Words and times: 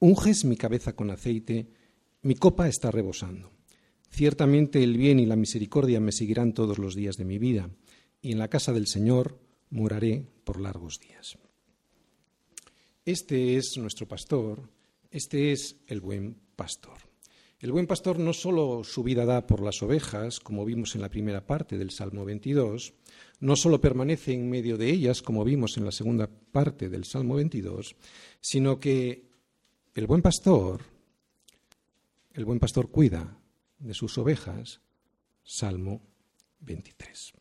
Unges 0.00 0.44
mi 0.44 0.56
cabeza 0.56 0.94
con 0.94 1.10
aceite, 1.10 1.66
mi 2.22 2.36
copa 2.36 2.68
está 2.68 2.92
rebosando. 2.92 3.50
Ciertamente 4.10 4.82
el 4.84 4.96
bien 4.96 5.18
y 5.18 5.26
la 5.26 5.34
misericordia 5.34 5.98
me 5.98 6.12
seguirán 6.12 6.54
todos 6.54 6.78
los 6.78 6.94
días 6.94 7.16
de 7.16 7.24
mi 7.24 7.38
vida, 7.38 7.70
y 8.22 8.30
en 8.30 8.38
la 8.38 8.48
casa 8.48 8.72
del 8.72 8.86
Señor 8.86 9.40
moraré 9.70 10.24
por 10.44 10.60
largos 10.60 11.00
días. 11.00 11.36
Este 13.04 13.56
es 13.56 13.76
nuestro 13.76 14.06
pastor, 14.06 14.70
este 15.10 15.50
es 15.50 15.76
el 15.88 16.00
buen 16.00 16.36
pastor. 16.54 16.98
El 17.58 17.72
buen 17.72 17.88
pastor 17.88 18.20
no 18.20 18.32
solo 18.32 18.84
su 18.84 19.02
vida 19.02 19.24
da 19.24 19.48
por 19.48 19.60
las 19.60 19.82
ovejas, 19.82 20.38
como 20.38 20.64
vimos 20.64 20.94
en 20.94 21.00
la 21.00 21.08
primera 21.08 21.44
parte 21.44 21.76
del 21.76 21.90
Salmo 21.90 22.24
22, 22.24 22.94
no 23.40 23.56
solo 23.56 23.80
permanece 23.80 24.32
en 24.32 24.48
medio 24.48 24.78
de 24.78 24.90
ellas, 24.90 25.22
como 25.22 25.42
vimos 25.42 25.76
en 25.76 25.84
la 25.84 25.90
segunda 25.90 26.28
parte 26.28 26.88
del 26.88 27.04
Salmo 27.04 27.34
22, 27.34 27.96
sino 28.40 28.78
que 28.78 29.27
el 29.98 30.06
buen 30.06 30.22
pastor, 30.22 30.80
el 32.32 32.44
buen 32.44 32.60
pastor 32.60 32.88
cuida 32.88 33.36
de 33.80 33.94
sus 33.94 34.16
ovejas, 34.16 34.80
Salmo 35.42 36.00
23. 36.60 37.32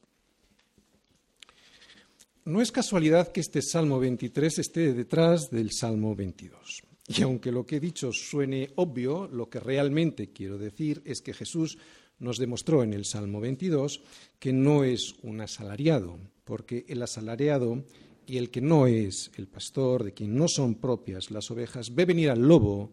No 2.46 2.60
es 2.60 2.72
casualidad 2.72 3.32
que 3.32 3.42
este 3.42 3.62
Salmo 3.62 4.00
23 4.00 4.58
esté 4.58 4.94
detrás 4.94 5.52
del 5.52 5.72
Salmo 5.72 6.16
22. 6.16 6.82
Y 7.10 7.22
aunque 7.22 7.52
lo 7.52 7.64
que 7.64 7.76
he 7.76 7.80
dicho 7.80 8.12
suene 8.12 8.72
obvio, 8.78 9.28
lo 9.28 9.52
que 9.52 9.60
realmente 9.60 10.32
quiero 10.32 10.58
decir 10.58 11.04
es 11.06 11.22
que 11.22 11.36
Jesús 11.36 11.78
nos 12.18 12.40
demostró 12.40 12.82
en 12.82 12.94
el 12.94 13.06
Salmo 13.06 13.40
22 13.40 14.02
que 14.40 14.52
no 14.52 14.84
es 14.84 15.14
un 15.22 15.42
asalariado, 15.42 16.18
porque 16.44 16.86
el 16.88 17.04
asalariado 17.04 17.84
y 18.28 18.38
el 18.38 18.52
que 18.52 18.62
no 18.62 18.88
es 18.88 19.32
el 19.38 19.48
pastor, 19.48 20.04
de 20.04 20.14
quien 20.14 20.36
no 20.36 20.50
son 20.50 20.76
propias 20.76 21.32
las 21.32 21.50
ovejas, 21.50 21.96
ve 21.96 22.04
venir 22.04 22.30
al 22.30 22.46
lobo 22.46 22.92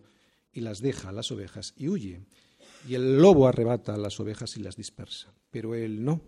y 0.53 0.61
las 0.61 0.81
deja 0.81 1.09
a 1.09 1.13
las 1.13 1.33
ovejas 1.33 1.75
y 1.77 1.89
huye. 1.89 2.21
Y 2.89 2.95
el 2.95 3.19
lobo 3.19 3.49
arrebata 3.49 3.95
a 3.95 3.99
las 3.99 4.21
ovejas 4.21 4.57
y 4.57 4.61
las 4.61 4.77
dispersa. 4.77 5.35
Pero 5.51 5.75
él 5.75 6.05
no. 6.05 6.21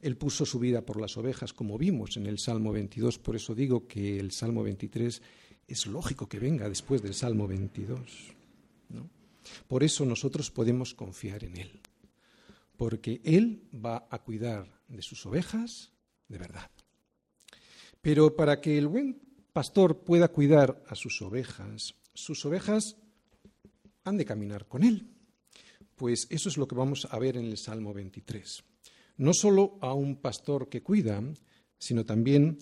Él 0.00 0.16
puso 0.16 0.46
su 0.46 0.60
vida 0.60 0.82
por 0.86 1.00
las 1.00 1.16
ovejas, 1.16 1.52
como 1.52 1.76
vimos 1.76 2.16
en 2.16 2.26
el 2.26 2.38
Salmo 2.38 2.72
22. 2.72 3.18
Por 3.18 3.34
eso 3.34 3.54
digo 3.54 3.88
que 3.88 4.20
el 4.20 4.30
Salmo 4.30 4.62
23 4.62 5.20
es 5.66 5.86
lógico 5.86 6.28
que 6.28 6.38
venga 6.38 6.68
después 6.68 7.02
del 7.02 7.14
Salmo 7.14 7.48
22. 7.48 7.98
Por 9.66 9.82
eso 9.82 10.04
nosotros 10.04 10.50
podemos 10.50 10.94
confiar 10.94 11.44
en 11.44 11.56
Él, 11.56 11.80
porque 12.76 13.20
Él 13.24 13.62
va 13.74 14.06
a 14.10 14.18
cuidar 14.20 14.80
de 14.88 15.02
sus 15.02 15.26
ovejas 15.26 15.90
de 16.28 16.38
verdad. 16.38 16.70
Pero 18.04 18.36
para 18.36 18.60
que 18.60 18.76
el 18.76 18.86
buen 18.86 19.18
pastor 19.54 20.04
pueda 20.04 20.28
cuidar 20.28 20.84
a 20.88 20.94
sus 20.94 21.22
ovejas, 21.22 21.94
sus 22.12 22.44
ovejas 22.44 22.96
han 24.04 24.18
de 24.18 24.26
caminar 24.26 24.68
con 24.68 24.84
Él. 24.84 25.08
Pues 25.96 26.26
eso 26.28 26.50
es 26.50 26.58
lo 26.58 26.68
que 26.68 26.74
vamos 26.74 27.08
a 27.10 27.18
ver 27.18 27.38
en 27.38 27.46
el 27.46 27.56
Salmo 27.56 27.94
23. 27.94 28.62
No 29.16 29.32
solo 29.32 29.78
a 29.80 29.94
un 29.94 30.16
pastor 30.16 30.68
que 30.68 30.82
cuida, 30.82 31.22
sino 31.78 32.04
también 32.04 32.58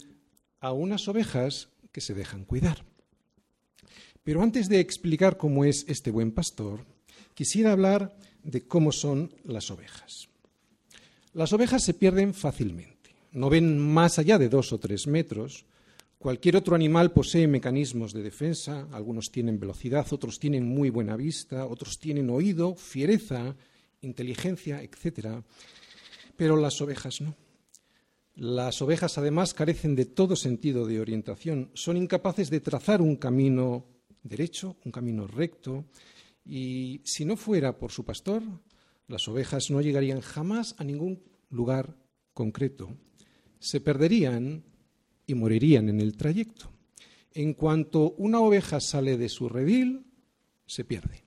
a 0.61 0.71
unas 0.71 1.09
ovejas 1.09 1.71
que 1.91 2.01
se 2.01 2.15
dejan 2.15 2.45
cuidar. 2.45 2.85
Pero 4.23 4.43
antes 4.43 4.69
de 4.69 4.79
explicar 4.79 5.39
cómo 5.39 5.65
es 5.65 5.85
este 5.89 6.13
buen 6.13 6.31
pastor, 6.31 6.87
quisiera 7.35 7.73
hablar 7.73 8.17
de 8.45 8.69
cómo 8.69 8.93
son 8.93 9.35
las 9.43 9.73
ovejas. 9.73 10.29
Las 11.33 11.53
ovejas 11.53 11.83
se 11.83 11.95
pierden 11.95 12.33
fácilmente, 12.33 12.92
no 13.33 13.51
ven 13.51 13.79
más 13.79 14.19
allá 14.19 14.39
de 14.39 14.49
dos 14.49 14.73
o 14.73 14.79
tres 14.79 15.07
metros. 15.07 15.65
Cualquier 16.19 16.57
otro 16.57 16.77
animal 16.77 17.13
posee 17.13 17.49
mecanismos 17.49 18.13
de 18.13 18.23
defensa, 18.23 18.87
algunos 18.93 19.33
tienen 19.33 19.59
velocidad, 19.59 20.07
otros 20.13 20.39
tienen 20.39 20.65
muy 20.65 20.91
buena 20.91 21.17
vista, 21.17 21.67
otros 21.67 21.99
tienen 21.99 22.31
oído, 22.31 22.77
fiereza, 22.77 23.57
inteligencia, 24.03 24.83
etc. 24.83 25.43
Pero 26.37 26.57
las 26.57 26.81
ovejas 26.81 27.21
no. 27.21 27.35
Las 28.35 28.81
ovejas 28.81 29.19
además 29.19 29.53
carecen 29.53 29.95
de 29.95 30.07
todo 30.07 30.37
sentido 30.37 30.87
de 30.87 31.01
orientación, 31.01 31.71
son 31.75 31.97
incapaces 31.97 32.49
de 32.51 32.61
trazar 32.61 33.03
un 33.03 33.17
camino 33.17 33.85
derecho, 34.23 34.77
un 34.85 34.93
camino 34.93 35.27
recto, 35.27 35.85
y 36.45 37.03
si 37.05 37.25
no 37.25 37.37
fuera 37.37 37.79
por 37.79 37.93
su 37.93 38.05
pastor, 38.05 38.43
las 39.07 39.29
ovejas 39.29 39.71
no 39.71 39.81
llegarían 39.81 40.21
jamás 40.21 40.75
a 40.79 40.85
ningún 40.85 41.23
lugar 41.51 41.97
concreto. 42.33 42.97
Se 43.63 43.81
perderían 43.81 44.65
y 45.27 45.35
morirían 45.35 45.89
en 45.89 46.01
el 46.01 46.17
trayecto. 46.17 46.71
En 47.33 47.55
cuanto 47.55 48.11
una 48.19 48.41
oveja 48.41 48.81
sale 48.81 49.17
de 49.17 49.29
su 49.29 49.49
redil, 49.49 50.05
se 50.67 50.85
pierde. 50.85 51.25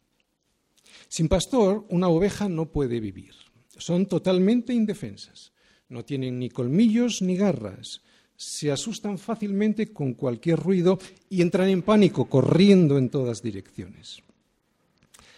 Sin 1.07 1.29
pastor, 1.29 1.85
una 1.90 2.09
oveja 2.09 2.50
no 2.50 2.72
puede 2.72 3.00
vivir. 3.00 3.34
Son 3.78 4.06
totalmente 4.06 4.74
indefensas. 4.74 5.53
No 5.88 6.03
tienen 6.03 6.40
ni 6.40 6.50
colmillos 6.50 7.22
ni 7.22 7.38
garras 7.38 8.01
se 8.38 8.72
asustan 8.72 9.18
fácilmente 9.18 9.94
con 9.94 10.13
cualquier 10.13 10.59
ruido 10.59 11.00
y 11.29 11.41
entran 11.41 11.69
en 11.69 11.81
pánico, 11.81 12.25
corriendo 12.25 12.97
en 12.97 13.09
todas 13.09 13.41
direcciones. 13.41 14.22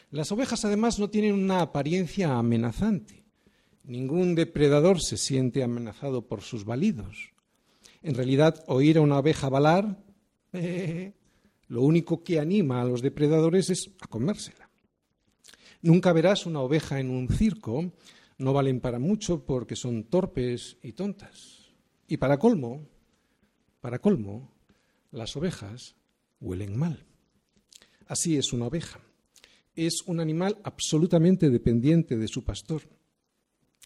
Las 0.09 0.31
ovejas 0.31 0.65
además 0.65 0.99
no 0.99 1.09
tienen 1.09 1.33
una 1.33 1.61
apariencia 1.61 2.37
amenazante. 2.37 3.25
Ningún 3.87 4.35
depredador 4.35 5.01
se 5.01 5.15
siente 5.15 5.63
amenazado 5.63 6.27
por 6.27 6.41
sus 6.41 6.65
balidos. 6.65 7.31
En 8.01 8.15
realidad, 8.15 8.61
oír 8.67 8.97
a 8.97 9.01
una 9.01 9.17
oveja 9.17 9.47
balar, 9.47 10.03
eh, 10.51 11.13
lo 11.69 11.83
único 11.83 12.21
que 12.21 12.37
anima 12.37 12.81
a 12.81 12.85
los 12.85 13.01
depredadores 13.01 13.69
es 13.69 13.91
a 14.01 14.07
comérsela. 14.07 14.69
Nunca 15.81 16.11
verás 16.11 16.45
una 16.45 16.59
oveja 16.59 16.99
en 16.99 17.09
un 17.09 17.29
circo, 17.29 17.93
no 18.37 18.51
valen 18.51 18.81
para 18.81 18.99
mucho 18.99 19.45
porque 19.45 19.77
son 19.77 20.03
torpes 20.03 20.75
y 20.83 20.91
tontas. 20.91 21.71
Y 22.09 22.17
para 22.17 22.37
colmo, 22.37 22.89
para 23.79 23.99
colmo, 23.99 24.51
las 25.11 25.37
ovejas 25.37 25.95
huelen 26.41 26.77
mal. 26.77 27.05
Así 28.05 28.35
es 28.35 28.51
una 28.51 28.65
oveja. 28.65 28.99
Es 29.75 30.01
un 30.07 30.19
animal 30.19 30.57
absolutamente 30.65 31.49
dependiente 31.49 32.17
de 32.17 32.27
su 32.27 32.43
pastor. 32.43 32.96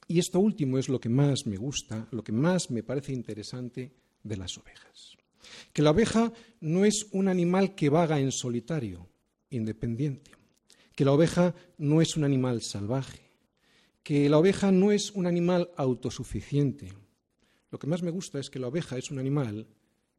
Y 0.08 0.20
esto 0.20 0.40
último 0.40 0.78
es 0.78 0.90
lo 0.90 1.00
que 1.00 1.10
más 1.10 1.46
me 1.46 1.58
gusta, 1.58 2.08
lo 2.12 2.24
que 2.24 2.32
más 2.32 2.70
me 2.72 2.84
parece 2.84 3.14
interesante 3.14 3.94
de 4.24 4.38
las 4.38 4.58
ovejas. 4.58 5.18
Que 5.74 5.82
la 5.82 5.92
oveja 5.92 6.32
no 6.60 6.86
es 6.86 7.08
un 7.12 7.28
animal 7.28 7.76
que 7.76 7.90
vaga 7.90 8.20
en 8.20 8.32
solitario, 8.32 9.08
independiente. 9.50 10.32
Que 10.96 11.06
la 11.06 11.14
oveja 11.14 11.56
no 11.78 12.02
es 12.02 12.18
un 12.18 12.24
animal 12.24 12.62
salvaje. 12.62 13.32
Que 14.04 14.30
la 14.30 14.38
oveja 14.38 14.72
no 14.72 14.92
es 14.92 15.12
un 15.12 15.28
animal 15.28 15.72
autosuficiente, 15.78 16.92
lo 17.72 17.80
que 17.80 17.88
más 17.88 18.04
me 18.04 18.12
gusta 18.12 18.38
es 18.40 18.50
que 18.50 18.60
la 18.60 18.68
oveja 18.68 18.98
es 18.98 19.10
un 19.12 19.20
animal 19.20 19.66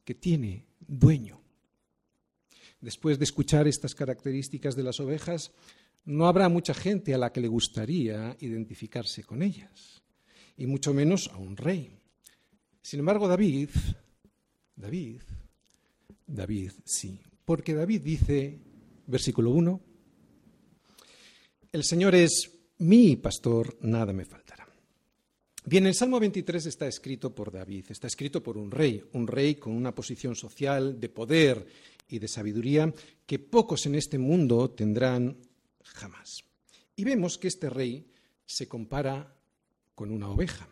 que 0.05 0.15
tiene 0.15 0.67
dueño. 0.81 1.41
Después 2.81 3.19
de 3.19 3.25
escuchar 3.25 3.69
estas 3.69 3.95
características 3.95 4.75
de 4.75 4.83
las 4.83 4.99
ovejas, 4.99 5.53
no 6.05 6.27
habrá 6.27 6.49
mucha 6.49 6.75
gente 6.75 7.15
a 7.15 7.19
la 7.19 7.33
que 7.33 7.41
le 7.41 7.49
gustaría 7.49 8.37
identificarse 8.41 9.23
con 9.25 9.43
ellas, 9.43 10.03
y 10.57 10.67
mucho 10.67 10.93
menos 10.93 11.29
a 11.29 11.37
un 11.37 11.57
rey. 11.57 11.99
Sin 12.81 13.01
embargo, 13.01 13.29
David, 13.29 13.71
David, 14.75 15.23
David, 16.27 16.73
sí, 16.85 17.21
porque 17.45 17.75
David 17.75 18.03
dice, 18.03 18.59
versículo 19.07 19.51
1, 19.51 19.81
el 21.73 21.85
Señor 21.85 22.15
es 22.15 22.51
mi 22.79 23.17
pastor, 23.17 23.79
nada 23.83 24.13
me 24.13 24.25
faltará. 24.25 24.69
Bien, 25.65 25.87
el 25.87 25.95
Salmo 25.95 26.19
23 26.19 26.67
está 26.67 26.89
escrito 26.89 27.33
por 27.33 27.53
David, 27.53 27.87
está 27.89 28.09
escrito 28.09 28.43
por 28.43 28.59
un 28.59 28.71
rey, 28.71 29.03
un 29.13 29.29
rey 29.29 29.55
con 29.55 29.73
una 29.73 29.95
posición 29.95 30.35
social 30.35 30.99
de 30.99 31.09
poder 31.09 31.65
y 32.09 32.19
de 32.19 32.27
sabiduría 32.27 32.93
que 33.25 33.39
pocos 33.39 33.87
en 33.87 33.95
este 33.95 34.19
mundo 34.19 34.71
tendrán 34.71 35.37
jamás. 35.85 36.45
Y 36.97 37.05
vemos 37.05 37.39
que 37.39 37.49
este 37.49 37.71
rey 37.71 38.07
se 38.45 38.69
compara 38.69 39.35
con 39.95 40.11
una 40.11 40.31
oveja. 40.31 40.69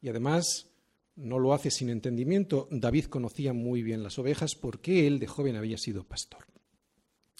Y 0.00 0.08
además 0.08 0.68
no 1.16 1.38
lo 1.38 1.54
hace 1.54 1.70
sin 1.70 1.90
entendimiento. 1.90 2.68
David 2.70 3.06
conocía 3.06 3.52
muy 3.52 3.82
bien 3.82 4.02
las 4.02 4.18
ovejas 4.18 4.54
porque 4.54 5.06
él 5.06 5.18
de 5.18 5.26
joven 5.26 5.56
había 5.56 5.78
sido 5.78 6.04
pastor. 6.04 6.44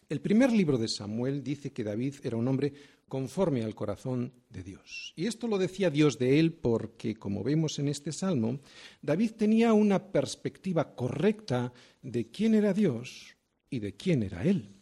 El 0.09 0.21
primer 0.21 0.53
libro 0.53 0.79
de 0.79 0.89
Samuel 0.89 1.43
dice 1.43 1.73
que 1.73 1.83
David 1.83 2.17
era 2.23 2.37
un 2.37 2.47
hombre 2.47 2.73
conforme 3.09 3.65
al 3.65 3.75
corazón 3.75 4.33
de 4.51 4.63
Dios. 4.63 5.13
Y 5.17 5.27
esto 5.27 5.49
lo 5.49 5.59
decía 5.59 5.91
Dios 5.91 6.19
de 6.19 6.39
él 6.39 6.53
porque, 6.53 7.15
como 7.15 7.43
vemos 7.43 7.79
en 7.79 7.89
este 7.89 8.13
salmo, 8.13 8.61
David 9.03 9.33
tenía 9.33 9.73
una 9.73 10.13
perspectiva 10.13 10.95
correcta 10.95 11.73
de 12.03 12.31
quién 12.31 12.55
era 12.55 12.73
Dios 12.73 13.37
y 13.71 13.79
de 13.79 13.95
quién 13.95 14.23
era 14.23 14.45
él. 14.45 14.74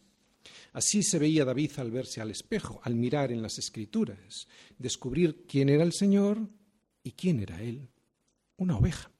Así 0.73 1.03
se 1.03 1.19
veía 1.19 1.45
David 1.45 1.71
al 1.77 1.91
verse 1.91 2.19
al 2.19 2.31
espejo, 2.31 2.81
al 2.83 2.95
mirar 2.95 3.31
en 3.31 3.41
las 3.41 3.59
escrituras, 3.59 4.47
descubrir 4.79 5.45
quién 5.47 5.69
era 5.69 5.83
el 5.83 5.93
Señor 5.93 6.49
y 7.03 7.11
quién 7.11 7.39
era 7.39 7.61
él, 7.61 7.89
una 8.57 8.77
oveja. 8.77 9.11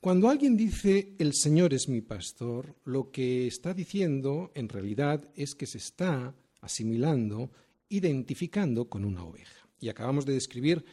Cuando 0.00 0.28
alguien 0.28 0.56
dice 0.56 1.14
el 1.18 1.32
Señor 1.34 1.72
es 1.72 1.88
mi 1.88 2.02
pastor, 2.02 2.74
lo 2.84 3.10
que 3.10 3.46
está 3.46 3.72
diciendo 3.72 4.50
en 4.54 4.68
realidad 4.68 5.30
es 5.36 5.54
que 5.54 5.66
se 5.66 5.78
está 5.78 6.34
asimilando, 6.60 7.50
identificando 7.88 8.88
con 8.88 9.04
una 9.04 9.24
oveja. 9.24 9.68
Y 9.80 9.88
acabamos 9.88 10.26
de 10.26 10.34
describir 10.34 10.84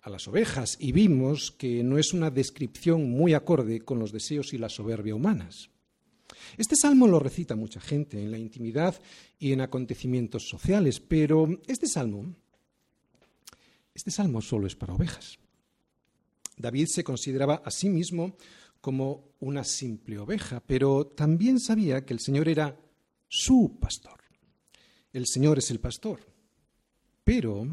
a 0.00 0.10
las 0.10 0.26
ovejas 0.26 0.76
y 0.80 0.92
vimos 0.92 1.52
que 1.52 1.82
no 1.82 1.98
es 1.98 2.12
una 2.12 2.30
descripción 2.30 3.08
muy 3.08 3.32
acorde 3.32 3.80
con 3.80 3.98
los 3.98 4.12
deseos 4.12 4.52
y 4.52 4.58
la 4.58 4.68
soberbia 4.68 5.14
humanas. 5.14 5.70
Este 6.56 6.76
salmo 6.76 7.06
lo 7.06 7.18
recita 7.18 7.56
mucha 7.56 7.80
gente 7.80 8.22
en 8.22 8.30
la 8.30 8.38
intimidad 8.38 9.00
y 9.38 9.52
en 9.52 9.60
acontecimientos 9.60 10.48
sociales, 10.48 11.00
pero 11.00 11.48
este 11.66 11.86
salmo, 11.86 12.34
este 13.94 14.10
salmo 14.10 14.40
solo 14.40 14.66
es 14.66 14.76
para 14.76 14.94
ovejas. 14.94 15.38
David 16.56 16.86
se 16.88 17.04
consideraba 17.04 17.62
a 17.64 17.70
sí 17.70 17.88
mismo 17.88 18.36
como 18.80 19.34
una 19.40 19.64
simple 19.64 20.18
oveja, 20.18 20.60
pero 20.64 21.06
también 21.06 21.60
sabía 21.60 22.04
que 22.04 22.14
el 22.14 22.20
Señor 22.20 22.48
era 22.48 22.78
su 23.28 23.78
pastor. 23.80 24.20
El 25.12 25.26
Señor 25.26 25.58
es 25.58 25.70
el 25.70 25.80
pastor. 25.80 26.20
Pero, 27.24 27.66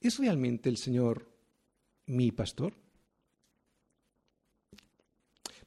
¿es 0.00 0.18
realmente 0.18 0.68
el 0.68 0.78
Señor 0.78 1.30
mi 2.06 2.32
pastor? 2.32 2.74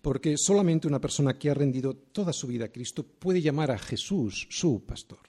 Porque 0.01 0.36
solamente 0.38 0.88
una 0.88 1.01
persona 1.01 1.38
que 1.38 1.50
ha 1.50 1.54
rendido 1.54 1.94
toda 1.96 2.31
su 2.31 2.48
vida 2.48 2.66
a 2.66 2.72
Cristo 2.72 3.04
puede 3.04 3.42
llamar 3.42 3.72
a 3.72 3.78
Jesús 3.78 4.48
su 4.50 4.86
pastor. 4.86 5.19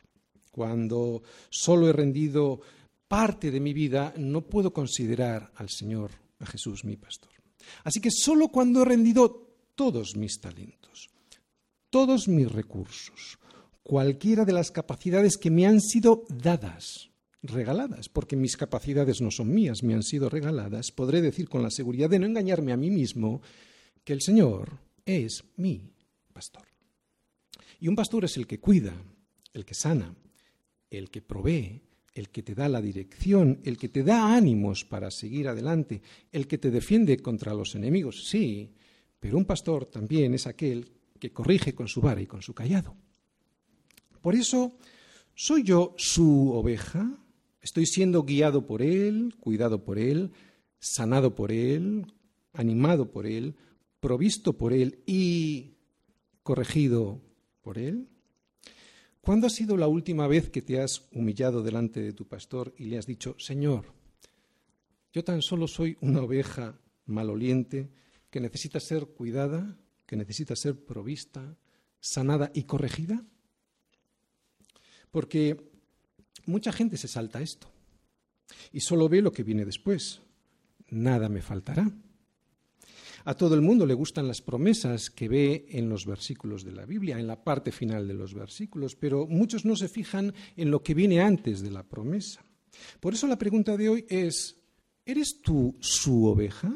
Cuando 0.50 1.22
solo 1.49 1.88
he 1.88 1.93
rendido 1.93 2.61
parte 3.08 3.50
de 3.50 3.61
mi 3.61 3.72
vida, 3.72 4.14
no 4.17 4.43
puedo 4.43 4.72
considerar 4.72 5.50
al 5.56 5.69
Señor, 5.69 6.12
a 6.38 6.46
Jesús, 6.46 6.84
mi 6.84 6.96
pastor. 6.96 7.31
Así 7.84 8.00
que 8.00 8.11
solo 8.11 8.49
cuando 8.49 8.82
he 8.82 8.84
rendido 8.84 9.49
todos 9.75 10.17
mis 10.17 10.40
talentos, 10.40 11.08
todos 11.90 12.28
mis 12.28 12.50
recursos, 12.50 13.38
cualquiera 13.82 14.44
de 14.44 14.52
las 14.52 14.70
capacidades 14.70 15.37
que 15.37 15.50
me 15.50 15.66
han 15.66 15.81
sido 15.81 16.25
dadas, 16.28 17.11
regaladas, 17.43 18.08
porque 18.08 18.37
mis 18.37 18.56
capacidades 18.56 19.20
no 19.20 19.31
son 19.31 19.52
mías, 19.52 19.82
me 19.82 19.94
han 19.94 20.02
sido 20.02 20.28
regaladas, 20.28 20.93
podré 20.93 21.20
decir 21.23 21.49
con 21.49 21.62
la 21.62 21.70
seguridad 21.70 22.11
de 22.11 22.19
no 22.19 22.26
engañarme 22.26 22.73
a 22.73 22.76
mí 22.76 22.90
mismo 22.90 23.40
que 24.05 24.12
el 24.12 24.20
Señor 24.20 24.79
es 25.05 25.44
mi 25.56 25.93
pastor. 26.32 26.67
Y 27.81 27.88
un 27.88 27.97
pastor 27.97 28.25
es 28.25 28.37
el 28.37 28.47
que 28.47 28.61
cuida, 28.61 28.94
el 29.52 29.64
que 29.64 29.75
sana, 29.75 30.14
el 30.91 31.11
que 31.11 31.23
provee, 31.23 31.82
el 32.14 32.29
que 32.29 32.43
te 32.43 32.55
da 32.55 32.69
la 32.69 32.82
dirección, 32.82 33.61
el 33.64 33.79
que 33.79 33.88
te 33.88 34.02
da 34.02 34.35
ánimos 34.35 34.85
para 34.85 35.11
seguir 35.11 35.49
adelante, 35.49 36.02
el 36.32 36.47
que 36.47 36.58
te 36.58 36.70
defiende 36.70 37.19
contra 37.19 37.55
los 37.55 37.75
enemigos, 37.75 38.29
sí, 38.29 38.75
pero 39.19 39.38
un 39.38 39.44
pastor 39.44 39.87
también 39.87 40.35
es 40.35 40.47
aquel 40.47 40.91
que 41.19 41.32
corrige 41.32 41.75
con 41.75 41.88
su 41.88 42.00
vara 42.00 42.20
y 42.20 42.26
con 42.26 42.43
su 42.43 42.55
callado. 42.55 42.97
Por 44.20 44.35
eso, 44.35 44.76
¿soy 45.35 45.62
yo 45.62 45.94
su 45.97 46.52
oveja? 46.52 47.19
¿Estoy 47.61 47.87
siendo 47.87 48.25
guiado 48.25 48.67
por 48.67 48.82
él, 48.82 49.35
cuidado 49.38 49.85
por 49.85 49.99
él, 49.99 50.32
sanado 50.79 51.35
por 51.35 51.52
él, 51.52 52.06
animado 52.52 53.11
por 53.11 53.26
él, 53.26 53.55
provisto 54.00 54.55
por 54.55 54.73
él 54.73 55.02
y 55.06 55.76
corregido 56.43 57.23
por 57.61 57.79
él? 57.79 58.08
¿Cuándo 59.20 59.47
ha 59.47 59.50
sido 59.50 59.76
la 59.76 59.87
última 59.87 60.26
vez 60.26 60.50
que 60.50 60.62
te 60.62 60.81
has 60.81 61.06
humillado 61.12 61.62
delante 61.62 62.00
de 62.00 62.12
tu 62.12 62.26
pastor 62.26 62.75
y 62.79 62.87
le 62.87 62.99
has 62.99 63.06
dicho, 63.06 63.37
Señor, 63.38 63.93
yo 65.12 65.23
tan 65.25 65.43
solo 65.43 65.69
soy 65.69 65.97
una 66.00 66.23
oveja 66.23 66.81
maloliente 67.05 67.91
que 68.31 68.41
necesita 68.41 68.81
ser 68.81 69.06
cuidada, 69.06 69.79
que 70.06 70.17
necesita 70.17 70.56
ser 70.56 70.85
provista, 70.85 71.58
sanada 72.00 72.50
y 72.55 72.64
corregida? 72.64 73.25
Porque 75.11 75.70
mucha 76.47 76.73
gente 76.73 76.97
se 76.97 77.08
salta 77.08 77.43
esto 77.43 77.70
y 78.73 78.81
solo 78.81 79.08
ve 79.08 79.20
lo 79.20 79.32
que 79.32 79.43
viene 79.43 79.64
después. 79.64 80.23
Nada 80.88 81.29
me 81.29 81.43
faltará. 81.43 81.93
A 83.25 83.34
todo 83.34 83.55
el 83.55 83.61
mundo 83.61 83.87
le 83.87 83.94
gustan 83.94 84.28
las 84.28 84.40
promesas 84.40 85.11
que 85.11 85.28
ve 85.28 85.67
en 85.70 85.88
los 85.88 86.06
versículos 86.06 86.64
de 86.64 86.72
la 86.72 86.87
Biblia, 86.87 87.19
en 87.19 87.26
la 87.26 87.43
parte 87.43 87.72
final 87.72 88.08
de 88.08 88.14
los 88.14 88.34
versículos, 88.34 88.96
pero 88.96 89.26
muchos 89.26 89.64
no 89.64 89.76
se 89.76 89.88
fijan 89.88 90.32
en 90.56 90.70
lo 90.70 90.82
que 90.82 90.94
viene 90.94 91.20
antes 91.20 91.61
de 91.61 91.70
la 91.70 91.82
promesa. 91.82 92.44
Por 92.99 93.14
eso 93.14 93.26
la 93.26 93.38
pregunta 93.38 93.76
de 93.76 93.88
hoy 93.88 94.06
es, 94.08 94.56
¿eres 95.05 95.43
tú 95.43 95.76
su 95.81 96.26
oveja? 96.26 96.72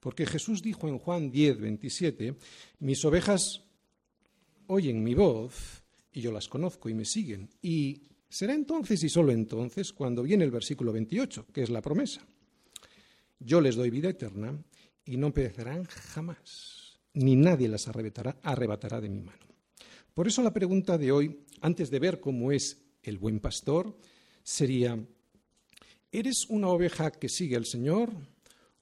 Porque 0.00 0.26
Jesús 0.26 0.62
dijo 0.62 0.88
en 0.88 0.98
Juan 0.98 1.30
10, 1.30 1.60
27, 1.60 2.36
mis 2.80 3.04
ovejas 3.04 3.62
oyen 4.68 5.02
mi 5.02 5.14
voz 5.14 5.82
y 6.12 6.20
yo 6.20 6.32
las 6.32 6.48
conozco 6.48 6.88
y 6.88 6.94
me 6.94 7.04
siguen. 7.04 7.50
Y 7.60 8.02
será 8.28 8.54
entonces 8.54 9.02
y 9.02 9.08
solo 9.08 9.32
entonces 9.32 9.92
cuando 9.92 10.22
viene 10.22 10.44
el 10.44 10.50
versículo 10.50 10.92
28, 10.92 11.46
que 11.52 11.62
es 11.62 11.70
la 11.70 11.82
promesa. 11.82 12.24
Yo 13.40 13.60
les 13.60 13.76
doy 13.76 13.90
vida 13.90 14.08
eterna 14.08 14.56
y 15.08 15.16
no 15.16 15.32
perecerán 15.32 15.84
jamás, 15.84 17.00
ni 17.14 17.34
nadie 17.34 17.66
las 17.66 17.88
arrebatará, 17.88 18.36
arrebatará 18.42 19.00
de 19.00 19.08
mi 19.08 19.22
mano. 19.22 19.46
Por 20.12 20.28
eso 20.28 20.42
la 20.42 20.52
pregunta 20.52 20.98
de 20.98 21.10
hoy, 21.10 21.46
antes 21.62 21.90
de 21.90 21.98
ver 21.98 22.20
cómo 22.20 22.52
es 22.52 22.76
el 23.02 23.16
buen 23.16 23.40
pastor, 23.40 23.96
sería, 24.42 25.02
¿eres 26.12 26.44
una 26.50 26.68
oveja 26.68 27.10
que 27.10 27.30
sigue 27.30 27.56
al 27.56 27.64
Señor 27.64 28.12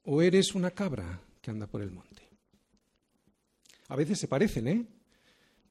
o 0.02 0.20
eres 0.20 0.56
una 0.56 0.72
cabra 0.72 1.22
que 1.40 1.52
anda 1.52 1.68
por 1.68 1.80
el 1.80 1.92
monte? 1.92 2.28
A 3.86 3.94
veces 3.94 4.18
se 4.18 4.26
parecen, 4.26 4.66
¿eh? 4.66 4.84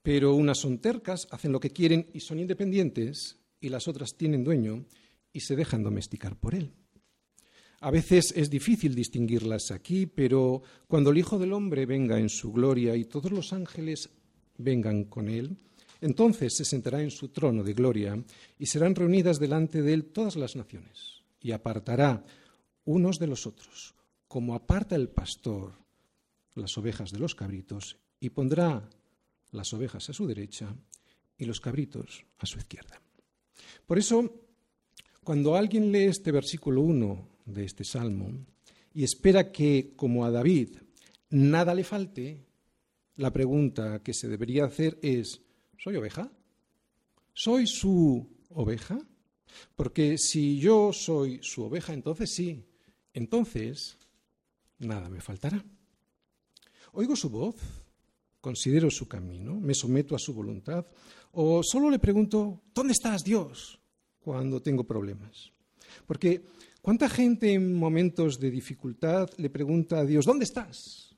Pero 0.02 0.36
unas 0.36 0.60
son 0.60 0.78
tercas, 0.78 1.28
hacen 1.32 1.52
lo 1.52 1.60
que 1.60 1.72
quieren 1.72 2.10
y 2.14 2.22
son 2.22 2.40
independientes, 2.40 3.40
y 3.60 3.68
las 3.68 3.90
otras 3.90 4.16
tienen 4.16 4.46
dueño 4.46 4.86
y 5.34 5.42
se 5.42 5.58
dejan 5.58 5.84
domesticar 5.84 6.40
por 6.40 6.56
él. 6.56 6.72
A 7.86 7.92
veces 7.92 8.34
es 8.36 8.50
difícil 8.50 8.96
distinguirlas 8.96 9.70
aquí, 9.70 10.08
pero 10.08 10.63
cuando 10.88 11.12
el 11.12 11.20
Hijo 11.20 11.38
del 11.38 11.54
Hombre 11.54 11.86
venga 11.86 12.18
en 12.18 12.30
su 12.30 12.51
gloria 12.51 12.96
y 12.96 13.06
todos 13.06 13.32
los 13.32 13.54
ángeles 13.54 14.10
vengan 14.58 15.04
con 15.04 15.30
él, 15.30 15.56
entonces 16.01 16.56
se 16.58 16.65
sentará 16.65 17.04
en 17.04 17.12
su 17.12 17.30
trono 17.30 17.63
de 17.63 17.75
gloria 17.75 18.18
y 18.58 18.65
serán 18.65 18.96
reunidas 18.96 19.38
delante 19.38 19.84
de 19.84 19.94
él 19.94 20.06
todas 20.06 20.36
las 20.36 20.56
naciones 20.56 21.22
y 21.39 21.51
apartará 21.51 22.25
unos 22.86 23.20
de 23.20 23.27
los 23.27 23.46
otros, 23.46 23.94
como 24.27 24.56
aparta 24.56 24.96
el 24.96 25.10
pastor 25.10 25.74
las 26.56 26.75
ovejas 26.80 27.12
de 27.12 27.20
los 27.20 27.36
cabritos 27.36 28.00
y 28.20 28.32
pondrá 28.32 28.89
las 29.51 29.72
ovejas 29.75 30.10
a 30.10 30.13
su 30.13 30.25
derecha 30.25 30.75
y 31.38 31.46
los 31.46 31.62
cabritos 31.62 32.25
a 32.39 32.48
su 32.48 32.58
izquierda. 32.58 33.00
Por 33.86 34.00
eso, 34.00 34.42
cuando 35.24 35.56
alguien 35.56 35.92
lee 35.92 36.06
este 36.06 36.32
versículo 36.32 36.82
1 36.82 37.35
de 37.46 37.64
este 37.64 37.84
salmo 37.84 38.46
y 38.94 39.04
espera 39.04 39.52
que, 39.52 39.94
como 39.96 40.25
a 40.25 40.32
David, 40.32 40.78
nada 41.30 41.74
le 41.74 41.84
falte, 41.84 42.46
la 43.18 43.32
pregunta 43.32 44.02
que 44.04 44.14
se 44.14 44.28
debería 44.28 44.66
hacer 44.66 44.98
es, 45.02 45.42
¿soy 45.78 45.96
oveja? 45.96 46.32
¿Soy 47.34 47.68
su 47.68 48.28
oveja? 48.50 48.98
Porque 49.75 50.18
si 50.18 50.60
yo 50.60 50.92
soy 50.94 51.40
su 51.42 51.64
oveja, 51.64 51.94
entonces 51.94 52.34
sí, 52.34 52.66
entonces 53.14 53.98
nada 54.80 55.10
me 55.10 55.22
faltará. 55.22 55.64
Oigo 56.94 57.16
su 57.16 57.30
voz, 57.30 57.56
considero 58.42 58.90
su 58.90 59.08
camino, 59.08 59.60
me 59.60 59.74
someto 59.74 60.16
a 60.16 60.20
su 60.20 60.34
voluntad, 60.34 60.86
o 61.32 61.62
solo 61.64 61.90
le 61.90 62.00
pregunto, 62.00 62.64
¿dónde 62.74 62.94
estás, 62.94 63.24
Dios? 63.24 63.80
cuando 64.25 64.60
tengo 64.60 64.84
problemas. 64.84 65.52
Porque 66.08 66.42
¿Cuánta 66.86 67.10
gente 67.10 67.51
en 67.51 67.74
momentos 67.74 68.39
de 68.39 68.51
dificultad 68.51 69.27
le 69.38 69.50
pregunta 69.50 69.98
a 69.98 70.06
Dios, 70.06 70.24
¿dónde 70.24 70.46
estás? 70.46 71.15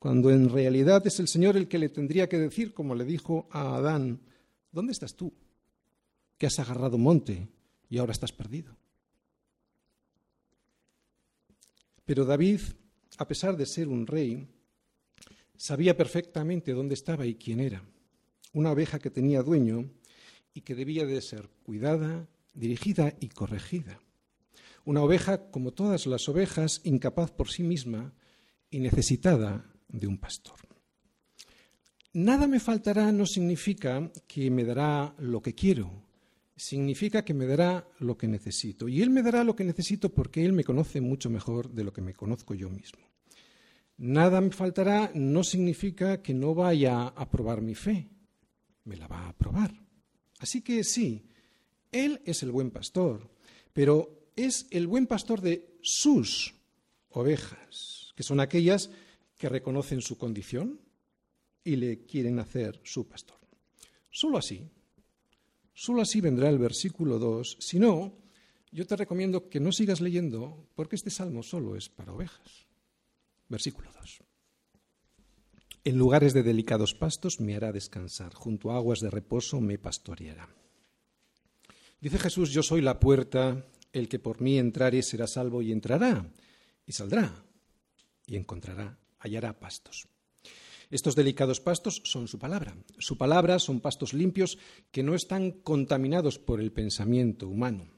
Cuando 0.00 0.32
en 0.32 0.48
realidad 0.48 1.06
es 1.06 1.20
el 1.20 1.28
Señor 1.28 1.56
el 1.56 1.68
que 1.68 1.78
le 1.78 1.90
tendría 1.90 2.28
que 2.28 2.40
decir, 2.40 2.74
como 2.74 2.92
le 2.96 3.04
dijo 3.04 3.46
a 3.52 3.76
Adán, 3.76 4.18
¿dónde 4.72 4.90
estás 4.90 5.14
tú? 5.14 5.32
Que 6.36 6.46
has 6.48 6.58
agarrado 6.58 6.98
monte 6.98 7.46
y 7.88 7.98
ahora 7.98 8.10
estás 8.10 8.32
perdido. 8.32 8.76
Pero 12.04 12.24
David, 12.24 12.62
a 13.18 13.28
pesar 13.28 13.56
de 13.56 13.66
ser 13.66 13.86
un 13.86 14.08
rey, 14.08 14.44
sabía 15.56 15.96
perfectamente 15.96 16.72
dónde 16.72 16.94
estaba 16.94 17.26
y 17.26 17.36
quién 17.36 17.60
era. 17.60 17.80
Una 18.54 18.72
oveja 18.72 18.98
que 18.98 19.10
tenía 19.10 19.44
dueño 19.44 19.88
y 20.52 20.62
que 20.62 20.74
debía 20.74 21.06
de 21.06 21.22
ser 21.22 21.48
cuidada, 21.62 22.26
dirigida 22.54 23.14
y 23.20 23.28
corregida. 23.28 24.00
Una 24.86 25.02
oveja, 25.02 25.50
como 25.50 25.72
todas 25.72 26.06
las 26.06 26.28
ovejas, 26.28 26.80
incapaz 26.84 27.32
por 27.32 27.50
sí 27.50 27.64
misma 27.64 28.14
y 28.70 28.78
necesitada 28.78 29.68
de 29.88 30.06
un 30.06 30.16
pastor. 30.16 30.60
Nada 32.12 32.46
me 32.46 32.60
faltará 32.60 33.10
no 33.10 33.26
significa 33.26 34.12
que 34.28 34.48
me 34.48 34.62
dará 34.62 35.12
lo 35.18 35.42
que 35.42 35.56
quiero, 35.56 36.04
significa 36.54 37.24
que 37.24 37.34
me 37.34 37.46
dará 37.46 37.88
lo 37.98 38.16
que 38.16 38.28
necesito. 38.28 38.88
Y 38.88 39.02
Él 39.02 39.10
me 39.10 39.24
dará 39.24 39.42
lo 39.42 39.56
que 39.56 39.64
necesito 39.64 40.14
porque 40.14 40.44
Él 40.44 40.52
me 40.52 40.62
conoce 40.62 41.00
mucho 41.00 41.30
mejor 41.30 41.72
de 41.72 41.82
lo 41.82 41.92
que 41.92 42.00
me 42.00 42.14
conozco 42.14 42.54
yo 42.54 42.70
mismo. 42.70 43.02
Nada 43.98 44.40
me 44.40 44.50
faltará 44.50 45.10
no 45.16 45.42
significa 45.42 46.22
que 46.22 46.32
no 46.32 46.54
vaya 46.54 47.08
a 47.08 47.28
probar 47.28 47.60
mi 47.60 47.74
fe, 47.74 48.08
me 48.84 48.96
la 48.96 49.08
va 49.08 49.26
a 49.26 49.36
probar. 49.36 49.74
Así 50.38 50.62
que 50.62 50.84
sí, 50.84 51.26
Él 51.90 52.22
es 52.24 52.44
el 52.44 52.52
buen 52.52 52.70
pastor, 52.70 53.28
pero 53.72 54.25
es 54.36 54.66
el 54.70 54.86
buen 54.86 55.06
pastor 55.06 55.40
de 55.40 55.76
sus 55.82 56.54
ovejas, 57.10 58.12
que 58.14 58.22
son 58.22 58.40
aquellas 58.40 58.90
que 59.38 59.48
reconocen 59.48 60.00
su 60.00 60.16
condición 60.16 60.80
y 61.64 61.76
le 61.76 62.04
quieren 62.04 62.38
hacer 62.38 62.80
su 62.84 63.08
pastor. 63.08 63.38
Solo 64.10 64.38
así 64.38 64.70
Solo 65.78 66.00
así 66.00 66.22
vendrá 66.22 66.48
el 66.48 66.58
versículo 66.58 67.18
2. 67.18 67.58
Si 67.60 67.78
no, 67.78 68.14
yo 68.72 68.86
te 68.86 68.96
recomiendo 68.96 69.50
que 69.50 69.60
no 69.60 69.72
sigas 69.72 70.00
leyendo 70.00 70.70
porque 70.74 70.96
este 70.96 71.10
salmo 71.10 71.42
solo 71.42 71.76
es 71.76 71.90
para 71.90 72.14
ovejas. 72.14 72.66
Versículo 73.50 73.90
2. 73.92 74.22
En 75.84 75.98
lugares 75.98 76.32
de 76.32 76.42
delicados 76.42 76.94
pastos 76.94 77.40
me 77.40 77.54
hará 77.54 77.72
descansar, 77.72 78.32
junto 78.32 78.70
a 78.70 78.76
aguas 78.76 79.00
de 79.00 79.10
reposo 79.10 79.60
me 79.60 79.76
pastoreará. 79.76 80.48
Dice 82.00 82.18
Jesús, 82.18 82.52
yo 82.52 82.62
soy 82.62 82.80
la 82.80 82.98
puerta, 82.98 83.62
el 83.98 84.08
que 84.08 84.18
por 84.18 84.40
mí 84.40 84.58
entrare 84.58 85.02
será 85.02 85.26
salvo 85.26 85.62
y 85.62 85.72
entrará 85.72 86.28
y 86.84 86.92
saldrá 86.92 87.44
y 88.26 88.36
encontrará, 88.36 88.98
hallará 89.18 89.58
pastos. 89.58 90.06
Estos 90.90 91.16
delicados 91.16 91.60
pastos 91.60 92.02
son 92.04 92.28
su 92.28 92.38
palabra. 92.38 92.76
Su 92.98 93.16
palabra 93.16 93.58
son 93.58 93.80
pastos 93.80 94.12
limpios 94.12 94.58
que 94.92 95.02
no 95.02 95.14
están 95.14 95.50
contaminados 95.50 96.38
por 96.38 96.60
el 96.60 96.72
pensamiento 96.72 97.48
humano. 97.48 97.88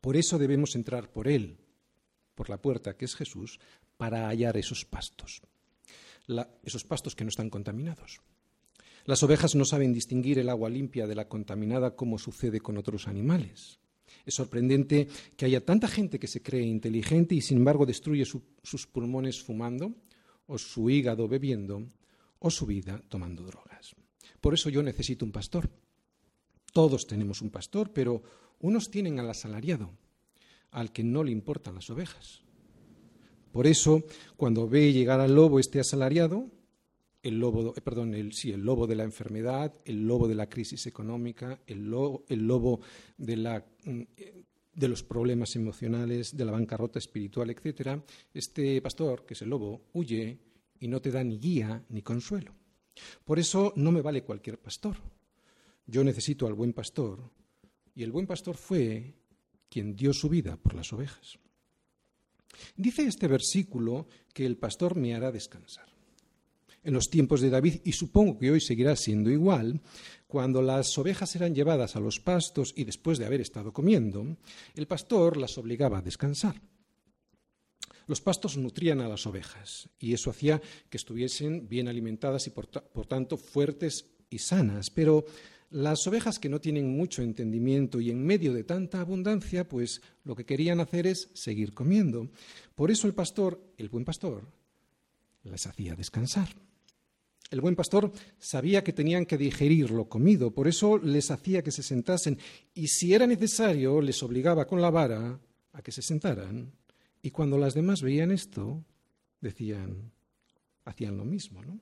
Por 0.00 0.16
eso 0.16 0.38
debemos 0.38 0.74
entrar 0.74 1.12
por 1.12 1.28
él, 1.28 1.58
por 2.34 2.48
la 2.50 2.60
puerta 2.60 2.96
que 2.96 3.04
es 3.04 3.14
Jesús, 3.14 3.60
para 3.96 4.26
hallar 4.28 4.56
esos 4.56 4.84
pastos. 4.84 5.42
esos 6.64 6.84
pastos 6.84 7.14
que 7.14 7.24
no 7.24 7.28
están 7.28 7.50
contaminados. 7.50 8.20
Las 9.04 9.22
ovejas 9.22 9.54
no 9.54 9.64
saben 9.64 9.92
distinguir 9.92 10.38
el 10.38 10.48
agua 10.48 10.70
limpia 10.70 11.06
de 11.06 11.16
la 11.16 11.28
contaminada 11.28 11.96
como 11.96 12.18
sucede 12.18 12.60
con 12.60 12.78
otros 12.78 13.08
animales. 13.08 13.81
Es 14.24 14.34
sorprendente 14.34 15.08
que 15.36 15.46
haya 15.46 15.64
tanta 15.64 15.88
gente 15.88 16.18
que 16.18 16.26
se 16.26 16.42
cree 16.42 16.62
inteligente 16.62 17.34
y 17.34 17.40
sin 17.40 17.58
embargo 17.58 17.86
destruye 17.86 18.24
sus 18.24 18.86
pulmones 18.86 19.42
fumando, 19.42 19.94
o 20.46 20.58
su 20.58 20.90
hígado 20.90 21.28
bebiendo, 21.28 21.86
o 22.38 22.50
su 22.50 22.66
vida 22.66 23.02
tomando 23.08 23.44
drogas. 23.44 23.94
Por 24.40 24.54
eso 24.54 24.68
yo 24.68 24.82
necesito 24.82 25.24
un 25.24 25.32
pastor. 25.32 25.70
Todos 26.72 27.06
tenemos 27.06 27.42
un 27.42 27.50
pastor, 27.50 27.92
pero 27.92 28.22
unos 28.60 28.90
tienen 28.90 29.20
al 29.20 29.30
asalariado, 29.30 29.90
al 30.70 30.92
que 30.92 31.04
no 31.04 31.22
le 31.22 31.32
importan 31.32 31.74
las 31.74 31.90
ovejas. 31.90 32.42
Por 33.52 33.66
eso, 33.66 34.02
cuando 34.36 34.68
ve 34.68 34.92
llegar 34.92 35.20
al 35.20 35.34
lobo 35.34 35.60
este 35.60 35.78
asalariado, 35.78 36.50
el 37.22 37.38
lobo, 37.38 37.74
eh, 37.76 37.80
perdón, 37.80 38.14
el, 38.14 38.32
el 38.44 38.60
lobo 38.60 38.86
de 38.86 38.96
la 38.96 39.04
enfermedad, 39.04 39.72
el 39.84 40.06
lobo 40.06 40.28
de 40.28 40.34
la 40.34 40.48
crisis 40.48 40.86
económica, 40.86 41.60
el 41.66 41.88
lobo, 41.88 42.24
el 42.28 42.46
lobo 42.46 42.80
de, 43.16 43.36
la, 43.36 43.64
mm, 43.84 44.02
de 44.74 44.88
los 44.88 45.02
problemas 45.02 45.54
emocionales, 45.56 46.36
de 46.36 46.44
la 46.44 46.52
bancarrota 46.52 46.98
espiritual, 46.98 47.50
etc., 47.50 48.02
este 48.34 48.80
pastor, 48.82 49.24
que 49.24 49.34
es 49.34 49.42
el 49.42 49.50
lobo, 49.50 49.88
huye 49.92 50.38
y 50.80 50.88
no 50.88 51.00
te 51.00 51.10
da 51.10 51.22
ni 51.22 51.38
guía 51.38 51.84
ni 51.90 52.02
consuelo. 52.02 52.54
Por 53.24 53.38
eso 53.38 53.72
no 53.76 53.92
me 53.92 54.02
vale 54.02 54.24
cualquier 54.24 54.58
pastor. 54.58 54.96
Yo 55.86 56.04
necesito 56.04 56.46
al 56.46 56.54
buen 56.54 56.72
pastor 56.72 57.30
y 57.94 58.02
el 58.02 58.12
buen 58.12 58.26
pastor 58.26 58.56
fue 58.56 59.14
quien 59.68 59.94
dio 59.94 60.12
su 60.12 60.28
vida 60.28 60.56
por 60.56 60.74
las 60.74 60.92
ovejas. 60.92 61.38
Dice 62.76 63.04
este 63.06 63.28
versículo 63.28 64.06
que 64.34 64.44
el 64.44 64.58
pastor 64.58 64.96
me 64.96 65.14
hará 65.14 65.32
descansar. 65.32 65.91
En 66.84 66.94
los 66.94 67.10
tiempos 67.10 67.40
de 67.40 67.50
David, 67.50 67.80
y 67.84 67.92
supongo 67.92 68.38
que 68.38 68.50
hoy 68.50 68.60
seguirá 68.60 68.96
siendo 68.96 69.30
igual, 69.30 69.80
cuando 70.26 70.62
las 70.62 70.96
ovejas 70.98 71.36
eran 71.36 71.54
llevadas 71.54 71.94
a 71.94 72.00
los 72.00 72.18
pastos 72.18 72.72
y 72.76 72.84
después 72.84 73.18
de 73.18 73.26
haber 73.26 73.40
estado 73.40 73.72
comiendo, 73.72 74.36
el 74.74 74.86
pastor 74.86 75.36
las 75.36 75.58
obligaba 75.58 75.98
a 75.98 76.02
descansar. 76.02 76.60
Los 78.06 78.20
pastos 78.20 78.56
nutrían 78.56 79.00
a 79.00 79.08
las 79.08 79.26
ovejas 79.26 79.88
y 79.98 80.12
eso 80.12 80.30
hacía 80.30 80.60
que 80.90 80.96
estuviesen 80.96 81.68
bien 81.68 81.86
alimentadas 81.86 82.46
y 82.46 82.50
por, 82.50 82.66
tanto 83.06 83.36
fuertes 83.36 84.06
y 84.28 84.38
sanas, 84.38 84.90
pero 84.90 85.24
las 85.70 86.06
ovejas 86.06 86.38
que 86.38 86.48
no 86.48 86.60
tienen 86.60 86.96
mucho 86.96 87.22
entendimiento 87.22 88.00
y 88.00 88.10
en 88.10 88.24
medio 88.24 88.52
de 88.52 88.64
tanta 88.64 89.00
abundancia, 89.00 89.68
pues 89.68 90.02
lo 90.24 90.34
que 90.34 90.44
querían 90.44 90.80
hacer 90.80 91.06
es 91.06 91.30
seguir 91.34 91.74
comiendo. 91.74 92.30
Por 92.74 92.90
eso 92.90 93.06
el 93.06 93.14
pastor, 93.14 93.62
el 93.78 93.88
buen 93.88 94.04
pastor, 94.04 94.48
las 95.44 95.66
hacía 95.66 95.94
descansar. 95.94 96.48
El 97.52 97.60
buen 97.60 97.76
pastor 97.76 98.10
sabía 98.38 98.82
que 98.82 98.94
tenían 98.94 99.26
que 99.26 99.36
digerir 99.36 99.90
lo 99.90 100.08
comido, 100.08 100.52
por 100.52 100.68
eso 100.68 100.96
les 100.96 101.30
hacía 101.30 101.62
que 101.62 101.70
se 101.70 101.82
sentasen 101.82 102.38
y 102.72 102.88
si 102.88 103.12
era 103.12 103.26
necesario 103.26 104.00
les 104.00 104.22
obligaba 104.22 104.66
con 104.66 104.80
la 104.80 104.88
vara 104.88 105.38
a 105.74 105.82
que 105.82 105.92
se 105.92 106.00
sentaran. 106.00 106.72
Y 107.20 107.30
cuando 107.30 107.58
las 107.58 107.74
demás 107.74 108.00
veían 108.00 108.30
esto, 108.30 108.82
decían, 109.42 110.12
hacían 110.86 111.18
lo 111.18 111.26
mismo, 111.26 111.62
¿no? 111.62 111.78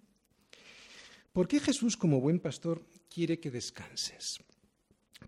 ¿Por 1.32 1.46
qué 1.46 1.60
Jesús 1.60 1.96
como 1.96 2.20
buen 2.20 2.40
pastor 2.40 2.84
quiere 3.08 3.38
que 3.38 3.52
descanses? 3.52 4.40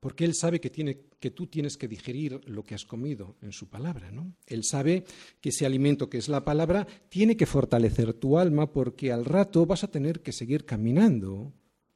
Porque 0.01 0.25
Él 0.25 0.35
sabe 0.35 0.61
que, 0.61 1.31
tú 1.31 1.47
tienes 1.47 1.77
que 1.77 1.89
digerir 1.89 2.41
lo 2.47 2.65
que 2.65 2.75
has 2.75 2.85
comido 2.85 3.37
en 3.43 3.53
su 3.53 3.69
palabra. 3.69 4.11
¿no? 4.11 4.35
Él 4.47 4.65
sabe 4.65 5.05
que 5.41 5.51
ese 5.51 5.67
alimento 5.67 6.09
que 6.09 6.19
es 6.19 6.29
la 6.29 6.45
palabra 6.45 6.87
tiene 7.09 7.37
que 7.37 7.47
fortalecer 7.47 8.15
tu 8.15 8.39
alma 8.39 8.73
porque 8.73 9.13
al 9.13 9.25
rato 9.25 9.67
vas 9.67 9.85
a 9.85 9.91
tener 9.91 10.21
que 10.21 10.33
seguir 10.33 10.65
caminando, 10.65 11.53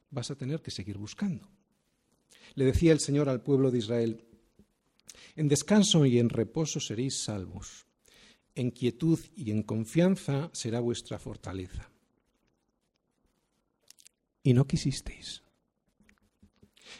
vas 0.09 0.31
a 0.31 0.35
tener 0.35 0.61
que 0.61 0.71
seguir 0.71 0.97
buscando. 0.97 1.49
Le 2.55 2.65
decía 2.65 2.91
el 2.91 2.99
Señor 2.99 3.29
al 3.29 3.41
pueblo 3.41 3.71
de 3.71 3.79
Israel, 3.79 4.23
en 5.35 5.47
descanso 5.47 6.05
y 6.05 6.17
en 6.17 6.29
reposo 6.29 6.79
seréis 6.79 7.23
salvos, 7.23 7.85
en 8.55 8.71
quietud 8.71 9.19
y 9.35 9.51
en 9.51 9.63
confianza 9.63 10.49
será 10.53 10.79
vuestra 10.79 11.19
fortaleza. 11.19 11.91
Y 14.41 14.53
no 14.53 14.65
quisisteis. 14.65 15.43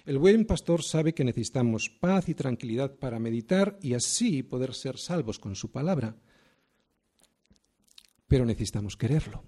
El 0.05 0.17
buen 0.17 0.45
pastor 0.45 0.83
sabe 0.83 1.13
que 1.13 1.23
necesitamos 1.23 1.89
paz 1.89 2.29
y 2.29 2.35
tranquilidad 2.35 2.95
para 2.95 3.19
meditar 3.19 3.77
y 3.81 3.93
así 3.93 4.43
poder 4.43 4.73
ser 4.73 4.97
salvos 4.97 5.39
con 5.39 5.55
su 5.55 5.71
palabra. 5.71 6.15
Pero 8.27 8.45
necesitamos 8.45 8.97
quererlo. 8.97 9.43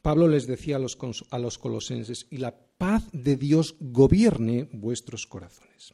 Pablo 0.00 0.28
les 0.28 0.46
decía 0.46 0.76
a 0.76 0.78
los, 0.78 0.96
a 1.30 1.38
los 1.38 1.58
colosenses, 1.58 2.26
y 2.30 2.38
la 2.38 2.56
paz 2.56 3.08
de 3.12 3.36
Dios 3.36 3.76
gobierne 3.80 4.68
vuestros 4.72 5.26
corazones. 5.26 5.92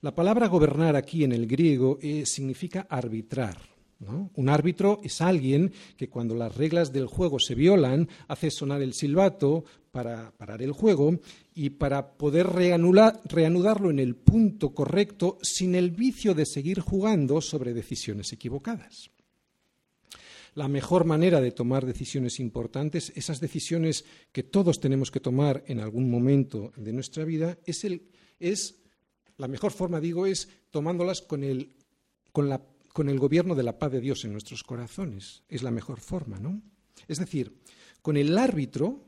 La 0.00 0.14
palabra 0.14 0.46
gobernar 0.46 0.94
aquí 0.94 1.24
en 1.24 1.32
el 1.32 1.46
griego 1.46 1.98
eh, 2.00 2.24
significa 2.24 2.86
arbitrar. 2.88 3.77
Un 4.00 4.48
árbitro 4.48 5.00
es 5.02 5.20
alguien 5.20 5.72
que 5.96 6.08
cuando 6.08 6.36
las 6.36 6.56
reglas 6.56 6.92
del 6.92 7.06
juego 7.06 7.40
se 7.40 7.56
violan 7.56 8.08
hace 8.28 8.50
sonar 8.50 8.80
el 8.80 8.94
silbato 8.94 9.64
para 9.90 10.30
parar 10.36 10.62
el 10.62 10.70
juego 10.70 11.18
y 11.52 11.70
para 11.70 12.12
poder 12.16 12.46
reanudarlo 12.46 13.90
en 13.90 13.98
el 13.98 14.14
punto 14.14 14.70
correcto 14.72 15.38
sin 15.42 15.74
el 15.74 15.90
vicio 15.90 16.34
de 16.34 16.46
seguir 16.46 16.78
jugando 16.78 17.40
sobre 17.40 17.74
decisiones 17.74 18.32
equivocadas. 18.32 19.10
La 20.54 20.68
mejor 20.68 21.04
manera 21.04 21.40
de 21.40 21.50
tomar 21.50 21.84
decisiones 21.84 22.38
importantes, 22.38 23.12
esas 23.16 23.40
decisiones 23.40 24.04
que 24.30 24.44
todos 24.44 24.78
tenemos 24.78 25.10
que 25.10 25.20
tomar 25.20 25.64
en 25.66 25.80
algún 25.80 26.08
momento 26.08 26.72
de 26.76 26.92
nuestra 26.92 27.24
vida, 27.24 27.58
es, 27.64 27.84
es 28.38 28.76
la 29.36 29.48
mejor 29.48 29.72
forma, 29.72 30.00
digo, 30.00 30.26
es 30.26 30.48
tomándolas 30.70 31.22
con, 31.22 31.42
el, 31.42 31.74
con 32.32 32.48
la 32.48 32.60
con 32.98 33.08
el 33.08 33.20
gobierno 33.20 33.54
de 33.54 33.62
la 33.62 33.78
paz 33.78 33.92
de 33.92 34.00
Dios 34.00 34.24
en 34.24 34.32
nuestros 34.32 34.64
corazones. 34.64 35.44
Es 35.48 35.62
la 35.62 35.70
mejor 35.70 36.00
forma, 36.00 36.40
¿no? 36.40 36.60
Es 37.06 37.20
decir, 37.20 37.54
con 38.02 38.16
el 38.16 38.36
árbitro, 38.36 39.04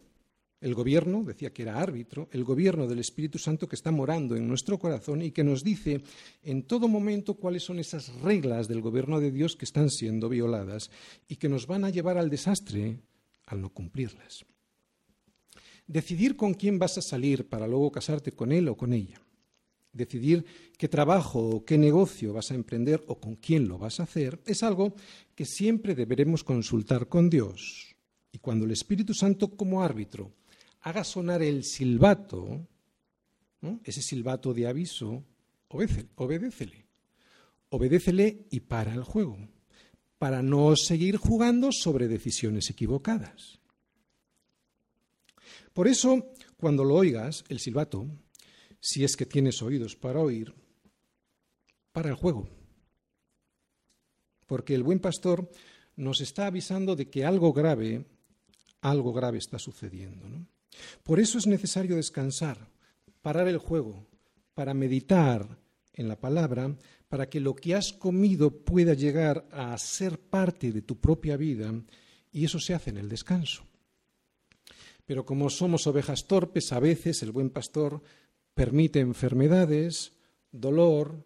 el 0.61 0.77
gobierno, 0.77 1.25
decía 1.25 1.53
que 1.53 1.63
era 1.63 1.81
árbitro, 1.81 2.29
el 2.31 2.45
gobierno 2.45 2.87
del 2.87 3.01
Espíritu 3.01 3.37
Santo 3.37 3.69
que 3.69 3.75
está 3.75 3.91
morando 3.91 4.37
en 4.37 4.47
nuestro 4.47 4.79
corazón 4.79 5.23
y 5.23 5.33
que 5.33 5.43
nos 5.43 5.65
dice 5.65 6.03
en 6.45 6.63
todo 6.69 6.87
momento 6.87 7.35
cuáles 7.35 7.65
son 7.65 7.81
esas 7.81 8.15
reglas 8.21 8.69
del 8.69 8.81
gobierno 8.81 9.19
de 9.19 9.33
Dios 9.33 9.57
que 9.57 9.65
están 9.65 9.91
siendo 9.91 10.29
violadas 10.29 10.93
y 11.27 11.35
que 11.35 11.49
nos 11.49 11.67
van 11.67 11.85
a 11.85 11.91
llevar 11.91 12.17
al 12.17 12.31
desastre 12.31 13.01
al 13.47 13.61
no 13.61 13.71
cumplirlas. 13.71 14.47
decidir 15.89 16.37
con 16.37 16.55
quién 16.55 16.79
vas 16.79 16.97
a 16.97 17.03
salir 17.03 17.49
para 17.49 17.67
luego 17.67 17.91
casarte 17.91 18.31
con 18.31 18.53
él 18.53 18.69
o 18.69 18.77
con 18.77 18.93
ella, 18.93 19.21
decidir 19.93 20.45
qué 20.77 20.89
trabajo 20.89 21.41
o 21.41 21.65
qué 21.65 21.79
negocio 21.79 22.33
vas 22.33 22.51
a 22.51 22.55
emprender 22.55 23.03
o 23.09 23.21
con 23.21 23.37
quién 23.37 23.69
lo 23.69 23.79
vas 23.79 24.01
a 24.01 24.05
hacer, 24.05 24.41
es 24.47 24.63
algo 24.63 24.95
que 25.35 25.45
siempre 25.45 25.95
deberemos 25.95 26.45
consultar 26.45 27.09
con 27.09 27.29
Dios. 27.29 27.97
Y 28.33 28.39
cuando 28.39 28.65
el 28.65 28.71
Espíritu 28.73 29.15
Santo 29.15 29.57
como 29.57 29.83
árbitro 29.83 30.33
haga 30.83 31.05
sonar 31.05 31.43
el 31.43 31.65
silbato, 31.65 32.67
ese 33.85 34.03
silbato 34.03 34.55
de 34.55 34.67
aviso, 34.67 35.25
obedécele. 35.69 36.87
Obedécele 37.71 38.47
y 38.51 38.61
para 38.61 38.95
el 38.95 39.05
juego, 39.05 39.39
para 40.19 40.43
no 40.43 40.75
seguir 40.77 41.17
jugando 41.17 41.71
sobre 41.71 42.09
decisiones 42.09 42.69
equivocadas. 42.71 43.61
Por 45.73 45.87
eso, 45.87 46.33
cuando 46.57 46.85
lo 46.85 46.97
oigas, 46.97 47.45
el 47.49 47.61
silbato, 47.61 48.09
si 48.81 49.05
es 49.05 49.17
que 49.17 49.27
tienes 49.27 49.63
oídos 49.63 49.95
para 49.97 50.21
oír, 50.21 50.55
para 51.93 52.09
el 52.09 52.15
juego. 52.15 52.49
Porque 54.47 54.75
el 54.75 54.83
buen 54.83 54.99
pastor 54.99 55.51
nos 55.97 56.21
está 56.21 56.47
avisando 56.47 56.97
de 56.97 57.09
que 57.09 57.25
algo 57.25 57.53
grave, 57.53 58.07
algo 58.81 59.13
grave 59.13 59.39
está 59.39 59.59
sucediendo. 59.59 60.27
Por 61.03 61.21
eso 61.21 61.39
es 61.39 61.47
necesario 61.47 61.97
descansar, 61.97 62.69
parar 63.23 63.49
el 63.49 63.59
juego, 63.59 64.07
para 64.55 64.75
meditar 64.75 65.59
en 65.93 66.09
la 66.09 66.19
palabra, 66.19 66.77
para 67.09 67.29
que 67.29 67.41
lo 67.41 67.55
que 67.55 67.75
has 67.75 67.93
comido 67.93 68.65
pueda 68.65 68.95
llegar 68.95 69.47
a 69.51 69.77
ser 69.79 70.19
parte 70.19 70.73
de 70.73 70.83
tu 70.83 70.99
propia 70.99 71.37
vida, 71.37 71.73
y 72.33 72.45
eso 72.45 72.59
se 72.59 72.75
hace 72.75 72.91
en 72.91 72.99
el 72.99 73.09
descanso. 73.09 73.65
Pero 75.05 75.25
como 75.25 75.51
somos 75.51 75.87
ovejas 75.87 76.27
torpes, 76.27 76.73
a 76.73 76.79
veces 76.79 77.23
el 77.23 77.33
buen 77.33 77.51
pastor 77.51 78.03
permite 78.55 79.01
enfermedades, 79.01 80.13
dolor, 80.53 81.25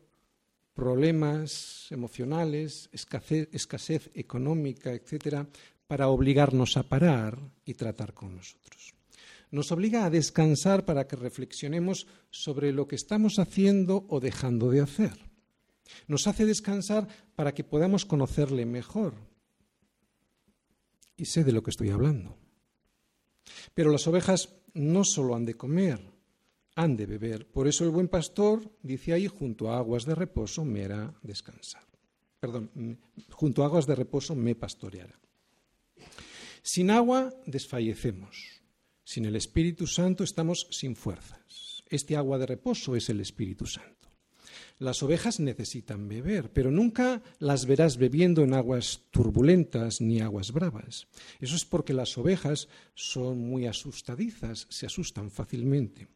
problemas 0.75 1.87
emocionales, 1.91 2.91
escasez, 2.93 4.11
económica, 4.15 4.93
etcétera, 4.93 5.47
para 5.87 6.09
obligarnos 6.09 6.77
a 6.77 6.83
parar 6.83 7.39
y 7.65 7.75
tratar 7.75 8.13
con 8.13 8.37
nosotros. 8.37 8.95
Nos 9.51 9.71
obliga 9.71 10.05
a 10.05 10.11
descansar 10.11 10.85
para 10.85 11.07
que 11.07 11.15
reflexionemos 11.15 12.09
sobre 12.31 12.73
lo 12.73 12.89
que 12.89 12.97
estamos 12.97 13.39
haciendo 13.39 14.05
o 14.09 14.19
dejando 14.19 14.71
de 14.71 14.81
hacer. 14.81 15.13
Nos 16.09 16.27
hace 16.27 16.45
descansar 16.45 17.07
para 17.37 17.55
que 17.55 17.63
podamos 17.63 18.05
conocerle 18.05 18.67
mejor. 18.67 19.15
Y 21.17 21.27
sé 21.27 21.45
de 21.45 21.53
lo 21.53 21.63
que 21.63 21.71
estoy 21.71 21.91
hablando. 21.91 22.37
Pero 23.75 23.93
las 23.93 24.07
ovejas 24.09 24.49
no 24.73 25.05
solo 25.05 25.37
han 25.37 25.45
de 25.45 25.55
comer, 25.55 26.14
han 26.75 26.97
de 26.97 27.07
beber. 27.07 27.47
Por 27.47 27.69
eso 27.69 27.85
el 27.85 27.91
buen 27.91 28.09
pastor 28.09 28.71
dice 28.83 29.13
ahí, 29.13 29.29
junto 29.29 29.71
a 29.71 29.79
aguas 29.79 30.05
de 30.05 30.15
reposo 30.15 30.65
me 30.65 30.85
hará 30.85 31.15
descansar. 31.23 31.85
Perdón, 32.41 32.99
junto 33.31 33.63
a 33.63 33.67
aguas 33.67 33.87
de 33.87 33.95
reposo 33.95 34.35
me 34.35 34.55
pastoreará. 34.55 35.19
Sin 36.63 36.91
agua 36.91 37.33
desfallecemos. 37.47 38.61
Sin 39.05 39.27
el 39.27 39.37
Espíritu 39.37 39.87
Santo 39.87 40.25
estamos 40.25 40.67
sin 40.71 40.97
fuerzas. 40.97 41.85
Este 41.89 42.17
agua 42.17 42.39
de 42.39 42.47
reposo 42.47 42.97
es 42.97 43.09
el 43.11 43.21
Espíritu 43.21 43.67
Santo. 43.67 43.95
Las 44.79 45.03
ovejas 45.03 45.39
necesitan 45.39 46.09
beber, 46.09 46.53
pero 46.53 46.71
nunca 46.71 47.23
las 47.39 47.67
verás 47.67 47.97
bebiendo 47.97 48.43
en 48.43 48.55
aguas 48.55 49.03
turbulentas 49.11 50.01
ni 50.01 50.21
aguas 50.21 50.53
bravas. 50.53 51.07
Eso 51.41 51.55
es 51.55 51.65
porque 51.65 51.93
las 51.93 52.19
ovejas 52.19 52.69
son 52.95 53.39
muy 53.39 53.67
asustadizas, 53.67 54.67
se 54.71 54.87
asustan 54.87 55.31
fácilmente. 55.31 56.09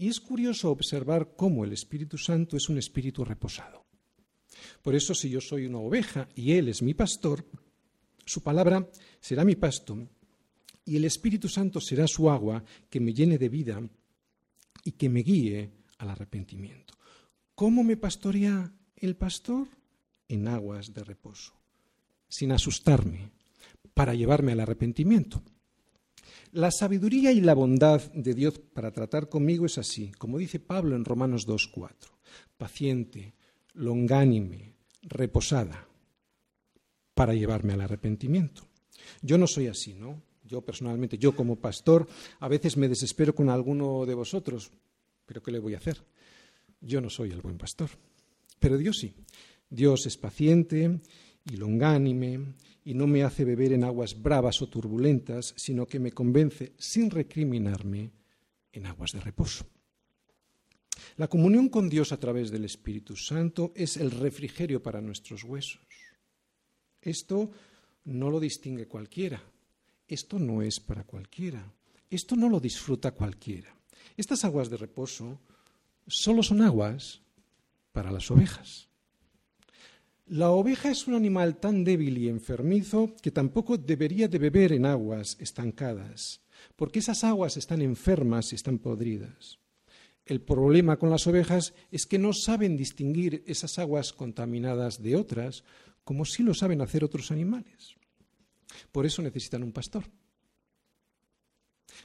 Y 0.00 0.08
es 0.08 0.18
curioso 0.18 0.70
observar 0.70 1.34
cómo 1.36 1.62
el 1.62 1.74
Espíritu 1.74 2.16
Santo 2.16 2.56
es 2.56 2.70
un 2.70 2.78
espíritu 2.78 3.22
reposado. 3.22 3.84
Por 4.80 4.94
eso, 4.94 5.14
si 5.14 5.28
yo 5.28 5.42
soy 5.42 5.66
una 5.66 5.76
oveja 5.76 6.26
y 6.34 6.52
Él 6.52 6.68
es 6.70 6.80
mi 6.80 6.94
pastor, 6.94 7.44
su 8.24 8.42
palabra 8.42 8.88
será 9.20 9.44
mi 9.44 9.56
pasto 9.56 10.08
y 10.86 10.96
el 10.96 11.04
Espíritu 11.04 11.50
Santo 11.50 11.82
será 11.82 12.06
su 12.06 12.30
agua 12.30 12.64
que 12.88 12.98
me 12.98 13.12
llene 13.12 13.36
de 13.36 13.50
vida 13.50 13.82
y 14.84 14.92
que 14.92 15.10
me 15.10 15.20
guíe 15.20 15.70
al 15.98 16.08
arrepentimiento. 16.08 16.94
¿Cómo 17.54 17.84
me 17.84 17.98
pastorea 17.98 18.72
el 18.96 19.16
pastor? 19.16 19.68
En 20.28 20.48
aguas 20.48 20.94
de 20.94 21.04
reposo, 21.04 21.52
sin 22.26 22.52
asustarme, 22.52 23.32
para 23.92 24.14
llevarme 24.14 24.52
al 24.52 24.60
arrepentimiento. 24.60 25.42
La 26.52 26.70
sabiduría 26.70 27.32
y 27.32 27.40
la 27.40 27.54
bondad 27.54 28.12
de 28.12 28.34
Dios 28.34 28.58
para 28.58 28.92
tratar 28.92 29.28
conmigo 29.28 29.66
es 29.66 29.78
así, 29.78 30.10
como 30.18 30.38
dice 30.38 30.58
Pablo 30.58 30.96
en 30.96 31.04
Romanos 31.04 31.46
2.4, 31.46 31.92
paciente, 32.56 33.34
longánime, 33.74 34.74
reposada, 35.02 35.86
para 37.14 37.34
llevarme 37.34 37.74
al 37.74 37.82
arrepentimiento. 37.82 38.66
Yo 39.22 39.38
no 39.38 39.46
soy 39.46 39.66
así, 39.66 39.94
¿no? 39.94 40.22
Yo 40.44 40.62
personalmente, 40.62 41.18
yo 41.18 41.36
como 41.36 41.56
pastor, 41.56 42.08
a 42.40 42.48
veces 42.48 42.76
me 42.76 42.88
desespero 42.88 43.34
con 43.34 43.50
alguno 43.50 44.04
de 44.04 44.14
vosotros, 44.14 44.70
pero 45.24 45.42
¿qué 45.42 45.52
le 45.52 45.60
voy 45.60 45.74
a 45.74 45.78
hacer? 45.78 46.02
Yo 46.80 47.00
no 47.00 47.10
soy 47.10 47.30
el 47.30 47.40
buen 47.40 47.58
pastor, 47.58 47.90
pero 48.58 48.76
Dios 48.76 48.98
sí. 48.98 49.14
Dios 49.68 50.06
es 50.06 50.16
paciente 50.16 51.00
y 51.48 51.56
longánime 51.56 52.54
y 52.84 52.94
no 52.94 53.06
me 53.06 53.22
hace 53.22 53.44
beber 53.44 53.72
en 53.72 53.84
aguas 53.84 54.20
bravas 54.20 54.62
o 54.62 54.68
turbulentas, 54.68 55.54
sino 55.56 55.86
que 55.86 55.98
me 55.98 56.12
convence 56.12 56.72
sin 56.78 57.10
recriminarme 57.10 58.12
en 58.72 58.86
aguas 58.86 59.12
de 59.12 59.20
reposo. 59.20 59.66
La 61.16 61.28
comunión 61.28 61.68
con 61.68 61.88
Dios 61.88 62.12
a 62.12 62.20
través 62.20 62.50
del 62.50 62.64
Espíritu 62.64 63.16
Santo 63.16 63.72
es 63.74 63.96
el 63.96 64.10
refrigerio 64.10 64.82
para 64.82 65.00
nuestros 65.00 65.44
huesos. 65.44 65.80
Esto 67.00 67.50
no 68.04 68.30
lo 68.30 68.40
distingue 68.40 68.86
cualquiera. 68.86 69.42
Esto 70.06 70.38
no 70.38 70.62
es 70.62 70.80
para 70.80 71.04
cualquiera. 71.04 71.72
Esto 72.10 72.36
no 72.36 72.48
lo 72.48 72.60
disfruta 72.60 73.12
cualquiera. 73.12 73.74
Estas 74.16 74.44
aguas 74.44 74.68
de 74.68 74.76
reposo 74.76 75.40
solo 76.06 76.42
son 76.42 76.62
aguas 76.62 77.22
para 77.92 78.10
las 78.10 78.30
ovejas. 78.30 78.89
La 80.30 80.50
oveja 80.50 80.92
es 80.92 81.08
un 81.08 81.14
animal 81.14 81.58
tan 81.58 81.82
débil 81.82 82.16
y 82.16 82.28
enfermizo 82.28 83.16
que 83.20 83.32
tampoco 83.32 83.76
debería 83.76 84.28
de 84.28 84.38
beber 84.38 84.72
en 84.72 84.86
aguas 84.86 85.36
estancadas, 85.40 86.40
porque 86.76 87.00
esas 87.00 87.24
aguas 87.24 87.56
están 87.56 87.82
enfermas 87.82 88.52
y 88.52 88.54
están 88.54 88.78
podridas. 88.78 89.58
El 90.24 90.40
problema 90.40 91.00
con 91.00 91.10
las 91.10 91.26
ovejas 91.26 91.74
es 91.90 92.06
que 92.06 92.20
no 92.20 92.32
saben 92.32 92.76
distinguir 92.76 93.42
esas 93.44 93.80
aguas 93.80 94.12
contaminadas 94.12 95.02
de 95.02 95.16
otras, 95.16 95.64
como 96.04 96.24
sí 96.24 96.44
lo 96.44 96.54
saben 96.54 96.80
hacer 96.80 97.02
otros 97.02 97.32
animales. 97.32 97.96
Por 98.92 99.06
eso 99.06 99.22
necesitan 99.22 99.64
un 99.64 99.72
pastor. 99.72 100.04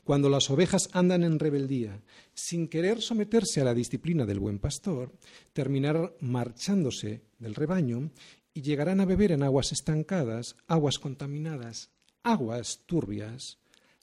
Cuando 0.05 0.29
las 0.29 0.51
ovejas 0.51 0.87
andan 0.93 1.23
en 1.23 1.39
rebeldía, 1.39 1.99
sin 2.35 2.67
querer 2.67 3.01
someterse 3.01 3.61
a 3.61 3.63
la 3.63 3.73
disciplina 3.73 4.27
del 4.27 4.39
buen 4.39 4.59
pastor, 4.59 5.11
terminarán 5.51 6.11
marchándose 6.19 7.23
del 7.39 7.55
rebaño 7.55 8.11
y 8.53 8.61
llegarán 8.61 9.01
a 9.01 9.05
beber 9.05 9.31
en 9.31 9.41
aguas 9.41 9.71
estancadas, 9.71 10.57
aguas 10.67 10.99
contaminadas, 10.99 11.89
aguas 12.21 12.81
turbias, 12.85 13.57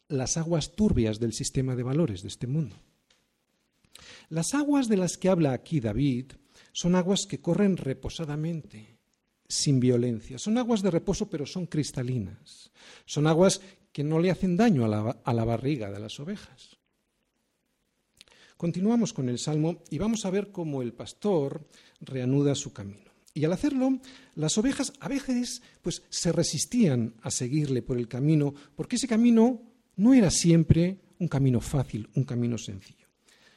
las 0.08 0.36
aguas 0.36 0.72
turbias 0.72 1.20
del 1.20 1.34
sistema 1.34 1.76
de 1.76 1.84
valores 1.84 2.22
de 2.22 2.28
este 2.28 2.48
mundo. 2.48 2.74
Las 4.28 4.54
aguas 4.54 4.88
de 4.88 4.96
las 4.96 5.16
que 5.16 5.28
habla 5.28 5.52
aquí 5.52 5.78
David 5.78 6.32
son 6.72 6.96
aguas 6.96 7.26
que 7.26 7.40
corren 7.40 7.76
reposadamente, 7.76 8.98
sin 9.46 9.78
violencia. 9.78 10.36
Son 10.38 10.58
aguas 10.58 10.82
de 10.82 10.90
reposo, 10.90 11.30
pero 11.30 11.46
son 11.46 11.66
cristalinas. 11.66 12.72
Son 13.04 13.28
aguas 13.28 13.60
que 13.92 14.02
no 14.02 14.18
le 14.18 14.30
hacen 14.30 14.56
daño 14.56 14.84
a 14.84 15.32
la, 15.34 15.44
barriga 15.44 15.90
de 15.90 16.00
las 16.00 16.18
ovejas. 16.18 16.78
Continuamos 18.56 19.12
con 19.12 19.28
el 19.28 19.38
Salmo 19.38 19.82
y 19.90 19.98
vamos 19.98 20.24
a 20.24 20.30
ver 20.30 20.50
cómo 20.50 20.82
el 20.82 20.92
pastor 20.92 21.66
reanuda 22.00 22.54
su 22.54 22.72
camino. 22.72 23.10
Y 23.34 23.44
al 23.44 23.52
hacerlo, 23.52 23.98
las 24.34 24.56
ovejas 24.58 24.92
a 25.00 25.08
veces 25.08 25.62
pues, 25.82 26.02
se 26.10 26.32
resistían 26.32 27.14
a 27.22 27.30
seguirle 27.30 27.82
por 27.82 27.98
el 27.98 28.08
camino, 28.08 28.54
porque 28.76 28.96
ese 28.96 29.08
camino 29.08 29.62
no 29.96 30.14
era 30.14 30.30
siempre 30.30 30.98
un 31.18 31.28
camino 31.28 31.60
fácil, 31.60 32.08
un 32.14 32.24
camino 32.24 32.58
sencillo. 32.58 33.02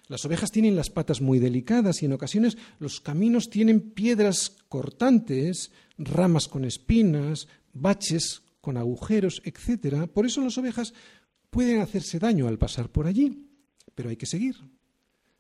Las 0.07 0.23
ovejas 0.23 0.51
tienen 0.51 0.75
las 0.75 0.89
patas 0.89 1.19
muy 1.19 1.39
delicadas 1.39 2.01
y 2.01 2.05
en 2.05 2.13
ocasiones 2.13 2.57
los 2.79 3.01
caminos 3.01 3.49
tienen 3.49 3.81
piedras 3.81 4.55
cortantes, 4.69 5.71
ramas 5.97 6.47
con 6.47 6.63
espinas, 6.63 7.47
baches 7.73 8.43
con 8.65 8.77
agujeros, 8.77 9.43
etc. 9.45 10.09
Por 10.11 10.25
eso 10.25 10.41
las 10.41 10.57
ovejas 10.57 10.91
pueden 11.51 11.81
hacerse 11.81 12.17
daño 12.17 12.47
al 12.47 12.57
pasar 12.57 12.91
por 12.91 13.05
allí, 13.05 13.47
pero 13.93 14.09
hay 14.09 14.17
que 14.17 14.25
seguir. 14.25 14.55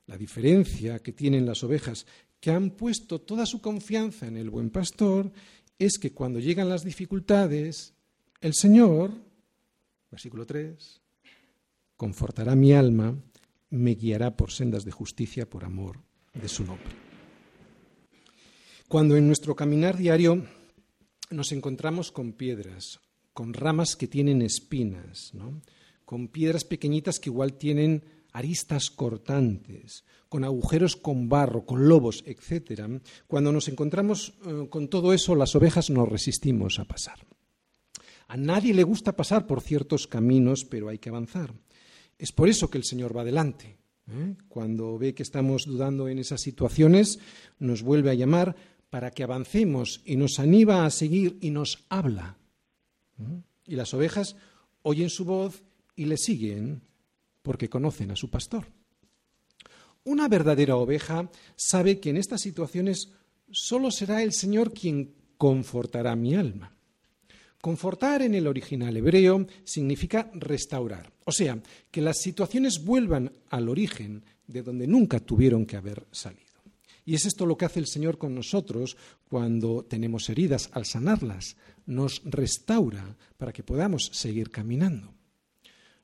La 0.05 0.15
diferencia 0.15 0.99
que 0.99 1.11
tienen 1.11 1.47
las 1.47 1.63
ovejas 1.63 2.05
que 2.39 2.51
han 2.51 2.69
puesto 2.69 3.21
toda 3.21 3.47
su 3.47 3.61
confianza 3.61 4.27
en 4.27 4.37
el 4.37 4.51
buen 4.51 4.69
pastor 4.69 5.31
es 5.79 5.97
que 5.97 6.13
cuando 6.13 6.39
llegan 6.39 6.69
las 6.69 6.83
dificultades, 6.83 7.95
el 8.41 8.53
Señor, 8.53 9.11
versículo 10.11 10.45
3, 10.45 11.01
confortará 11.97 12.55
mi 12.55 12.73
alma, 12.73 13.17
me 13.71 13.95
guiará 13.95 14.37
por 14.37 14.51
sendas 14.51 14.85
de 14.85 14.91
justicia 14.91 15.49
por 15.49 15.65
amor 15.65 15.99
de 16.35 16.47
su 16.47 16.63
nombre. 16.63 16.93
Cuando 18.87 19.17
en 19.17 19.25
nuestro 19.25 19.55
caminar 19.55 19.97
diario 19.97 20.45
nos 21.31 21.51
encontramos 21.51 22.11
con 22.11 22.33
piedras, 22.33 22.99
con 23.35 23.53
ramas 23.53 23.97
que 23.97 24.07
tienen 24.07 24.41
espinas, 24.41 25.33
con 26.05 26.29
piedras 26.29 26.63
pequeñitas 26.63 27.19
que 27.19 27.29
igual 27.29 27.57
tienen 27.57 28.05
aristas 28.31 28.89
cortantes, 28.89 30.05
con 30.29 30.45
agujeros 30.45 30.95
con 30.95 31.27
barro, 31.27 31.65
con 31.65 31.89
lobos, 31.89 32.23
etc. 32.25 33.01
Cuando 33.27 33.51
nos 33.51 33.67
encontramos 33.67 34.35
eh, 34.45 34.69
con 34.69 34.87
todo 34.87 35.11
eso, 35.11 35.35
las 35.35 35.53
ovejas 35.53 35.89
nos 35.89 36.07
resistimos 36.07 36.79
a 36.79 36.85
pasar. 36.85 37.27
A 38.29 38.37
nadie 38.37 38.73
le 38.73 38.83
gusta 38.83 39.17
pasar 39.17 39.45
por 39.45 39.59
ciertos 39.59 40.07
caminos, 40.07 40.63
pero 40.63 40.87
hay 40.87 40.97
que 40.97 41.09
avanzar. 41.09 41.53
Es 42.17 42.31
por 42.31 42.47
eso 42.47 42.69
que 42.69 42.77
el 42.77 42.85
Señor 42.85 43.15
va 43.15 43.23
adelante. 43.23 43.77
¿eh? 44.07 44.35
Cuando 44.47 44.97
ve 44.97 45.13
que 45.13 45.23
estamos 45.23 45.65
dudando 45.65 46.07
en 46.07 46.19
esas 46.19 46.39
situaciones, 46.39 47.19
nos 47.59 47.83
vuelve 47.83 48.11
a 48.11 48.15
llamar 48.15 48.55
para 48.89 49.11
que 49.11 49.23
avancemos 49.23 50.01
y 50.05 50.15
nos 50.15 50.39
anima 50.39 50.85
a 50.85 50.89
seguir 50.89 51.37
y 51.41 51.49
nos 51.49 51.83
habla. 51.89 52.37
Y 53.65 53.75
las 53.75 53.93
ovejas 53.93 54.35
oyen 54.83 55.09
su 55.09 55.25
voz 55.25 55.63
y 55.95 56.05
le 56.05 56.17
siguen 56.17 56.81
porque 57.41 57.69
conocen 57.69 58.11
a 58.11 58.15
su 58.15 58.29
pastor. 58.29 58.65
Una 60.03 60.27
verdadera 60.27 60.75
oveja 60.75 61.29
sabe 61.55 61.99
que 61.99 62.11
en 62.11 62.17
estas 62.17 62.41
situaciones 62.41 63.09
solo 63.51 63.91
será 63.91 64.21
el 64.21 64.33
Señor 64.33 64.73
quien 64.73 65.13
confortará 65.37 66.15
mi 66.15 66.35
alma. 66.35 66.75
Confortar 67.61 68.21
en 68.21 68.35
el 68.35 68.45
original 68.45 68.95
hebreo 68.95 69.47
significa 69.63 70.29
restaurar, 70.35 71.11
o 71.23 71.31
sea, 71.31 71.59
que 71.89 72.01
las 72.01 72.19
situaciones 72.19 72.83
vuelvan 72.83 73.31
al 73.49 73.69
origen 73.69 74.23
de 74.45 74.61
donde 74.61 74.85
nunca 74.85 75.19
tuvieron 75.19 75.65
que 75.65 75.75
haber 75.75 76.05
salido. 76.11 76.45
Y 77.05 77.15
es 77.15 77.25
esto 77.25 77.45
lo 77.45 77.57
que 77.57 77.65
hace 77.65 77.79
el 77.79 77.87
Señor 77.87 78.17
con 78.17 78.35
nosotros 78.35 78.97
cuando 79.29 79.83
tenemos 79.83 80.29
heridas, 80.29 80.69
al 80.73 80.85
sanarlas, 80.85 81.55
nos 81.85 82.21
restaura 82.25 83.15
para 83.37 83.53
que 83.53 83.63
podamos 83.63 84.09
seguir 84.13 84.49
caminando. 84.49 85.13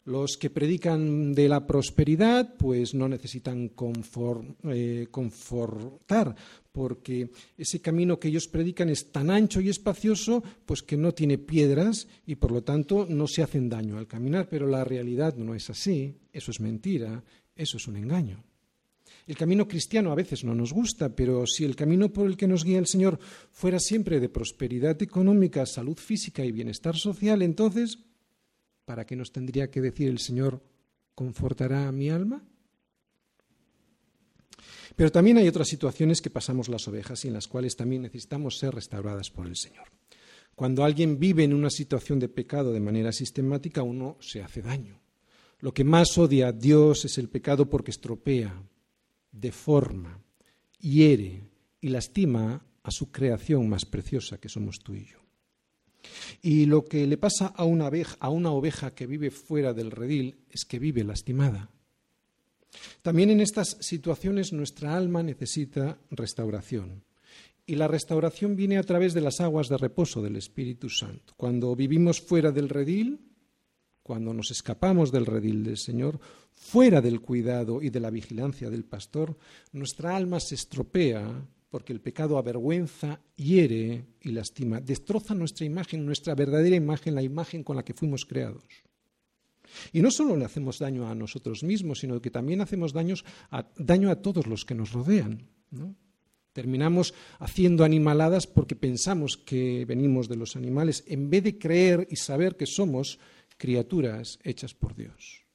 Los 0.03 0.35
que 0.37 0.49
predican 0.49 1.33
de 1.33 1.47
la 1.47 1.67
prosperidad, 1.67 2.55
pues 2.57 2.95
no 2.95 3.07
necesitan 3.07 3.71
eh, 4.63 5.07
confortar, 5.11 6.35
porque 6.71 7.29
ese 7.55 7.81
camino 7.81 8.19
que 8.19 8.29
ellos 8.29 8.47
predican 8.47 8.89
es 8.89 9.11
tan 9.11 9.29
ancho 9.29 9.61
y 9.61 9.69
espacioso, 9.69 10.43
pues 10.65 10.81
que 10.81 10.97
no 10.97 11.13
tiene 11.13 11.37
piedras 11.37 12.07
y 12.25 12.35
por 12.35 12.51
lo 12.51 12.63
tanto 12.63 13.05
no 13.07 13.27
se 13.27 13.43
hacen 13.43 13.69
daño 13.69 13.99
al 13.99 14.07
caminar. 14.07 14.49
Pero 14.49 14.65
la 14.65 14.83
realidad 14.83 15.35
no 15.35 15.53
es 15.53 15.69
así, 15.69 16.15
eso 16.33 16.49
es 16.49 16.59
mentira, 16.59 17.23
eso 17.55 17.77
es 17.77 17.87
un 17.87 17.97
engaño. 17.97 18.43
El 19.27 19.37
camino 19.37 19.67
cristiano 19.67 20.11
a 20.11 20.15
veces 20.15 20.43
no 20.43 20.55
nos 20.55 20.73
gusta, 20.73 21.15
pero 21.15 21.45
si 21.45 21.63
el 21.63 21.75
camino 21.75 22.11
por 22.11 22.27
el 22.27 22.37
que 22.37 22.47
nos 22.47 22.63
guía 22.63 22.79
el 22.79 22.87
Señor 22.87 23.19
fuera 23.51 23.79
siempre 23.79 24.19
de 24.19 24.29
prosperidad 24.29 25.01
económica, 25.01 25.65
salud 25.65 25.97
física 25.97 26.43
y 26.43 26.51
bienestar 26.51 26.95
social, 26.95 27.41
entonces 27.41 27.99
¿para 28.85 29.05
qué 29.05 29.15
nos 29.15 29.31
tendría 29.31 29.69
que 29.71 29.81
decir 29.81 30.09
el 30.09 30.19
Señor, 30.19 30.61
confortará 31.15 31.87
a 31.87 31.91
mi 31.91 32.09
alma? 32.09 32.43
Pero 34.95 35.11
también 35.11 35.37
hay 35.37 35.47
otras 35.47 35.67
situaciones 35.67 36.21
que 36.21 36.29
pasamos 36.29 36.67
las 36.67 36.87
ovejas 36.87 37.23
y 37.23 37.29
en 37.29 37.35
las 37.35 37.47
cuales 37.47 37.75
también 37.75 38.01
necesitamos 38.01 38.57
ser 38.57 38.75
restauradas 38.75 39.29
por 39.29 39.47
el 39.47 39.55
Señor. 39.55 39.85
Cuando 40.55 40.83
alguien 40.83 41.17
vive 41.17 41.43
en 41.43 41.53
una 41.53 41.69
situación 41.69 42.19
de 42.19 42.27
pecado 42.27 42.73
de 42.73 42.81
manera 42.81 43.11
sistemática, 43.11 43.81
uno 43.83 44.17
se 44.19 44.43
hace 44.43 44.61
daño. 44.61 45.01
Lo 45.59 45.73
que 45.73 45.83
más 45.83 46.17
odia 46.17 46.49
a 46.49 46.51
Dios 46.51 47.05
es 47.05 47.17
el 47.17 47.29
pecado 47.29 47.69
porque 47.69 47.91
estropea, 47.91 48.61
deforma, 49.31 50.21
hiere 50.79 51.43
y 51.79 51.89
lastima 51.89 52.65
a 52.83 52.91
su 52.91 53.11
creación 53.11 53.69
más 53.69 53.85
preciosa 53.85 54.39
que 54.39 54.49
somos 54.49 54.79
tú 54.79 54.93
y 54.93 55.05
yo. 55.05 55.19
Y 56.41 56.65
lo 56.65 56.85
que 56.85 57.05
le 57.05 57.17
pasa 57.17 57.47
a 57.47 57.63
una, 57.63 57.87
oveja, 58.51 58.95
que 58.95 59.07
vive 59.07 59.31
fuera 59.31 59.73
del 59.73 59.91
redil 59.91 60.37
es 60.49 60.65
que 60.65 60.79
vive 60.79 61.03
lastimada. 61.03 61.69
También 63.01 63.29
en 63.29 63.41
estas 63.41 63.77
situaciones 63.81 64.53
nuestra 64.53 64.95
alma 64.95 65.21
necesita 65.21 65.99
restauración. 66.09 67.03
Y 67.65 67.75
la 67.75 67.87
restauración 67.87 68.55
viene 68.55 68.77
a 68.77 68.83
través 68.83 69.13
de 69.13 69.21
las 69.21 69.39
aguas 69.39 69.67
de 69.67 69.77
reposo 69.77 70.21
del 70.21 70.35
Espíritu 70.35 70.89
Santo. 70.89 71.33
Cuando 71.37 71.75
vivimos 71.75 72.19
fuera 72.19 72.51
del 72.51 72.69
redil, 72.69 73.30
cuando 74.11 74.33
nos 74.33 74.51
escapamos 74.51 75.09
del 75.09 75.25
redil 75.25 75.63
del 75.63 75.77
Señor, 75.77 76.19
fuera 76.51 76.99
del 76.99 77.21
cuidado 77.21 77.81
y 77.81 77.91
de 77.91 78.01
la 78.01 78.09
vigilancia 78.09 78.69
del 78.69 78.83
pastor, 78.83 79.37
nuestra 79.71 80.17
alma 80.17 80.41
se 80.41 80.55
estropea 80.55 81.47
porque 81.69 81.93
el 81.93 82.01
pecado 82.01 82.37
avergüenza, 82.37 83.21
hiere 83.37 84.03
y 84.19 84.31
lastima, 84.31 84.81
destroza 84.81 85.33
nuestra 85.33 85.65
imagen, 85.65 86.05
nuestra 86.05 86.35
verdadera 86.35 86.75
imagen, 86.75 87.15
la 87.15 87.23
imagen 87.23 87.63
con 87.63 87.77
la 87.77 87.85
que 87.85 87.93
fuimos 87.93 88.25
creados. 88.25 88.65
Y 89.93 90.01
no 90.01 90.11
solo 90.11 90.35
le 90.35 90.43
hacemos 90.43 90.77
daño 90.79 91.07
a 91.07 91.15
nosotros 91.15 91.63
mismos, 91.63 91.99
sino 91.99 92.21
que 92.21 92.31
también 92.31 92.59
hacemos 92.59 92.91
daño 92.91 93.15
a 93.49 94.15
todos 94.21 94.45
los 94.45 94.65
que 94.65 94.75
nos 94.75 94.91
rodean. 94.91 95.47
Terminamos 96.51 97.13
haciendo 97.39 97.85
animaladas 97.85 98.45
porque 98.45 98.75
pensamos 98.75 99.37
que 99.37 99.85
venimos 99.85 100.27
de 100.27 100.35
los 100.35 100.57
animales, 100.57 101.05
en 101.07 101.29
vez 101.29 101.45
de 101.45 101.57
creer 101.57 102.09
y 102.11 102.17
saber 102.17 102.57
que 102.57 102.65
somos 102.65 103.19
criaturas 103.61 104.39
hechas 104.43 104.73
por 104.73 104.95
Dios. 104.95 105.45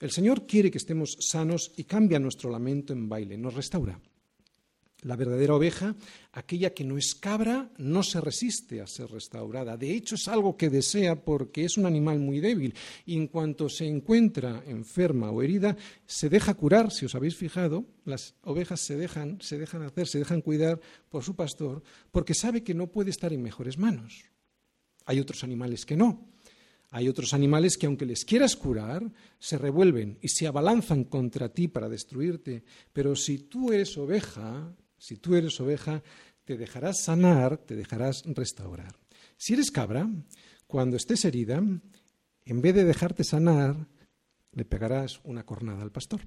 El 0.00 0.10
Señor 0.10 0.44
quiere 0.44 0.72
que 0.72 0.78
estemos 0.78 1.16
sanos 1.20 1.70
y 1.76 1.84
cambia 1.84 2.18
nuestro 2.18 2.50
lamento 2.50 2.92
en 2.92 3.08
baile, 3.08 3.38
nos 3.38 3.54
restaura. 3.54 4.00
La 5.02 5.14
verdadera 5.14 5.54
oveja, 5.54 5.94
aquella 6.32 6.74
que 6.74 6.82
no 6.82 6.98
es 6.98 7.14
cabra, 7.14 7.70
no 7.78 8.02
se 8.02 8.20
resiste 8.20 8.80
a 8.80 8.88
ser 8.88 9.08
restaurada. 9.08 9.76
De 9.76 9.92
hecho, 9.92 10.16
es 10.16 10.26
algo 10.26 10.56
que 10.56 10.68
desea 10.68 11.14
porque 11.14 11.64
es 11.64 11.78
un 11.78 11.86
animal 11.86 12.18
muy 12.18 12.40
débil. 12.40 12.74
Y 13.04 13.16
en 13.16 13.28
cuanto 13.28 13.68
se 13.68 13.86
encuentra 13.86 14.64
enferma 14.66 15.30
o 15.30 15.42
herida, 15.42 15.76
se 16.06 16.28
deja 16.28 16.54
curar. 16.54 16.90
Si 16.90 17.04
os 17.04 17.14
habéis 17.14 17.36
fijado, 17.36 17.84
las 18.04 18.34
ovejas 18.42 18.80
se 18.80 18.96
dejan, 18.96 19.40
se 19.40 19.58
dejan 19.58 19.82
hacer, 19.82 20.08
se 20.08 20.18
dejan 20.18 20.40
cuidar 20.40 20.80
por 21.08 21.22
su 21.22 21.36
pastor, 21.36 21.84
porque 22.10 22.34
sabe 22.34 22.64
que 22.64 22.74
no 22.74 22.88
puede 22.88 23.10
estar 23.10 23.32
en 23.32 23.44
mejores 23.44 23.78
manos. 23.78 24.24
Hay 25.04 25.20
otros 25.20 25.44
animales 25.44 25.86
que 25.86 25.96
no. 25.96 26.35
Hay 26.90 27.08
otros 27.08 27.34
animales 27.34 27.76
que 27.76 27.86
aunque 27.86 28.06
les 28.06 28.24
quieras 28.24 28.56
curar, 28.56 29.12
se 29.38 29.58
revuelven 29.58 30.18
y 30.22 30.28
se 30.28 30.46
abalanzan 30.46 31.04
contra 31.04 31.48
ti 31.48 31.68
para 31.68 31.88
destruirte. 31.88 32.64
Pero 32.92 33.16
si 33.16 33.38
tú 33.38 33.72
eres 33.72 33.96
oveja, 33.98 34.74
si 34.98 35.16
tú 35.16 35.34
eres 35.34 35.60
oveja, 35.60 36.02
te 36.44 36.56
dejarás 36.56 37.02
sanar, 37.02 37.58
te 37.58 37.74
dejarás 37.74 38.22
restaurar. 38.26 38.96
Si 39.36 39.54
eres 39.54 39.70
cabra, 39.70 40.08
cuando 40.66 40.96
estés 40.96 41.24
herida, 41.24 41.62
en 42.44 42.62
vez 42.62 42.74
de 42.74 42.84
dejarte 42.84 43.24
sanar, 43.24 43.88
le 44.52 44.64
pegarás 44.64 45.20
una 45.24 45.44
cornada 45.44 45.82
al 45.82 45.92
pastor. 45.92 46.20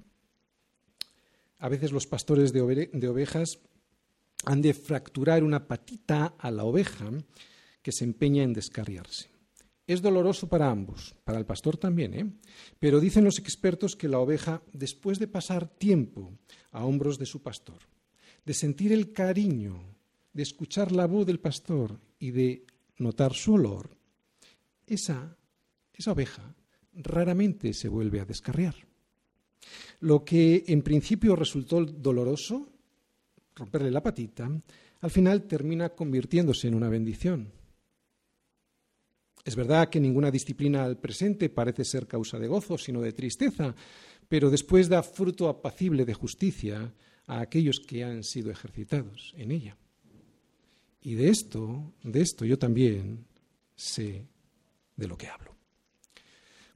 A 1.58 1.68
veces 1.68 1.90
los 1.92 2.06
pastores 2.06 2.52
de, 2.52 2.60
ovejas 3.08 3.58
han 4.44 4.62
de 4.62 4.74
fracturar 4.74 5.42
una 5.42 5.66
patita 5.66 6.34
a 6.38 6.50
la 6.50 6.64
oveja 6.64 7.10
que 7.82 7.92
se 7.92 8.04
empeña 8.04 8.42
en 8.42 8.52
descarriarse. 8.52 9.29
Es 9.90 10.02
doloroso 10.02 10.48
para 10.48 10.70
ambos, 10.70 11.16
para 11.24 11.36
el 11.40 11.46
pastor 11.46 11.76
también, 11.76 12.14
¿eh? 12.14 12.32
pero 12.78 13.00
dicen 13.00 13.24
los 13.24 13.40
expertos 13.40 13.96
que 13.96 14.06
la 14.06 14.20
oveja, 14.20 14.62
después 14.72 15.18
de 15.18 15.26
pasar 15.26 15.66
tiempo 15.66 16.38
a 16.70 16.84
hombros 16.84 17.18
de 17.18 17.26
su 17.26 17.42
pastor, 17.42 17.78
de 18.44 18.54
sentir 18.54 18.92
el 18.92 19.12
cariño, 19.12 19.82
de 20.32 20.44
escuchar 20.44 20.92
la 20.92 21.08
voz 21.08 21.26
del 21.26 21.40
pastor 21.40 21.98
y 22.20 22.30
de 22.30 22.66
notar 22.98 23.34
su 23.34 23.54
olor, 23.54 23.90
esa, 24.86 25.36
esa 25.92 26.12
oveja 26.12 26.54
raramente 26.94 27.74
se 27.74 27.88
vuelve 27.88 28.20
a 28.20 28.24
descarriar. 28.24 28.76
Lo 29.98 30.24
que 30.24 30.66
en 30.68 30.82
principio 30.82 31.34
resultó 31.34 31.84
doloroso, 31.84 32.68
romperle 33.56 33.90
la 33.90 34.04
patita, 34.04 34.48
al 35.00 35.10
final 35.10 35.48
termina 35.48 35.88
convirtiéndose 35.88 36.68
en 36.68 36.76
una 36.76 36.88
bendición. 36.88 37.58
Es 39.44 39.56
verdad 39.56 39.88
que 39.88 40.00
ninguna 40.00 40.30
disciplina 40.30 40.84
al 40.84 40.98
presente 40.98 41.48
parece 41.48 41.84
ser 41.84 42.06
causa 42.06 42.38
de 42.38 42.48
gozo, 42.48 42.76
sino 42.76 43.00
de 43.00 43.12
tristeza, 43.12 43.74
pero 44.28 44.50
después 44.50 44.88
da 44.88 45.02
fruto 45.02 45.48
apacible 45.48 46.04
de 46.04 46.14
justicia 46.14 46.92
a 47.26 47.40
aquellos 47.40 47.80
que 47.80 48.04
han 48.04 48.22
sido 48.22 48.50
ejercitados 48.50 49.34
en 49.36 49.50
ella. 49.50 49.76
Y 51.02 51.14
de 51.14 51.28
esto, 51.28 51.94
de 52.02 52.20
esto 52.20 52.44
yo 52.44 52.58
también 52.58 53.24
sé 53.74 54.26
de 54.96 55.08
lo 55.08 55.16
que 55.16 55.28
hablo. 55.28 55.56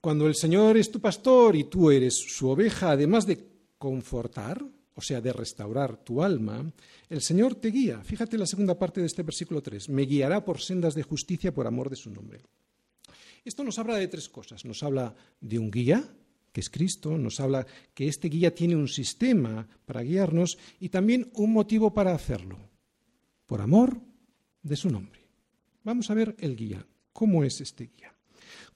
Cuando 0.01 0.27
el 0.27 0.35
Señor 0.35 0.77
es 0.77 0.91
tu 0.91 1.01
pastor 1.01 1.57
y 1.57 1.65
tú 1.65 1.91
eres 1.91 2.15
su 2.15 2.49
oveja, 2.49 2.91
además 2.91 3.27
de 3.27 3.45
confortar, 3.79 4.65
o 4.95 5.01
sea, 5.01 5.21
de 5.21 5.33
restaurar 5.33 5.97
tu 6.05 6.23
alma, 6.23 6.73
el 7.09 7.21
Señor 7.21 7.57
te 7.57 7.69
guía. 7.69 8.03
Fíjate 8.05 8.39
la 8.39 8.47
segunda 8.47 8.79
parte 8.79 9.01
de 9.01 9.07
este 9.07 9.23
versículo 9.23 9.63
3. 9.63 9.89
Me 9.89 10.03
guiará 10.03 10.45
por 10.45 10.61
sendas 10.61 10.95
de 10.95 11.03
justicia 11.03 11.53
por 11.53 11.67
amor 11.67 11.91
de 11.91 11.97
su 11.97 12.11
nombre. 12.11 12.41
Esto 13.45 13.63
nos 13.63 13.79
habla 13.79 13.97
de 13.97 14.09
tres 14.09 14.29
cosas. 14.29 14.65
Nos 14.65 14.83
habla 14.83 15.15
de 15.41 15.59
un 15.59 15.71
guía, 15.71 16.09
que 16.53 16.61
es 16.61 16.71
Cristo, 16.71 17.19
nos 17.19 17.41
habla 17.41 17.67
que 17.93 18.09
este 18.09 18.29
guía 18.29 18.55
tiene 18.55 18.77
un 18.77 18.89
sistema 18.89 19.69
para 19.85 20.03
guiarnos 20.03 20.57
y 20.81 20.89
también 20.89 21.31
un 21.35 21.53
motivo 21.53 21.93
para 21.93 22.15
hacerlo, 22.15 22.71
por 23.45 23.61
amor 23.61 24.01
de 24.63 24.77
su 24.77 24.89
nombre. 24.89 25.21
Vamos 25.83 26.11
a 26.11 26.15
ver 26.15 26.35
el 26.39 26.57
guía. 26.57 26.87
¿Cómo 27.13 27.45
es 27.45 27.61
este 27.61 27.91
guía? 27.95 28.15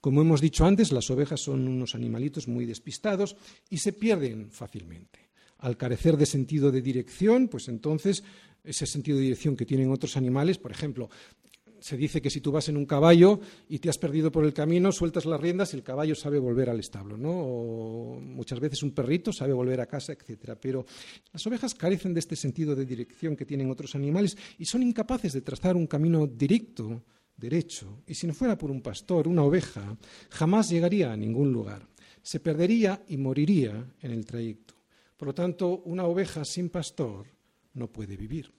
Como 0.01 0.21
hemos 0.21 0.41
dicho 0.41 0.65
antes, 0.65 0.91
las 0.91 1.09
ovejas 1.09 1.41
son 1.41 1.67
unos 1.67 1.95
animalitos 1.95 2.47
muy 2.47 2.65
despistados 2.65 3.35
y 3.69 3.77
se 3.77 3.93
pierden 3.93 4.51
fácilmente. 4.51 5.28
Al 5.59 5.77
carecer 5.77 6.17
de 6.17 6.25
sentido 6.25 6.71
de 6.71 6.81
dirección, 6.81 7.47
pues 7.47 7.67
entonces 7.67 8.23
ese 8.63 8.85
sentido 8.85 9.17
de 9.17 9.23
dirección 9.23 9.55
que 9.55 9.65
tienen 9.65 9.91
otros 9.91 10.17
animales, 10.17 10.57
por 10.57 10.71
ejemplo, 10.71 11.09
se 11.79 11.97
dice 11.97 12.21
que 12.21 12.29
si 12.29 12.41
tú 12.41 12.51
vas 12.51 12.67
en 12.69 12.77
un 12.77 12.85
caballo 12.85 13.39
y 13.67 13.79
te 13.79 13.89
has 13.89 13.97
perdido 13.97 14.31
por 14.31 14.45
el 14.45 14.53
camino, 14.53 14.91
sueltas 14.91 15.25
las 15.25 15.39
riendas 15.39 15.73
y 15.73 15.77
el 15.77 15.83
caballo 15.83 16.15
sabe 16.15 16.39
volver 16.39 16.69
al 16.69 16.79
establo, 16.79 17.17
¿no? 17.17 17.31
O 17.31 18.19
muchas 18.19 18.59
veces 18.59 18.83
un 18.83 18.91
perrito 18.91 19.31
sabe 19.31 19.53
volver 19.53 19.79
a 19.81 19.85
casa, 19.85 20.13
etcétera. 20.13 20.55
Pero 20.59 20.85
las 21.31 21.45
ovejas 21.47 21.73
carecen 21.75 22.13
de 22.13 22.19
este 22.19 22.35
sentido 22.35 22.75
de 22.75 22.85
dirección 22.85 23.35
que 23.35 23.45
tienen 23.45 23.71
otros 23.71 23.95
animales 23.95 24.37
y 24.57 24.65
son 24.65 24.83
incapaces 24.83 25.33
de 25.33 25.41
trazar 25.41 25.75
un 25.75 25.87
camino 25.87 26.27
directo, 26.27 27.03
derecho. 27.35 28.03
Y 28.05 28.13
si 28.13 28.27
no 28.27 28.33
fuera 28.33 28.57
por 28.57 28.71
un 28.71 28.81
pastor, 28.81 29.27
una 29.27 29.43
oveja, 29.43 29.97
jamás 30.29 30.69
llegaría 30.69 31.11
a 31.11 31.17
ningún 31.17 31.51
lugar. 31.51 31.87
Se 32.21 32.39
perdería 32.39 33.03
y 33.07 33.17
moriría 33.17 33.93
en 34.01 34.11
el 34.11 34.25
trayecto. 34.25 34.78
Por 35.19 35.27
lo 35.27 35.35
tanto, 35.35 35.81
una 35.83 36.05
oveja 36.05 36.45
sin 36.45 36.69
pastor 36.69 37.25
no 37.73 37.91
puede 37.91 38.15
vivir. 38.15 38.53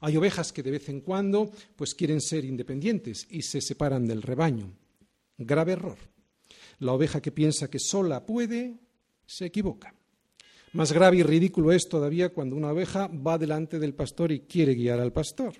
Hay 0.00 0.16
ovejas 0.16 0.52
que 0.52 0.64
de 0.64 0.72
vez 0.72 0.88
en 0.88 1.02
cuando 1.02 1.52
pues 1.76 1.94
quieren 1.94 2.20
ser 2.20 2.44
independientes 2.44 3.28
y 3.30 3.42
se 3.42 3.60
separan 3.60 4.08
del 4.08 4.22
rebaño. 4.22 4.72
Grave 5.38 5.74
error. 5.74 5.98
La 6.80 6.94
oveja 6.94 7.22
que 7.22 7.30
piensa 7.30 7.70
que 7.70 7.78
sola 7.78 8.26
puede 8.26 8.74
se 9.24 9.46
equivoca. 9.46 9.94
Más 10.72 10.90
grave 10.90 11.18
y 11.18 11.22
ridículo 11.22 11.70
es 11.70 11.88
todavía 11.88 12.30
cuando 12.30 12.56
una 12.56 12.72
oveja 12.72 13.06
va 13.06 13.38
delante 13.38 13.78
del 13.78 13.94
pastor 13.94 14.32
y 14.32 14.40
quiere 14.40 14.74
guiar 14.74 14.98
al 14.98 15.12
pastor. 15.12 15.54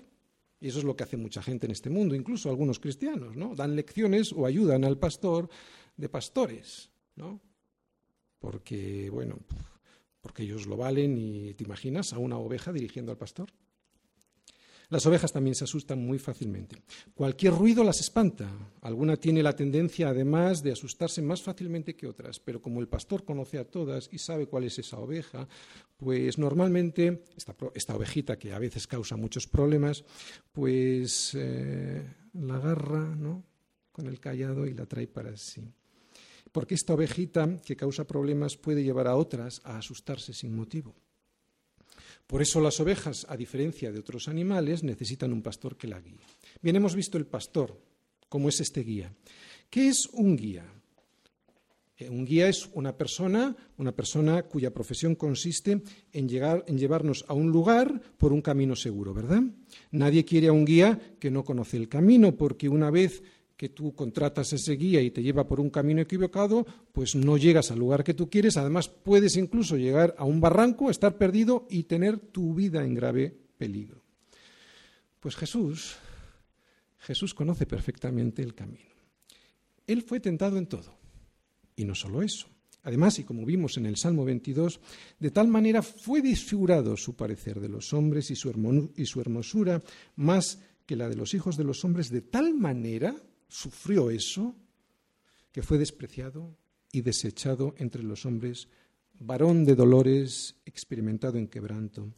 Y 0.59 0.67
eso 0.67 0.79
es 0.79 0.83
lo 0.83 0.97
que 0.97 1.05
hace 1.05 1.15
mucha 1.15 1.41
gente 1.41 1.65
en 1.65 1.71
este 1.71 1.89
mundo, 1.89 2.13
incluso 2.13 2.49
algunos 2.49 2.81
cristianos, 2.81 3.37
¿no? 3.37 3.55
Dan 3.55 3.73
lecciones 3.73 4.33
o 4.33 4.45
ayudan 4.45 4.83
al 4.83 4.97
pastor 4.97 5.47
de 5.95 6.09
pastores, 6.09 6.89
¿no? 7.15 7.39
Porque, 8.37 9.09
bueno, 9.09 9.39
porque 10.27 10.43
ellos 10.43 10.65
lo 10.65 10.75
valen 10.75 11.17
y 11.17 11.53
te 11.53 11.63
imaginas 11.63 12.11
a 12.11 12.17
una 12.17 12.37
oveja 12.37 12.73
dirigiendo 12.73 13.13
al 13.13 13.17
pastor. 13.17 13.47
Las 14.89 15.05
ovejas 15.05 15.31
también 15.31 15.55
se 15.55 15.63
asustan 15.63 16.05
muy 16.05 16.19
fácilmente. 16.19 16.81
Cualquier 17.15 17.53
ruido 17.53 17.81
las 17.81 18.01
espanta. 18.01 18.49
Alguna 18.81 19.15
tiene 19.15 19.41
la 19.41 19.55
tendencia, 19.55 20.09
además, 20.09 20.61
de 20.61 20.73
asustarse 20.73 21.21
más 21.21 21.41
fácilmente 21.41 21.95
que 21.95 22.07
otras, 22.07 22.41
pero 22.41 22.61
como 22.61 22.81
el 22.81 22.89
pastor 22.89 23.23
conoce 23.23 23.57
a 23.57 23.63
todas 23.63 24.09
y 24.11 24.17
sabe 24.17 24.47
cuál 24.47 24.65
es 24.65 24.77
esa 24.79 24.97
oveja, 24.97 25.47
pues 25.95 26.37
normalmente 26.37 27.23
esta, 27.73 27.95
ovejita, 27.95 28.37
que 28.37 28.51
a 28.51 28.59
veces 28.59 28.85
causa 28.85 29.15
muchos 29.15 29.47
problemas, 29.47 30.03
pues 30.51 31.31
eh, 31.35 32.05
la 32.33 32.57
agarra 32.57 33.15
¿no? 33.15 33.45
con 33.93 34.07
el 34.07 34.19
callado 34.19 34.67
y 34.67 34.73
la 34.73 34.87
trae 34.87 35.07
para 35.07 35.37
sí. 35.37 35.73
Porque 36.51 36.75
esta 36.75 36.93
ovejita 36.93 37.57
que 37.65 37.75
causa 37.75 38.07
problemas 38.07 38.57
puede 38.57 38.83
llevar 38.83 39.07
a 39.07 39.15
otras 39.15 39.61
a 39.63 39.77
asustarse 39.77 40.33
sin 40.33 40.55
motivo. 40.55 40.95
Por 42.27 42.41
eso 42.41 42.59
las 42.59 42.79
ovejas, 42.79 43.25
a 43.29 43.37
diferencia 43.37 43.91
de 43.91 43.99
otros 43.99 44.27
animales, 44.27 44.83
necesitan 44.83 45.31
un 45.31 45.41
pastor 45.41 45.77
que 45.77 45.87
la 45.87 46.01
guíe. 46.01 46.19
Bien, 46.61 46.75
hemos 46.75 46.93
visto 46.93 47.17
el 47.17 47.25
pastor, 47.25 47.79
cómo 48.27 48.49
es 48.49 48.59
este 48.59 48.81
guía. 48.81 49.13
¿Qué 49.69 49.87
es 49.87 50.07
un 50.11 50.35
guía? 50.35 50.65
Eh, 51.97 52.09
un 52.09 52.25
guía 52.25 52.47
es 52.47 52.69
una 52.73 52.95
persona, 52.95 53.55
una 53.77 53.91
persona 53.91 54.43
cuya 54.43 54.73
profesión 54.73 55.15
consiste 55.15 55.81
en, 56.11 56.29
llegar, 56.29 56.63
en 56.67 56.77
llevarnos 56.77 57.25
a 57.27 57.33
un 57.33 57.49
lugar 57.49 58.01
por 58.17 58.33
un 58.33 58.41
camino 58.41 58.75
seguro, 58.75 59.13
¿verdad? 59.13 59.41
Nadie 59.91 60.23
quiere 60.23 60.47
a 60.47 60.51
un 60.51 60.65
guía 60.65 61.15
que 61.19 61.31
no 61.31 61.43
conoce 61.43 61.77
el 61.77 61.89
camino, 61.89 62.35
porque 62.35 62.69
una 62.69 62.91
vez 62.91 63.23
que 63.57 63.69
tú 63.69 63.95
contratas 63.95 64.53
ese 64.53 64.73
guía 64.73 65.01
y 65.01 65.11
te 65.11 65.23
lleva 65.23 65.47
por 65.47 65.59
un 65.59 65.71
camino 65.71 65.99
equivocado, 66.01 66.65
pues 66.93 67.15
no 67.15 67.37
llegas 67.37 67.71
al 67.71 67.79
lugar 67.79 68.03
que 68.03 68.13
tú 68.13 68.29
quieres. 68.29 68.55
Además, 68.55 68.87
puedes 68.87 69.35
incluso 69.35 69.75
llegar 69.75 70.15
a 70.17 70.23
un 70.23 70.39
barranco, 70.39 70.91
estar 70.91 71.17
perdido 71.17 71.65
y 71.69 71.83
tener 71.83 72.19
tu 72.19 72.53
vida 72.53 72.85
en 72.85 72.93
grave 72.93 73.35
peligro. 73.57 74.03
Pues 75.19 75.35
Jesús, 75.35 75.97
Jesús 76.99 77.33
conoce 77.33 77.65
perfectamente 77.65 78.43
el 78.43 78.53
camino. 78.53 78.91
Él 79.87 80.03
fue 80.03 80.19
tentado 80.19 80.57
en 80.57 80.67
todo. 80.67 80.95
Y 81.75 81.85
no 81.85 81.95
solo 81.95 82.21
eso. 82.21 82.47
Además, 82.83 83.19
y 83.19 83.23
como 83.23 83.45
vimos 83.45 83.77
en 83.77 83.85
el 83.85 83.97
Salmo 83.97 84.23
22, 84.23 84.79
de 85.19 85.31
tal 85.31 85.47
manera 85.47 85.81
fue 85.81 86.21
desfigurado 86.21 86.95
su 86.95 87.15
parecer 87.15 87.59
de 87.59 87.69
los 87.69 87.91
hombres 87.93 88.31
y 88.31 88.35
su, 88.35 89.19
hermosura 89.19 89.81
más 90.15 90.59
que 90.85 90.95
la 90.95 91.09
de 91.09 91.15
los 91.15 91.33
hijos 91.33 91.57
de 91.57 91.65
los 91.65 91.83
hombres, 91.83 92.09
de 92.09 92.21
tal 92.21 92.53
manera 92.53 93.15
sufrió 93.47 94.09
eso, 94.09 94.55
que 95.51 95.63
fue 95.63 95.77
despreciado 95.77 96.57
y 96.91 97.01
desechado 97.01 97.73
entre 97.77 98.03
los 98.03 98.25
hombres, 98.25 98.67
varón 99.19 99.65
de 99.65 99.75
dolores, 99.75 100.55
experimentado 100.65 101.37
en 101.37 101.47
quebranto, 101.47 102.13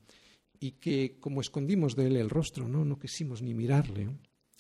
y 0.60 0.72
que, 0.74 1.18
como 1.20 1.42
escondimos 1.42 1.96
de 1.96 2.08
él 2.08 2.18
el 2.18 2.30
rostro, 2.30 2.68
no, 2.68 2.84
no 2.84 3.00
quisimos 3.00 3.42
ni 3.42 3.54
mirarle, 3.54 4.10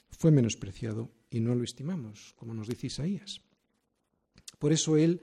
fue 0.09 0.31
menospreciado 0.31 1.11
y 1.29 1.39
no 1.39 1.55
lo 1.55 1.63
estimamos, 1.63 2.33
como 2.35 2.53
nos 2.53 2.67
dice 2.67 2.87
Isaías. 2.87 3.41
Por 4.57 4.71
eso 4.71 4.97
él 4.97 5.21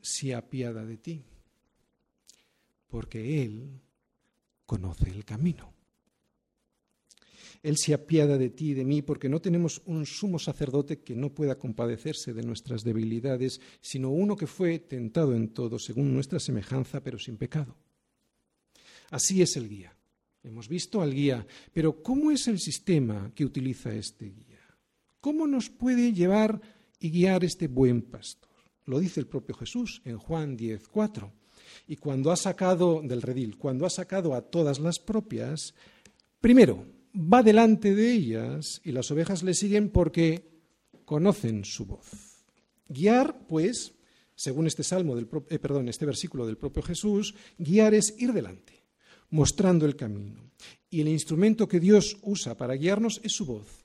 se 0.00 0.34
apiada 0.34 0.84
de 0.84 0.96
ti, 0.96 1.24
porque 2.88 3.42
él 3.42 3.80
conoce 4.66 5.10
el 5.10 5.24
camino. 5.24 5.77
Él 7.62 7.76
se 7.76 7.94
apiada 7.94 8.38
de 8.38 8.50
ti 8.50 8.70
y 8.70 8.74
de 8.74 8.84
mí 8.84 9.02
porque 9.02 9.28
no 9.28 9.40
tenemos 9.40 9.82
un 9.86 10.06
sumo 10.06 10.38
sacerdote 10.38 11.00
que 11.00 11.16
no 11.16 11.34
pueda 11.34 11.58
compadecerse 11.58 12.32
de 12.32 12.42
nuestras 12.42 12.84
debilidades, 12.84 13.60
sino 13.80 14.10
uno 14.10 14.36
que 14.36 14.46
fue 14.46 14.78
tentado 14.78 15.34
en 15.34 15.48
todo 15.48 15.78
según 15.78 16.14
nuestra 16.14 16.38
semejanza, 16.38 17.02
pero 17.02 17.18
sin 17.18 17.36
pecado. 17.36 17.76
Así 19.10 19.42
es 19.42 19.56
el 19.56 19.68
guía. 19.68 19.94
Hemos 20.42 20.68
visto 20.68 21.02
al 21.02 21.12
guía, 21.12 21.46
pero 21.72 22.02
¿cómo 22.02 22.30
es 22.30 22.46
el 22.46 22.58
sistema 22.58 23.32
que 23.34 23.44
utiliza 23.44 23.92
este 23.92 24.26
guía? 24.26 24.58
¿Cómo 25.20 25.46
nos 25.46 25.68
puede 25.68 26.12
llevar 26.12 26.60
y 27.00 27.10
guiar 27.10 27.44
este 27.44 27.66
buen 27.66 28.02
pastor? 28.02 28.48
Lo 28.86 29.00
dice 29.00 29.20
el 29.20 29.26
propio 29.26 29.54
Jesús 29.56 30.00
en 30.04 30.16
Juan 30.16 30.56
10:4. 30.56 31.32
Y 31.88 31.96
cuando 31.96 32.30
ha 32.30 32.36
sacado 32.36 33.02
del 33.02 33.20
redil, 33.20 33.58
cuando 33.58 33.84
ha 33.84 33.90
sacado 33.90 34.34
a 34.34 34.42
todas 34.42 34.78
las 34.78 34.98
propias, 34.98 35.74
primero 36.40 36.97
va 37.18 37.42
delante 37.42 37.94
de 37.94 38.12
ellas 38.12 38.80
y 38.84 38.92
las 38.92 39.10
ovejas 39.10 39.42
le 39.42 39.54
siguen 39.54 39.90
porque 39.90 40.48
conocen 41.04 41.64
su 41.64 41.84
voz. 41.84 42.44
Guiar, 42.88 43.46
pues, 43.48 43.94
según 44.34 44.66
este 44.66 44.84
salmo 44.84 45.16
del 45.16 45.28
eh, 45.48 45.58
perdón, 45.58 45.88
este 45.88 46.06
versículo 46.06 46.46
del 46.46 46.56
propio 46.56 46.82
Jesús, 46.82 47.34
guiar 47.58 47.94
es 47.94 48.14
ir 48.18 48.32
delante, 48.32 48.84
mostrando 49.30 49.84
el 49.84 49.96
camino. 49.96 50.52
Y 50.88 51.00
el 51.00 51.08
instrumento 51.08 51.68
que 51.68 51.80
Dios 51.80 52.18
usa 52.22 52.56
para 52.56 52.74
guiarnos 52.74 53.20
es 53.24 53.32
su 53.32 53.44
voz, 53.44 53.84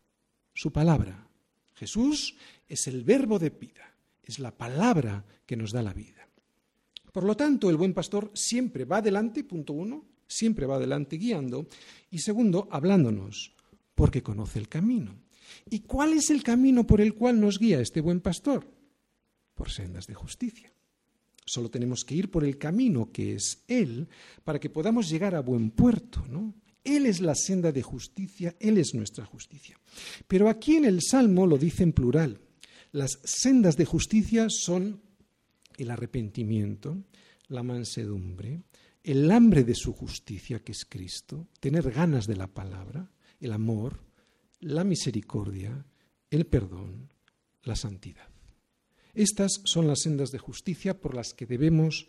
su 0.53 0.71
palabra. 0.71 1.27
Jesús 1.73 2.35
es 2.67 2.87
el 2.87 3.03
verbo 3.03 3.39
de 3.39 3.49
vida, 3.49 3.95
es 4.21 4.39
la 4.39 4.55
palabra 4.55 5.25
que 5.45 5.57
nos 5.57 5.71
da 5.71 5.81
la 5.81 5.93
vida. 5.93 6.29
Por 7.11 7.25
lo 7.25 7.35
tanto, 7.35 7.69
el 7.69 7.77
buen 7.77 7.93
pastor 7.93 8.31
siempre 8.33 8.85
va 8.85 8.97
adelante, 8.97 9.43
punto 9.43 9.73
uno, 9.73 10.12
siempre 10.33 10.65
va 10.65 10.75
adelante 10.75 11.17
guiando, 11.17 11.67
y 12.09 12.19
segundo, 12.19 12.67
hablándonos, 12.71 13.53
porque 13.95 14.23
conoce 14.23 14.59
el 14.59 14.67
camino. 14.67 15.15
¿Y 15.69 15.79
cuál 15.79 16.13
es 16.13 16.29
el 16.29 16.43
camino 16.43 16.85
por 16.85 17.01
el 17.01 17.13
cual 17.13 17.39
nos 17.39 17.59
guía 17.59 17.79
este 17.79 18.01
buen 18.01 18.21
pastor? 18.21 18.67
Por 19.53 19.71
sendas 19.71 20.07
de 20.07 20.13
justicia. 20.13 20.71
Solo 21.45 21.69
tenemos 21.69 22.03
que 22.03 22.15
ir 22.15 22.31
por 22.31 22.43
el 22.43 22.57
camino 22.57 23.11
que 23.11 23.35
es 23.35 23.63
Él 23.67 24.07
para 24.43 24.59
que 24.59 24.69
podamos 24.69 25.09
llegar 25.09 25.35
a 25.35 25.41
buen 25.41 25.71
puerto, 25.71 26.25
¿no? 26.27 26.53
Él 26.83 27.05
es 27.05 27.21
la 27.21 27.35
senda 27.35 27.71
de 27.71 27.81
justicia, 27.81 28.55
Él 28.59 28.77
es 28.77 28.93
nuestra 28.93 29.25
justicia. 29.25 29.79
Pero 30.27 30.49
aquí 30.49 30.75
en 30.75 30.85
el 30.85 31.01
Salmo 31.01 31.47
lo 31.47 31.57
dice 31.57 31.83
en 31.83 31.93
plural. 31.93 32.39
Las 32.91 33.19
sendas 33.23 33.77
de 33.77 33.85
justicia 33.85 34.47
son 34.49 35.01
el 35.77 35.91
arrepentimiento, 35.91 37.03
la 37.47 37.63
mansedumbre, 37.63 38.61
el 39.03 39.29
hambre 39.31 39.63
de 39.63 39.75
su 39.75 39.93
justicia, 39.93 40.59
que 40.63 40.71
es 40.71 40.85
Cristo, 40.85 41.49
tener 41.59 41.91
ganas 41.91 42.25
de 42.25 42.37
la 42.37 42.47
palabra, 42.47 43.11
el 43.39 43.51
amor, 43.51 43.99
la 44.59 44.83
misericordia, 44.83 45.85
el 46.29 46.45
perdón, 46.45 47.11
la 47.63 47.75
santidad. 47.75 48.29
Estas 49.13 49.61
son 49.65 49.87
las 49.87 49.99
sendas 49.99 50.31
de 50.31 50.39
justicia 50.39 50.99
por 50.99 51.13
las 51.13 51.33
que 51.33 51.45
debemos 51.45 52.07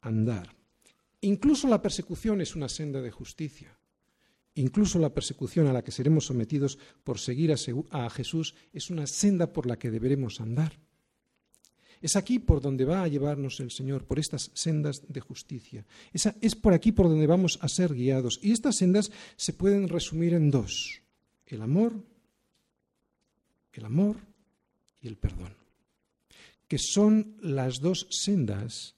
andar. 0.00 0.54
Incluso 1.20 1.68
la 1.68 1.80
persecución 1.80 2.40
es 2.40 2.56
una 2.56 2.68
senda 2.68 3.00
de 3.00 3.12
justicia. 3.12 3.78
Incluso 4.54 4.98
la 4.98 5.14
persecución 5.14 5.66
a 5.68 5.72
la 5.72 5.82
que 5.82 5.92
seremos 5.92 6.26
sometidos 6.26 6.78
por 7.04 7.18
seguir 7.18 7.54
a, 7.90 8.10
Jesús 8.10 8.54
es 8.72 8.90
una 8.90 9.06
senda 9.06 9.52
por 9.52 9.66
la 9.66 9.78
que 9.78 9.90
deberemos 9.90 10.40
andar. 10.40 10.78
Es 12.02 12.16
aquí 12.16 12.40
por 12.40 12.60
donde 12.60 12.84
va 12.84 13.02
a 13.02 13.08
llevarnos 13.08 13.60
el 13.60 13.70
Señor, 13.70 14.04
por 14.04 14.18
estas 14.18 14.50
sendas 14.54 15.02
de 15.08 15.20
justicia. 15.20 15.86
es 16.12 16.54
por 16.56 16.74
aquí 16.74 16.90
por 16.92 17.08
donde 17.08 17.26
vamos 17.26 17.58
a 17.62 17.68
ser 17.68 17.94
guiados. 17.94 18.40
Y 18.42 18.50
estas 18.50 18.76
sendas 18.76 19.10
se 19.36 19.52
pueden 19.52 19.88
resumir 19.88 20.34
en 20.34 20.50
dos. 20.50 21.00
El 21.46 21.62
amor, 21.62 21.94
el 23.72 23.84
amor 23.84 24.16
y 25.00 25.06
el 25.06 25.16
perdón. 25.16 25.54
Que 26.66 26.78
son 26.78 27.36
las 27.40 27.80
dos 27.80 28.08
sendas 28.10 28.96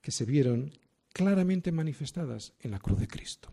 que 0.00 0.12
se 0.12 0.24
vieron 0.24 0.72
claramente 1.12 1.72
manifestadas 1.72 2.52
en 2.60 2.70
la 2.70 2.78
cruz 2.78 3.00
de 3.00 3.08
Cristo. 3.08 3.52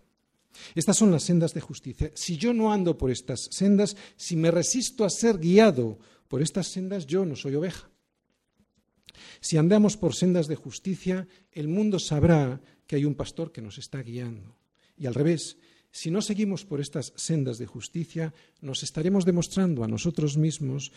Estas 0.76 0.98
son 0.98 1.12
las 1.12 1.24
sendas 1.24 1.54
de 1.54 1.62
justicia. 1.62 2.12
Si 2.14 2.38
yo 2.38 2.54
no 2.54 2.72
ando 2.72 2.98
por 2.98 3.10
estas 3.10 3.48
sendas, 3.52 3.96
si 4.16 4.36
me 4.36 4.52
resisto 4.52 5.04
a 5.04 5.10
ser 5.10 5.40
guiado 5.40 5.98
por 6.28 6.42
estas 6.42 6.68
sendas, 6.68 7.08
yo 7.08 7.26
no 7.26 7.36
soy 7.36 7.56
oveja. 7.56 7.90
Si 9.40 9.58
andamos 9.58 9.98
por 9.98 10.16
sendas 10.16 10.48
de 10.48 10.56
justicia, 10.56 11.28
el 11.52 11.68
mundo 11.68 12.00
sabrá 12.00 12.62
que 12.88 12.96
hay 12.96 13.06
un 13.06 13.16
pastor 13.16 13.52
que 13.52 13.62
nos 13.62 13.78
está 13.78 14.02
guiando. 14.02 14.56
Y 14.98 15.06
al 15.06 15.16
revés, 15.16 15.58
si 15.92 16.10
no 16.12 16.22
seguimos 16.22 16.66
por 16.66 16.82
estas 16.82 17.14
sendas 17.16 17.58
de 17.58 17.68
justicia, 17.68 18.34
nos 18.62 18.84
estaremos 18.84 19.26
demostrando 19.26 19.84
a 19.84 19.88
nosotros 19.88 20.38
mismos 20.38 20.92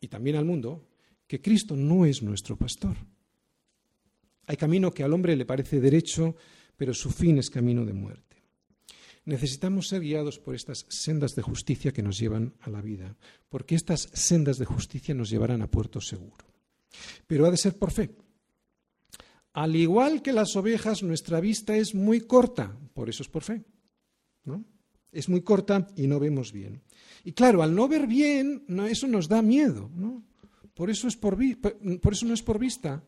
y 0.00 0.08
también 0.08 0.36
al 0.36 0.44
mundo 0.44 0.86
que 1.26 1.40
Cristo 1.40 1.76
no 1.76 2.06
es 2.06 2.22
nuestro 2.22 2.56
pastor. 2.56 2.96
Hay 4.46 4.56
camino 4.56 4.92
que 4.92 5.04
al 5.04 5.12
hombre 5.12 5.36
le 5.36 5.46
parece 5.46 5.80
derecho, 5.80 6.34
pero 6.76 6.94
su 6.94 7.10
fin 7.10 7.38
es 7.38 7.50
camino 7.50 7.84
de 7.84 7.92
muerte. 7.92 8.36
Necesitamos 9.26 9.88
ser 9.88 10.00
guiados 10.00 10.38
por 10.38 10.54
estas 10.54 10.86
sendas 10.88 11.36
de 11.36 11.42
justicia 11.42 11.92
que 11.92 12.02
nos 12.02 12.18
llevan 12.18 12.54
a 12.60 12.70
la 12.70 12.80
vida, 12.80 13.16
porque 13.48 13.74
estas 13.74 14.08
sendas 14.12 14.58
de 14.58 14.64
justicia 14.64 15.14
nos 15.14 15.30
llevarán 15.30 15.62
a 15.62 15.70
puerto 15.70 16.00
seguro. 16.00 16.49
Pero 17.26 17.46
ha 17.46 17.50
de 17.50 17.56
ser 17.56 17.78
por 17.78 17.90
fe. 17.90 18.10
Al 19.52 19.74
igual 19.74 20.22
que 20.22 20.32
las 20.32 20.54
ovejas, 20.56 21.02
nuestra 21.02 21.40
vista 21.40 21.76
es 21.76 21.94
muy 21.94 22.20
corta, 22.20 22.76
por 22.94 23.08
eso 23.08 23.22
es 23.22 23.28
por 23.28 23.42
fe. 23.42 23.64
¿no? 24.44 24.64
Es 25.10 25.28
muy 25.28 25.42
corta 25.42 25.88
y 25.96 26.06
no 26.06 26.20
vemos 26.20 26.52
bien. 26.52 26.82
Y 27.24 27.32
claro, 27.32 27.62
al 27.62 27.74
no 27.74 27.88
ver 27.88 28.06
bien, 28.06 28.64
eso 28.88 29.06
nos 29.06 29.28
da 29.28 29.42
miedo. 29.42 29.90
¿no? 29.94 30.22
Por, 30.74 30.88
eso 30.88 31.08
es 31.08 31.16
por, 31.16 31.36
por 32.00 32.12
eso 32.12 32.26
no 32.26 32.34
es 32.34 32.42
por 32.42 32.58
vista, 32.58 33.04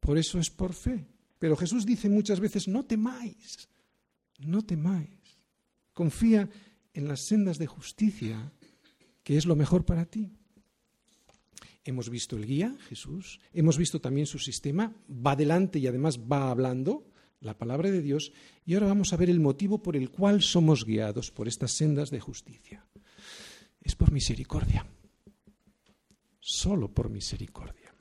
por 0.00 0.18
eso 0.18 0.38
es 0.38 0.50
por 0.50 0.74
fe. 0.74 1.06
Pero 1.38 1.56
Jesús 1.56 1.86
dice 1.86 2.08
muchas 2.08 2.40
veces, 2.40 2.68
no 2.68 2.84
temáis, 2.84 3.68
no 4.38 4.62
temáis. 4.64 5.08
Confía 5.92 6.48
en 6.92 7.08
las 7.08 7.26
sendas 7.26 7.58
de 7.58 7.66
justicia, 7.66 8.52
que 9.22 9.36
es 9.36 9.46
lo 9.46 9.56
mejor 9.56 9.84
para 9.84 10.04
ti. 10.04 10.37
Hemos 11.88 12.10
visto 12.10 12.36
el 12.36 12.44
guía, 12.44 12.76
Jesús, 12.90 13.40
hemos 13.54 13.78
visto 13.78 13.98
también 13.98 14.26
su 14.26 14.38
sistema, 14.38 14.94
va 15.08 15.32
adelante 15.32 15.78
y 15.78 15.86
además 15.86 16.18
va 16.20 16.50
hablando 16.50 17.06
la 17.40 17.56
palabra 17.56 17.90
de 17.90 18.02
Dios, 18.02 18.30
y 18.66 18.74
ahora 18.74 18.88
vamos 18.88 19.14
a 19.14 19.16
ver 19.16 19.30
el 19.30 19.40
motivo 19.40 19.82
por 19.82 19.96
el 19.96 20.10
cual 20.10 20.42
somos 20.42 20.84
guiados 20.84 21.30
por 21.30 21.48
estas 21.48 21.72
sendas 21.72 22.10
de 22.10 22.20
justicia. 22.20 22.84
Es 23.80 23.94
por 23.94 24.12
misericordia, 24.12 24.86
solo 26.38 26.92
por 26.92 27.08
misericordia, 27.08 27.94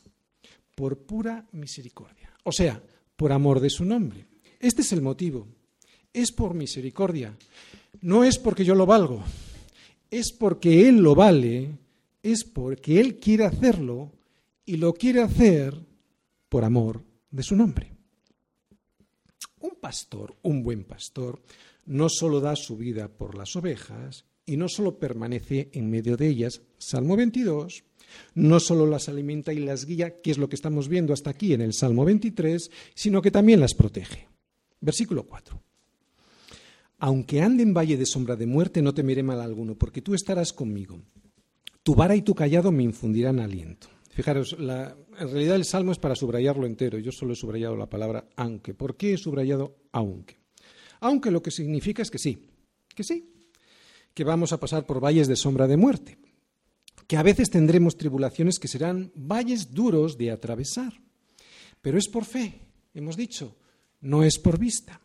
por 0.75 1.05
pura 1.05 1.47
misericordia, 1.53 2.33
o 2.43 2.51
sea, 2.51 2.83
por 3.15 3.31
amor 3.31 3.61
de 3.61 3.69
su 3.69 3.85
nombre. 3.85 4.27
Este 4.59 4.81
es 4.81 4.91
el 4.91 5.01
motivo, 5.01 5.47
es 6.11 6.33
por 6.33 6.55
misericordia, 6.55 7.37
no 8.01 8.25
es 8.25 8.37
porque 8.37 8.65
yo 8.65 8.75
lo 8.75 8.85
valgo, 8.85 9.23
es 10.11 10.33
porque 10.33 10.89
Él 10.89 10.97
lo 10.97 11.15
vale 11.15 11.86
es 12.23 12.43
porque 12.43 12.99
Él 12.99 13.19
quiere 13.19 13.45
hacerlo 13.45 14.11
y 14.65 14.77
lo 14.77 14.93
quiere 14.93 15.21
hacer 15.21 15.73
por 16.49 16.63
amor 16.63 17.03
de 17.31 17.43
su 17.43 17.55
nombre. 17.55 17.93
Un 19.59 19.75
pastor, 19.81 20.35
un 20.43 20.63
buen 20.63 20.83
pastor, 20.83 21.41
no 21.85 22.09
solo 22.09 22.39
da 22.39 22.55
su 22.55 22.77
vida 22.77 23.07
por 23.07 23.35
las 23.35 23.55
ovejas 23.55 24.25
y 24.45 24.57
no 24.57 24.69
solo 24.69 24.99
permanece 24.99 25.69
en 25.73 25.89
medio 25.89 26.17
de 26.17 26.27
ellas, 26.27 26.61
Salmo 26.77 27.15
22, 27.17 27.83
no 28.35 28.59
solo 28.59 28.85
las 28.85 29.09
alimenta 29.09 29.53
y 29.53 29.59
las 29.59 29.85
guía, 29.85 30.21
que 30.21 30.31
es 30.31 30.37
lo 30.37 30.49
que 30.49 30.55
estamos 30.55 30.87
viendo 30.87 31.13
hasta 31.13 31.29
aquí 31.29 31.53
en 31.53 31.61
el 31.61 31.73
Salmo 31.73 32.05
23, 32.05 32.71
sino 32.93 33.21
que 33.21 33.31
también 33.31 33.59
las 33.59 33.73
protege. 33.73 34.27
Versículo 34.79 35.23
4. 35.23 35.61
Aunque 36.99 37.41
ande 37.41 37.63
en 37.63 37.73
valle 37.73 37.97
de 37.97 38.05
sombra 38.05 38.35
de 38.35 38.47
muerte, 38.47 38.81
no 38.81 38.93
temeré 38.93 39.21
mal 39.21 39.41
alguno, 39.41 39.75
porque 39.75 40.01
tú 40.01 40.13
estarás 40.13 40.53
conmigo. 40.53 40.99
Tu 41.87 41.95
vara 41.95 42.17
y 42.17 42.21
tu 42.21 42.35
callado 42.35 42.69
me 42.69 42.83
infundirán 42.83 43.39
aliento. 43.39 43.87
Fijaros, 44.09 44.57
en 44.59 45.29
realidad 45.31 45.55
el 45.55 45.63
salmo 45.63 45.93
es 45.93 45.97
para 45.97 46.15
subrayarlo 46.15 46.65
entero. 46.65 46.99
Yo 46.99 47.13
solo 47.13 47.31
he 47.31 47.35
subrayado 47.37 47.77
la 47.77 47.89
palabra 47.89 48.27
aunque. 48.35 48.73
¿Por 48.73 48.97
qué 48.97 49.13
he 49.13 49.17
subrayado 49.17 49.77
aunque? 49.93 50.37
Aunque 50.99 51.31
lo 51.31 51.41
que 51.41 51.49
significa 51.49 52.01
es 52.01 52.11
que 52.11 52.17
sí, 52.17 52.45
que 52.93 53.05
sí, 53.05 53.31
que 54.13 54.25
vamos 54.25 54.51
a 54.51 54.59
pasar 54.59 54.85
por 54.85 55.01
valles 55.01 55.29
de 55.29 55.37
sombra 55.37 55.65
de 55.65 55.77
muerte, 55.77 56.17
que 57.07 57.15
a 57.15 57.23
veces 57.23 57.49
tendremos 57.49 57.95
tribulaciones 57.95 58.59
que 58.59 58.67
serán 58.67 59.13
valles 59.15 59.71
duros 59.71 60.17
de 60.17 60.31
atravesar. 60.31 60.91
Pero 61.81 61.97
es 61.97 62.09
por 62.09 62.25
fe, 62.25 62.53
hemos 62.95 63.15
dicho, 63.15 63.55
no 64.01 64.23
es 64.23 64.39
por 64.39 64.59
vista. 64.59 64.99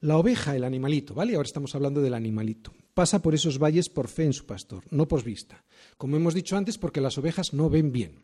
La 0.00 0.18
oveja, 0.18 0.56
el 0.56 0.64
animalito, 0.64 1.14
¿vale? 1.14 1.36
Ahora 1.36 1.46
estamos 1.46 1.72
hablando 1.76 2.02
del 2.02 2.14
animalito 2.14 2.72
pasa 2.96 3.20
por 3.20 3.34
esos 3.34 3.58
valles 3.58 3.90
por 3.90 4.08
fe 4.08 4.24
en 4.24 4.32
su 4.32 4.46
pastor, 4.46 4.82
no 4.90 5.06
por 5.06 5.22
vista. 5.22 5.62
Como 5.98 6.16
hemos 6.16 6.32
dicho 6.32 6.56
antes, 6.56 6.78
porque 6.78 7.02
las 7.02 7.18
ovejas 7.18 7.52
no 7.52 7.68
ven 7.68 7.92
bien. 7.92 8.22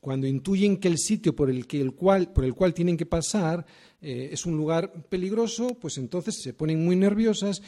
Cuando 0.00 0.26
intuyen 0.26 0.78
que 0.78 0.88
el 0.88 0.98
sitio 0.98 1.36
por 1.36 1.48
el, 1.48 1.68
que 1.68 1.80
el, 1.80 1.94
cual, 1.94 2.32
por 2.32 2.44
el 2.44 2.52
cual 2.52 2.74
tienen 2.74 2.96
que 2.96 3.06
pasar 3.06 3.64
eh, 4.00 4.30
es 4.32 4.44
un 4.44 4.56
lugar 4.56 5.06
peligroso, 5.08 5.78
pues 5.78 5.98
entonces 5.98 6.42
se 6.42 6.52
ponen 6.52 6.84
muy 6.84 6.96
nerviosas, 6.96 7.62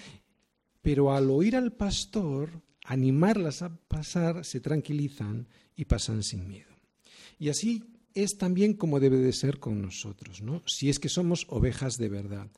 pero 0.83 1.12
al 1.12 1.31
oír 1.31 1.55
al 1.55 1.73
pastor 1.73 2.51
animarlas 2.85 3.62
a 3.62 3.77
pasar, 3.87 4.44
se 4.44 4.59
tranquilizan 4.59 5.47
y 5.77 5.85
pasan 5.85 6.25
sin 6.25 6.49
miedo. 6.49 6.75
Y 7.38 7.49
así 7.49 7.85
es 8.12 8.38
también 8.38 8.75
como 8.75 8.99
debe 8.99 9.18
de 9.18 9.33
ser 9.33 9.61
con 9.61 9.81
nosotros, 9.81 10.42
¿no? 10.42 10.64
Si 10.66 10.90
es 10.90 10.99
que 10.99 11.09
somos 11.09 11.47
ovejas 11.49 11.97
de 11.97 12.09
verdad. 12.09 12.51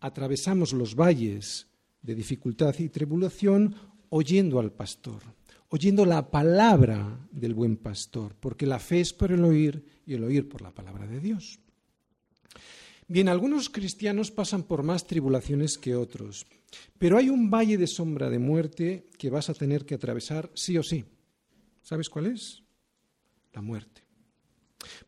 Atravesamos 0.00 0.72
los 0.72 0.94
valles 0.94 1.69
de 2.02 2.14
dificultad 2.14 2.74
y 2.78 2.88
tribulación 2.88 3.74
oyendo 4.10 4.58
al 4.58 4.72
pastor, 4.72 5.22
oyendo 5.68 6.04
la 6.04 6.30
palabra 6.30 7.28
del 7.30 7.54
buen 7.54 7.76
pastor, 7.76 8.34
porque 8.38 8.66
la 8.66 8.78
fe 8.78 9.00
es 9.00 9.12
por 9.12 9.32
el 9.32 9.44
oír 9.44 9.84
y 10.06 10.14
el 10.14 10.24
oír 10.24 10.48
por 10.48 10.62
la 10.62 10.72
palabra 10.72 11.06
de 11.06 11.20
Dios. 11.20 11.60
Bien, 13.06 13.28
algunos 13.28 13.70
cristianos 13.70 14.30
pasan 14.30 14.62
por 14.62 14.82
más 14.82 15.06
tribulaciones 15.06 15.78
que 15.78 15.96
otros, 15.96 16.46
pero 16.98 17.18
hay 17.18 17.28
un 17.28 17.50
valle 17.50 17.76
de 17.76 17.86
sombra 17.86 18.30
de 18.30 18.38
muerte 18.38 19.08
que 19.18 19.30
vas 19.30 19.50
a 19.50 19.54
tener 19.54 19.84
que 19.84 19.96
atravesar 19.96 20.50
sí 20.54 20.78
o 20.78 20.82
sí. 20.82 21.04
¿Sabes 21.82 22.08
cuál 22.08 22.26
es? 22.26 22.62
La 23.52 23.62
muerte. 23.62 24.02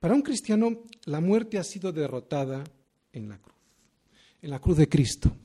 Para 0.01 0.15
un 0.15 0.23
cristiano, 0.23 0.83
la 1.05 1.21
muerte 1.21 1.59
ha 1.59 1.65
sido 1.65 1.93
derrotada 1.93 2.65
en 3.13 3.29
la 3.29 3.39
cruz, 3.39 3.57
en 4.43 4.51
la 4.51 4.59
cruz 4.59 4.79
de 4.79 4.89
Cristo. 4.89 5.37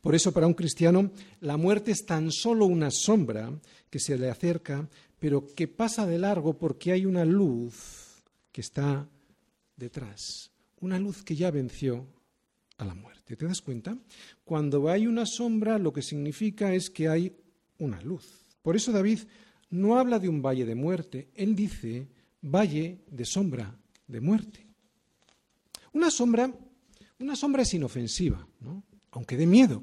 Por 0.00 0.14
eso 0.14 0.32
para 0.32 0.46
un 0.46 0.54
cristiano 0.54 1.10
la 1.40 1.56
muerte 1.56 1.90
es 1.92 2.04
tan 2.06 2.30
solo 2.30 2.66
una 2.66 2.90
sombra 2.90 3.52
que 3.88 3.98
se 3.98 4.18
le 4.18 4.30
acerca, 4.30 4.88
pero 5.18 5.46
que 5.54 5.68
pasa 5.68 6.06
de 6.06 6.18
largo 6.18 6.58
porque 6.58 6.92
hay 6.92 7.06
una 7.06 7.24
luz 7.24 8.22
que 8.52 8.60
está 8.60 9.08
detrás, 9.76 10.50
una 10.80 10.98
luz 10.98 11.22
que 11.22 11.36
ya 11.36 11.50
venció 11.50 12.06
a 12.78 12.84
la 12.84 12.94
muerte. 12.94 13.36
¿Te 13.36 13.46
das 13.46 13.60
cuenta? 13.60 13.96
Cuando 14.44 14.88
hay 14.88 15.06
una 15.06 15.26
sombra 15.26 15.78
lo 15.78 15.92
que 15.92 16.02
significa 16.02 16.74
es 16.74 16.90
que 16.90 17.08
hay 17.08 17.32
una 17.78 18.00
luz. 18.02 18.44
Por 18.62 18.76
eso 18.76 18.92
David 18.92 19.20
no 19.70 19.98
habla 19.98 20.18
de 20.18 20.28
un 20.28 20.42
valle 20.42 20.64
de 20.64 20.74
muerte, 20.74 21.28
él 21.34 21.54
dice 21.54 22.08
valle 22.42 23.04
de 23.10 23.24
sombra 23.24 23.76
de 24.06 24.20
muerte. 24.20 24.66
Una 25.92 26.10
sombra, 26.10 26.52
una 27.18 27.36
sombra 27.36 27.62
es 27.62 27.74
inofensiva, 27.74 28.46
¿no? 28.60 28.82
Aunque 29.10 29.36
dé 29.36 29.46
miedo. 29.46 29.82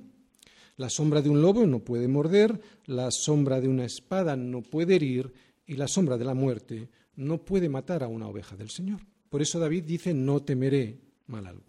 La 0.78 0.90
sombra 0.90 1.22
de 1.22 1.30
un 1.30 1.42
lobo 1.42 1.66
no 1.66 1.80
puede 1.80 2.08
morder, 2.08 2.62
la 2.86 3.10
sombra 3.12 3.60
de 3.60 3.68
una 3.68 3.86
espada 3.86 4.36
no 4.36 4.62
puede 4.62 4.96
herir 4.96 5.34
y 5.66 5.76
la 5.76 5.88
sombra 5.88 6.18
de 6.18 6.26
la 6.26 6.36
muerte 6.36 6.90
no 7.16 7.44
puede 7.44 7.68
matar 7.68 8.04
a 8.04 8.08
una 8.08 8.28
oveja 8.28 8.56
del 8.56 8.70
Señor. 8.70 9.02
Por 9.30 9.42
eso 9.42 9.60
David 9.60 9.84
dice, 9.84 10.14
no 10.14 10.42
temeré 10.44 11.02
mal 11.26 11.48
alguno. 11.48 11.66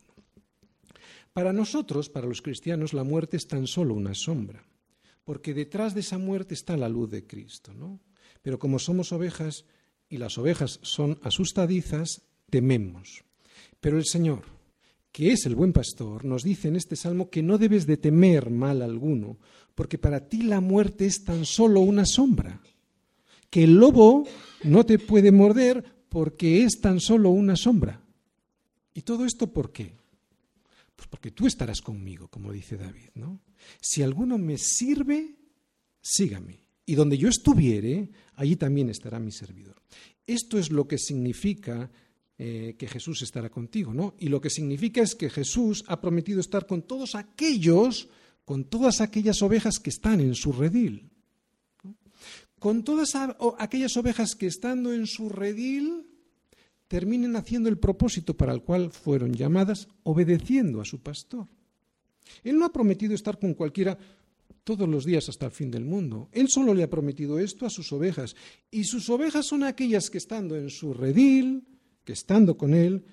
Para 1.32 1.52
nosotros, 1.52 2.10
para 2.10 2.26
los 2.26 2.42
cristianos, 2.42 2.92
la 2.92 3.04
muerte 3.04 3.36
es 3.36 3.46
tan 3.46 3.66
solo 3.66 3.94
una 3.94 4.14
sombra, 4.14 4.64
porque 5.24 5.54
detrás 5.54 5.94
de 5.94 6.00
esa 6.00 6.18
muerte 6.18 6.54
está 6.54 6.76
la 6.76 6.88
luz 6.88 7.10
de 7.10 7.26
Cristo, 7.26 7.72
¿no? 7.72 8.00
Pero 8.42 8.58
como 8.58 8.78
somos 8.78 9.12
ovejas 9.12 9.64
y 10.08 10.18
las 10.18 10.36
ovejas 10.38 10.80
son 10.82 11.18
asustadizas, 11.22 12.22
tememos. 12.50 13.24
Pero 13.80 13.98
el 13.98 14.04
Señor, 14.04 14.42
que 15.18 15.32
es 15.32 15.46
el 15.46 15.56
buen 15.56 15.72
pastor, 15.72 16.24
nos 16.24 16.44
dice 16.44 16.68
en 16.68 16.76
este 16.76 16.94
salmo 16.94 17.28
que 17.28 17.42
no 17.42 17.58
debes 17.58 17.88
de 17.88 17.96
temer 17.96 18.50
mal 18.50 18.82
alguno, 18.82 19.36
porque 19.74 19.98
para 19.98 20.28
ti 20.28 20.42
la 20.42 20.60
muerte 20.60 21.06
es 21.06 21.24
tan 21.24 21.44
solo 21.44 21.80
una 21.80 22.06
sombra, 22.06 22.62
que 23.50 23.64
el 23.64 23.74
lobo 23.74 24.22
no 24.62 24.86
te 24.86 25.00
puede 25.00 25.32
morder 25.32 25.82
porque 26.08 26.62
es 26.62 26.80
tan 26.80 27.00
solo 27.00 27.30
una 27.30 27.56
sombra. 27.56 28.00
¿Y 28.94 29.02
todo 29.02 29.24
esto 29.24 29.52
por 29.52 29.72
qué? 29.72 29.96
Pues 30.94 31.08
porque 31.08 31.32
tú 31.32 31.48
estarás 31.48 31.80
conmigo, 31.80 32.28
como 32.28 32.52
dice 32.52 32.76
David, 32.76 33.10
¿no? 33.16 33.40
Si 33.80 34.04
alguno 34.04 34.38
me 34.38 34.56
sirve, 34.56 35.34
sígame. 36.00 36.60
Y 36.86 36.94
donde 36.94 37.18
yo 37.18 37.28
estuviere, 37.28 38.12
allí 38.36 38.54
también 38.54 38.88
estará 38.88 39.18
mi 39.18 39.32
servidor. 39.32 39.82
Esto 40.28 40.60
es 40.60 40.70
lo 40.70 40.86
que 40.86 40.96
significa 40.96 41.90
eh, 42.40 42.76
que 42.78 42.86
Jesús 42.86 43.22
estará 43.22 43.50
contigo, 43.50 43.92
¿no? 43.92 44.14
Y 44.20 44.28
lo 44.28 44.40
que 44.40 44.48
significa 44.48 45.02
es 45.02 45.16
que 45.16 45.28
Jesús 45.28 45.84
ha 45.88 46.00
prometido 46.00 46.38
estar 46.38 46.66
con 46.66 46.82
todos 46.82 47.16
aquellos, 47.16 48.08
con 48.44 48.64
todas 48.64 49.00
aquellas 49.00 49.42
ovejas 49.42 49.80
que 49.80 49.90
están 49.90 50.20
en 50.20 50.36
su 50.36 50.52
redil. 50.52 51.10
Con 52.60 52.84
todas 52.84 53.16
aquellas 53.58 53.96
ovejas 53.96 54.36
que 54.36 54.46
estando 54.46 54.92
en 54.92 55.08
su 55.08 55.28
redil 55.28 56.06
terminen 56.86 57.34
haciendo 57.34 57.68
el 57.68 57.78
propósito 57.78 58.36
para 58.36 58.52
el 58.52 58.62
cual 58.62 58.92
fueron 58.92 59.34
llamadas, 59.34 59.88
obedeciendo 60.04 60.80
a 60.80 60.84
su 60.84 61.00
pastor. 61.02 61.48
Él 62.44 62.56
no 62.56 62.64
ha 62.64 62.72
prometido 62.72 63.14
estar 63.14 63.38
con 63.40 63.54
cualquiera 63.54 63.98
todos 64.62 64.88
los 64.88 65.04
días 65.04 65.28
hasta 65.28 65.46
el 65.46 65.52
fin 65.52 65.70
del 65.70 65.84
mundo. 65.84 66.28
Él 66.30 66.48
solo 66.48 66.72
le 66.72 66.82
ha 66.82 66.90
prometido 66.90 67.38
esto 67.38 67.66
a 67.66 67.70
sus 67.70 67.92
ovejas. 67.92 68.36
Y 68.70 68.84
sus 68.84 69.08
ovejas 69.10 69.46
son 69.46 69.64
aquellas 69.64 70.08
que 70.08 70.18
estando 70.18 70.56
en 70.56 70.70
su 70.70 70.94
redil, 70.94 71.64
que 72.08 72.14
estando 72.14 72.56
con 72.56 72.72
Él, 72.72 73.04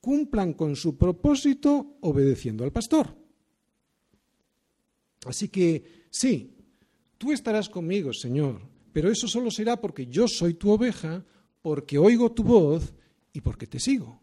cumplan 0.00 0.54
con 0.54 0.74
su 0.74 0.96
propósito 0.96 1.98
obedeciendo 2.00 2.64
al 2.64 2.72
pastor. 2.72 3.14
Así 5.26 5.50
que 5.50 6.06
sí, 6.08 6.56
tú 7.18 7.30
estarás 7.30 7.68
conmigo, 7.68 8.14
Señor, 8.14 8.62
pero 8.90 9.10
eso 9.10 9.28
solo 9.28 9.50
será 9.50 9.78
porque 9.78 10.06
yo 10.06 10.26
soy 10.26 10.54
tu 10.54 10.70
oveja, 10.70 11.26
porque 11.60 11.98
oigo 11.98 12.32
tu 12.32 12.42
voz 12.42 12.94
y 13.34 13.42
porque 13.42 13.66
te 13.66 13.78
sigo. 13.78 14.22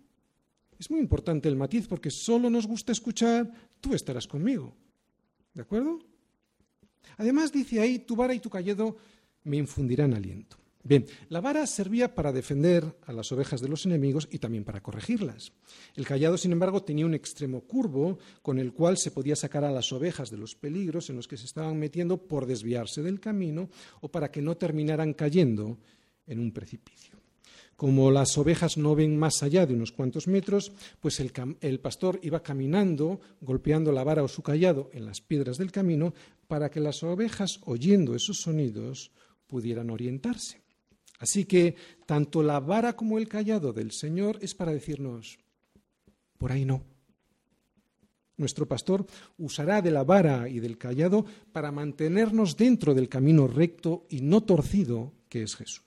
Es 0.80 0.90
muy 0.90 1.02
importante 1.02 1.48
el 1.48 1.56
matiz 1.56 1.86
porque 1.88 2.10
solo 2.10 2.50
nos 2.50 2.66
gusta 2.66 2.94
escuchar, 2.94 3.54
tú 3.80 3.94
estarás 3.94 4.26
conmigo. 4.26 4.76
¿De 5.54 5.62
acuerdo? 5.62 6.00
Además 7.18 7.52
dice 7.52 7.80
ahí, 7.80 8.00
tu 8.00 8.16
vara 8.16 8.34
y 8.34 8.40
tu 8.40 8.50
callado 8.50 8.98
me 9.44 9.58
infundirán 9.58 10.16
aliento. 10.16 10.58
Bien, 10.88 11.04
la 11.30 11.42
vara 11.42 11.66
servía 11.66 12.14
para 12.14 12.32
defender 12.32 12.96
a 13.08 13.12
las 13.12 13.32
ovejas 13.32 13.60
de 13.60 13.68
los 13.68 13.88
enemigos 13.88 14.28
y 14.30 14.38
también 14.38 14.64
para 14.64 14.84
corregirlas. 14.84 15.52
El 15.96 16.06
callado, 16.06 16.38
sin 16.38 16.52
embargo, 16.52 16.84
tenía 16.84 17.08
un 17.08 17.16
extremo 17.16 17.62
curvo 17.62 18.20
con 18.44 18.60
el 18.60 18.72
cual 18.72 18.96
se 19.00 19.10
podía 19.10 19.36
sacar 19.36 19.64
a 19.64 19.72
las 19.72 19.92
ovejas 19.92 20.30
de 20.30 20.38
los 20.38 20.54
peligros 20.54 21.10
en 21.10 21.16
los 21.16 21.28
que 21.28 21.38
se 21.38 21.48
estaban 21.48 21.80
metiendo 21.80 22.18
por 22.18 22.46
desviarse 22.46 23.02
del 23.02 23.20
camino 23.20 23.68
o 24.02 24.10
para 24.10 24.30
que 24.30 24.44
no 24.44 24.58
terminaran 24.58 25.16
cayendo 25.16 25.80
en 26.28 26.40
un 26.40 26.52
precipicio. 26.52 27.18
Como 27.76 28.12
las 28.12 28.38
ovejas 28.38 28.78
no 28.78 28.94
ven 28.94 29.18
más 29.18 29.42
allá 29.42 29.66
de 29.66 29.74
unos 29.74 29.92
cuantos 29.92 30.28
metros, 30.28 30.72
pues 31.00 31.20
el, 31.20 31.80
pastor 31.80 32.20
iba 32.22 32.44
caminando, 32.44 33.20
golpeando 33.42 33.92
la 33.92 34.04
vara 34.04 34.22
o 34.22 34.28
su 34.28 34.44
callado 34.44 34.92
en 34.94 35.08
las 35.08 35.20
piedras 35.20 35.58
del 35.58 35.72
camino, 35.72 36.14
para 36.48 36.70
que 36.70 36.80
las 36.80 37.02
ovejas, 37.02 37.60
oyendo 37.66 38.14
esos 38.14 38.38
sonidos, 38.38 39.12
pudieran 39.48 39.90
orientarse. 39.90 40.65
Así 41.20 41.46
que 41.46 41.76
tanto 42.06 42.44
la 42.44 42.60
vara 42.60 42.96
como 42.96 43.18
el 43.18 43.28
callado 43.28 43.74
del 43.74 43.92
Señor 43.92 44.38
es 44.42 44.54
para 44.54 44.72
decirnos, 44.72 45.40
por 46.38 46.52
ahí 46.52 46.66
no. 46.66 46.84
Nuestro 48.38 48.68
pastor 48.68 49.06
usará 49.38 49.82
de 49.82 49.92
la 49.92 50.04
vara 50.04 50.50
y 50.50 50.60
del 50.60 50.78
callado 50.78 51.26
para 51.54 51.72
mantenernos 51.72 52.58
dentro 52.58 52.94
del 52.94 53.08
camino 53.08 53.48
recto 53.48 54.06
y 54.10 54.22
no 54.22 54.44
torcido 54.44 55.14
que 55.30 55.44
es 55.44 55.56
Jesús. 55.56 55.86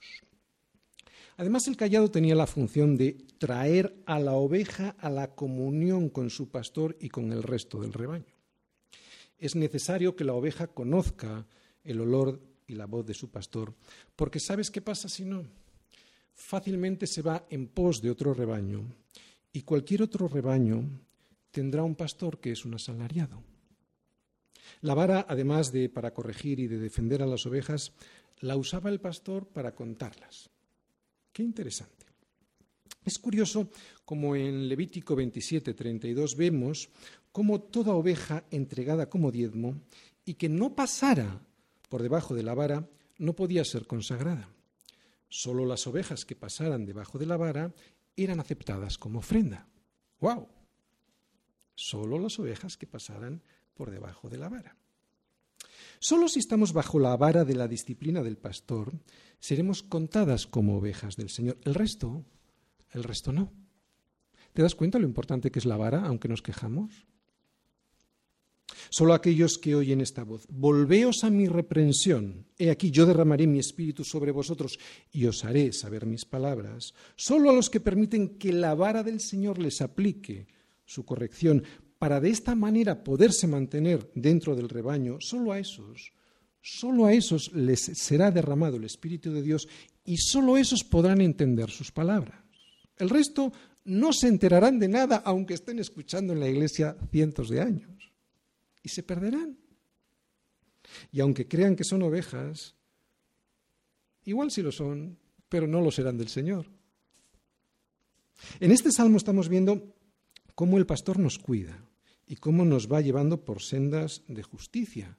Además, 1.37 1.67
el 1.67 1.77
callado 1.77 2.11
tenía 2.11 2.35
la 2.35 2.47
función 2.47 2.97
de 2.97 3.13
traer 3.37 4.01
a 4.05 4.19
la 4.19 4.33
oveja 4.33 4.95
a 4.99 5.09
la 5.09 5.35
comunión 5.35 6.09
con 6.09 6.29
su 6.29 6.49
pastor 6.49 6.97
y 6.99 7.09
con 7.09 7.31
el 7.31 7.43
resto 7.43 7.79
del 7.79 7.93
rebaño. 7.93 8.35
Es 9.37 9.55
necesario 9.55 10.17
que 10.17 10.25
la 10.25 10.33
oveja 10.33 10.67
conozca 10.67 11.47
el 11.83 12.01
olor 12.01 12.41
y 12.69 12.75
la 12.75 12.85
voz 12.85 13.05
de 13.05 13.13
su 13.13 13.29
pastor, 13.29 13.73
porque 14.15 14.39
¿sabes 14.39 14.71
qué 14.71 14.81
pasa 14.81 15.09
si 15.09 15.25
no? 15.25 15.43
Fácilmente 16.33 17.07
se 17.07 17.21
va 17.21 17.45
en 17.49 17.67
pos 17.67 18.01
de 18.01 18.09
otro 18.09 18.33
rebaño 18.33 18.85
y 19.51 19.63
cualquier 19.63 20.03
otro 20.03 20.27
rebaño 20.27 20.83
tendrá 21.51 21.83
un 21.83 21.95
pastor 21.95 22.39
que 22.39 22.51
es 22.51 22.63
un 22.65 22.75
asalariado. 22.75 23.43
La 24.81 24.93
vara, 24.93 25.25
además 25.27 25.71
de 25.71 25.89
para 25.89 26.13
corregir 26.13 26.59
y 26.59 26.67
de 26.67 26.79
defender 26.79 27.21
a 27.21 27.27
las 27.27 27.45
ovejas, 27.45 27.91
la 28.39 28.55
usaba 28.55 28.89
el 28.89 29.01
pastor 29.01 29.47
para 29.47 29.75
contarlas. 29.75 30.49
Qué 31.33 31.43
interesante. 31.43 32.05
Es 33.03 33.17
curioso 33.17 33.69
como 34.05 34.35
en 34.35 34.69
Levítico 34.69 35.15
27, 35.15 35.73
32 35.73 36.35
vemos 36.35 36.89
cómo 37.31 37.61
toda 37.61 37.93
oveja 37.93 38.45
entregada 38.51 39.09
como 39.09 39.31
diezmo 39.31 39.81
y 40.25 40.35
que 40.35 40.49
no 40.49 40.75
pasara 40.75 41.41
por 41.89 42.01
debajo 42.03 42.35
de 42.35 42.43
la 42.43 42.53
vara 42.53 42.87
no 43.17 43.35
podía 43.35 43.65
ser 43.65 43.85
consagrada. 43.85 44.49
Solo 45.27 45.65
las 45.65 45.85
ovejas 45.87 46.25
que 46.25 46.35
pasaran 46.35 46.85
debajo 46.85 47.19
de 47.19 47.25
la 47.25 47.37
vara 47.37 47.73
eran 48.15 48.39
aceptadas 48.39 48.97
como 48.97 49.19
ofrenda. 49.19 49.67
¡Wow! 50.21 50.47
Solo 51.75 52.19
las 52.19 52.39
ovejas 52.39 52.77
que 52.77 52.87
pasaran 52.87 53.41
por 53.73 53.91
debajo 53.91 54.29
de 54.29 54.37
la 54.37 54.49
vara. 54.49 54.77
Solo 55.99 56.29
si 56.29 56.39
estamos 56.39 56.73
bajo 56.73 56.99
la 56.99 57.15
vara 57.17 57.43
de 57.43 57.55
la 57.55 57.67
disciplina 57.67 58.23
del 58.23 58.37
pastor, 58.37 58.93
seremos 59.39 59.83
contadas 59.83 60.47
como 60.47 60.77
ovejas 60.77 61.15
del 61.15 61.29
Señor. 61.29 61.57
El 61.63 61.75
resto, 61.75 62.25
el 62.91 63.03
resto 63.03 63.33
no. 63.33 63.51
¿Te 64.53 64.61
das 64.61 64.75
cuenta 64.75 64.99
lo 64.99 65.05
importante 65.05 65.51
que 65.51 65.59
es 65.59 65.65
la 65.65 65.77
vara, 65.77 66.05
aunque 66.05 66.27
nos 66.27 66.41
quejamos? 66.41 67.05
Solo 68.89 69.13
aquellos 69.13 69.57
que 69.57 69.75
oyen 69.75 70.01
esta 70.01 70.23
voz, 70.23 70.45
volveos 70.49 71.23
a 71.23 71.29
mi 71.29 71.47
reprensión, 71.47 72.45
he 72.57 72.71
aquí 72.71 72.91
yo 72.91 73.05
derramaré 73.05 73.47
mi 73.47 73.59
espíritu 73.59 74.03
sobre 74.03 74.31
vosotros 74.31 74.79
y 75.11 75.25
os 75.25 75.43
haré 75.43 75.73
saber 75.73 76.05
mis 76.05 76.25
palabras, 76.25 76.93
solo 77.15 77.49
a 77.49 77.53
los 77.53 77.69
que 77.69 77.79
permiten 77.79 78.37
que 78.37 78.53
la 78.53 78.75
vara 78.75 79.03
del 79.03 79.19
Señor 79.19 79.59
les 79.59 79.81
aplique 79.81 80.47
su 80.85 81.05
corrección, 81.05 81.63
para 81.99 82.21
de 82.21 82.29
esta 82.29 82.55
manera 82.55 83.03
poderse 83.03 83.45
mantener 83.45 84.09
dentro 84.15 84.55
del 84.55 84.69
rebaño, 84.69 85.17
solo 85.19 85.51
a 85.51 85.59
esos, 85.59 86.13
solo 86.61 87.05
a 87.05 87.13
esos 87.13 87.51
les 87.53 87.81
será 87.93 88.31
derramado 88.31 88.77
el 88.77 88.85
Espíritu 88.85 89.31
de 89.33 89.41
Dios 89.41 89.67
y 90.05 90.17
solo 90.17 90.57
esos 90.57 90.83
podrán 90.83 91.21
entender 91.21 91.69
sus 91.69 91.91
palabras. 91.91 92.39
El 92.97 93.09
resto 93.09 93.51
no 93.85 94.13
se 94.13 94.27
enterarán 94.27 94.79
de 94.79 94.87
nada 94.87 95.21
aunque 95.25 95.53
estén 95.53 95.79
escuchando 95.79 96.33
en 96.33 96.39
la 96.39 96.49
iglesia 96.49 96.97
cientos 97.11 97.49
de 97.49 97.61
años 97.61 98.08
y 98.89 98.93
se 98.95 99.03
perderán. 99.03 99.57
Y 101.11 101.19
aunque 101.19 101.47
crean 101.47 101.75
que 101.75 101.83
son 101.83 102.01
ovejas, 102.01 102.75
igual 104.25 104.51
sí 104.51 104.61
lo 104.61 104.71
son, 104.71 105.17
pero 105.47 105.67
no 105.67 105.81
lo 105.81 105.91
serán 105.91 106.17
del 106.17 106.29
Señor. 106.29 106.65
En 108.59 108.71
este 108.71 108.91
salmo 108.91 109.17
estamos 109.17 109.49
viendo 109.49 109.95
cómo 110.55 110.77
el 110.77 110.85
pastor 110.85 111.19
nos 111.19 111.37
cuida, 111.37 111.89
y 112.29 112.35
cómo 112.35 112.63
nos 112.63 112.87
va 112.87 113.01
llevando 113.01 113.43
por 113.43 113.59
sendas 113.59 114.21
de 114.27 114.43
justicia, 114.43 115.17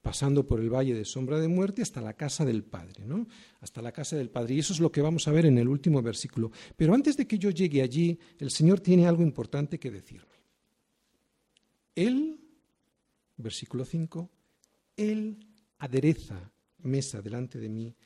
pasando 0.00 0.46
por 0.46 0.60
el 0.60 0.72
valle 0.72 0.94
de 0.94 1.04
sombra 1.04 1.38
de 1.38 1.46
muerte 1.46 1.82
hasta 1.82 2.00
la 2.00 2.14
casa 2.14 2.46
del 2.46 2.64
Padre, 2.64 3.04
¿no? 3.04 3.28
Hasta 3.60 3.82
la 3.82 3.92
casa 3.92 4.16
del 4.16 4.30
Padre. 4.30 4.54
Y 4.54 4.60
eso 4.60 4.72
es 4.72 4.80
lo 4.80 4.90
que 4.90 5.02
vamos 5.02 5.28
a 5.28 5.32
ver 5.32 5.44
en 5.44 5.58
el 5.58 5.68
último 5.68 6.00
versículo. 6.00 6.50
Pero 6.74 6.94
antes 6.94 7.18
de 7.18 7.26
que 7.26 7.38
yo 7.38 7.50
llegue 7.50 7.82
allí, 7.82 8.18
el 8.38 8.50
Señor 8.50 8.80
tiene 8.80 9.06
algo 9.06 9.22
importante 9.22 9.78
que 9.78 9.90
decirme. 9.90 10.38
Él, 11.94 12.40
versículo 13.38 13.84
5, 13.84 14.30
Él 14.96 15.38
adereza 15.78 16.52
mesa 16.78 17.22
delante 17.22 17.58
de 17.58 17.68
mí 17.68 17.96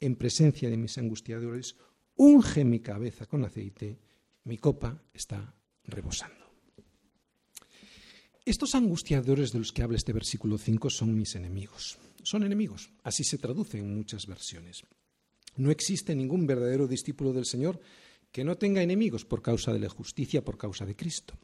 en 0.00 0.16
presencia 0.16 0.70
de 0.70 0.76
mis 0.76 0.98
angustiadores, 0.98 1.76
unge 2.16 2.64
mi 2.64 2.80
cabeza 2.80 3.26
con 3.26 3.44
aceite, 3.44 3.98
mi 4.44 4.58
copa 4.58 5.02
está 5.12 5.54
rebosando. 5.84 6.46
Estos 8.44 8.74
angustiadores 8.74 9.52
de 9.52 9.58
los 9.58 9.72
que 9.72 9.82
habla 9.82 9.96
este 9.96 10.12
versículo 10.12 10.56
5 10.56 10.88
son 10.90 11.16
mis 11.16 11.34
enemigos. 11.34 11.98
Son 12.22 12.44
enemigos, 12.44 12.90
así 13.02 13.24
se 13.24 13.38
traduce 13.38 13.78
en 13.78 13.94
muchas 13.94 14.26
versiones. 14.26 14.84
No 15.56 15.70
existe 15.70 16.14
ningún 16.14 16.46
verdadero 16.46 16.86
discípulo 16.86 17.32
del 17.32 17.46
Señor 17.46 17.80
que 18.30 18.44
no 18.44 18.56
tenga 18.56 18.82
enemigos 18.82 19.24
por 19.24 19.42
causa 19.42 19.72
de 19.72 19.78
la 19.80 19.88
justicia, 19.88 20.44
por 20.44 20.58
causa 20.58 20.84
de 20.84 20.94
Cristo. 20.94 21.34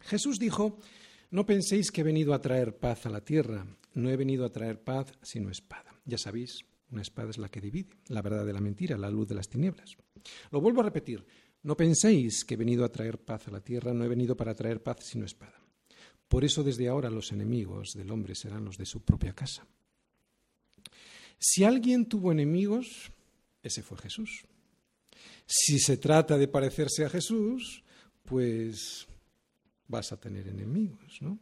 Jesús 0.00 0.38
dijo, 0.38 0.78
no 1.34 1.44
penséis 1.44 1.90
que 1.90 2.02
he 2.02 2.04
venido 2.04 2.32
a 2.32 2.40
traer 2.40 2.78
paz 2.78 3.06
a 3.06 3.10
la 3.10 3.20
tierra, 3.20 3.66
no 3.94 4.08
he 4.08 4.16
venido 4.16 4.44
a 4.44 4.52
traer 4.52 4.80
paz 4.80 5.12
sino 5.20 5.50
espada. 5.50 5.98
Ya 6.04 6.16
sabéis, 6.16 6.64
una 6.92 7.02
espada 7.02 7.30
es 7.30 7.38
la 7.38 7.48
que 7.48 7.60
divide, 7.60 7.90
la 8.06 8.22
verdad 8.22 8.46
de 8.46 8.52
la 8.52 8.60
mentira, 8.60 8.96
la 8.96 9.10
luz 9.10 9.26
de 9.26 9.34
las 9.34 9.48
tinieblas. 9.48 9.96
Lo 10.52 10.60
vuelvo 10.60 10.80
a 10.80 10.84
repetir, 10.84 11.26
no 11.64 11.76
penséis 11.76 12.44
que 12.44 12.54
he 12.54 12.56
venido 12.56 12.84
a 12.84 12.92
traer 12.92 13.18
paz 13.18 13.48
a 13.48 13.50
la 13.50 13.60
tierra, 13.60 13.92
no 13.92 14.04
he 14.04 14.08
venido 14.08 14.36
para 14.36 14.54
traer 14.54 14.80
paz 14.80 14.98
sino 15.00 15.24
espada. 15.24 15.60
Por 16.28 16.44
eso 16.44 16.62
desde 16.62 16.88
ahora 16.88 17.10
los 17.10 17.32
enemigos 17.32 17.94
del 17.94 18.12
hombre 18.12 18.36
serán 18.36 18.64
los 18.64 18.78
de 18.78 18.86
su 18.86 19.02
propia 19.02 19.32
casa. 19.32 19.66
Si 21.36 21.64
alguien 21.64 22.06
tuvo 22.06 22.30
enemigos, 22.30 23.10
ese 23.60 23.82
fue 23.82 23.98
Jesús. 23.98 24.44
Si 25.46 25.80
se 25.80 25.96
trata 25.96 26.38
de 26.38 26.46
parecerse 26.46 27.04
a 27.04 27.10
Jesús, 27.10 27.82
pues 28.22 29.08
vas 29.88 30.12
a 30.12 30.20
tener 30.20 30.48
enemigos, 30.48 31.18
¿no? 31.20 31.38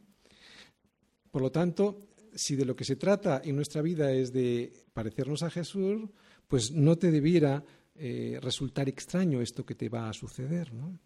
Por 1.31 1.41
lo 1.41 1.51
tanto, 1.51 2.09
si 2.35 2.55
de 2.55 2.65
lo 2.65 2.75
que 2.75 2.85
se 2.85 2.95
trata 2.95 3.41
en 3.43 3.55
nuestra 3.55 3.81
vida 3.81 4.11
es 4.11 4.31
de 4.31 4.71
parecernos 4.93 5.43
a 5.43 5.49
Jesús, 5.49 6.09
pues 6.47 6.71
no 6.71 6.95
te 6.97 7.09
debiera 7.11 7.63
eh, 7.95 8.39
resultar 8.41 8.87
extraño 8.89 9.41
esto 9.41 9.65
que 9.65 9.75
te 9.75 9.89
va 9.89 10.09
a 10.09 10.13
suceder. 10.13 10.73
¿no? 10.73 10.99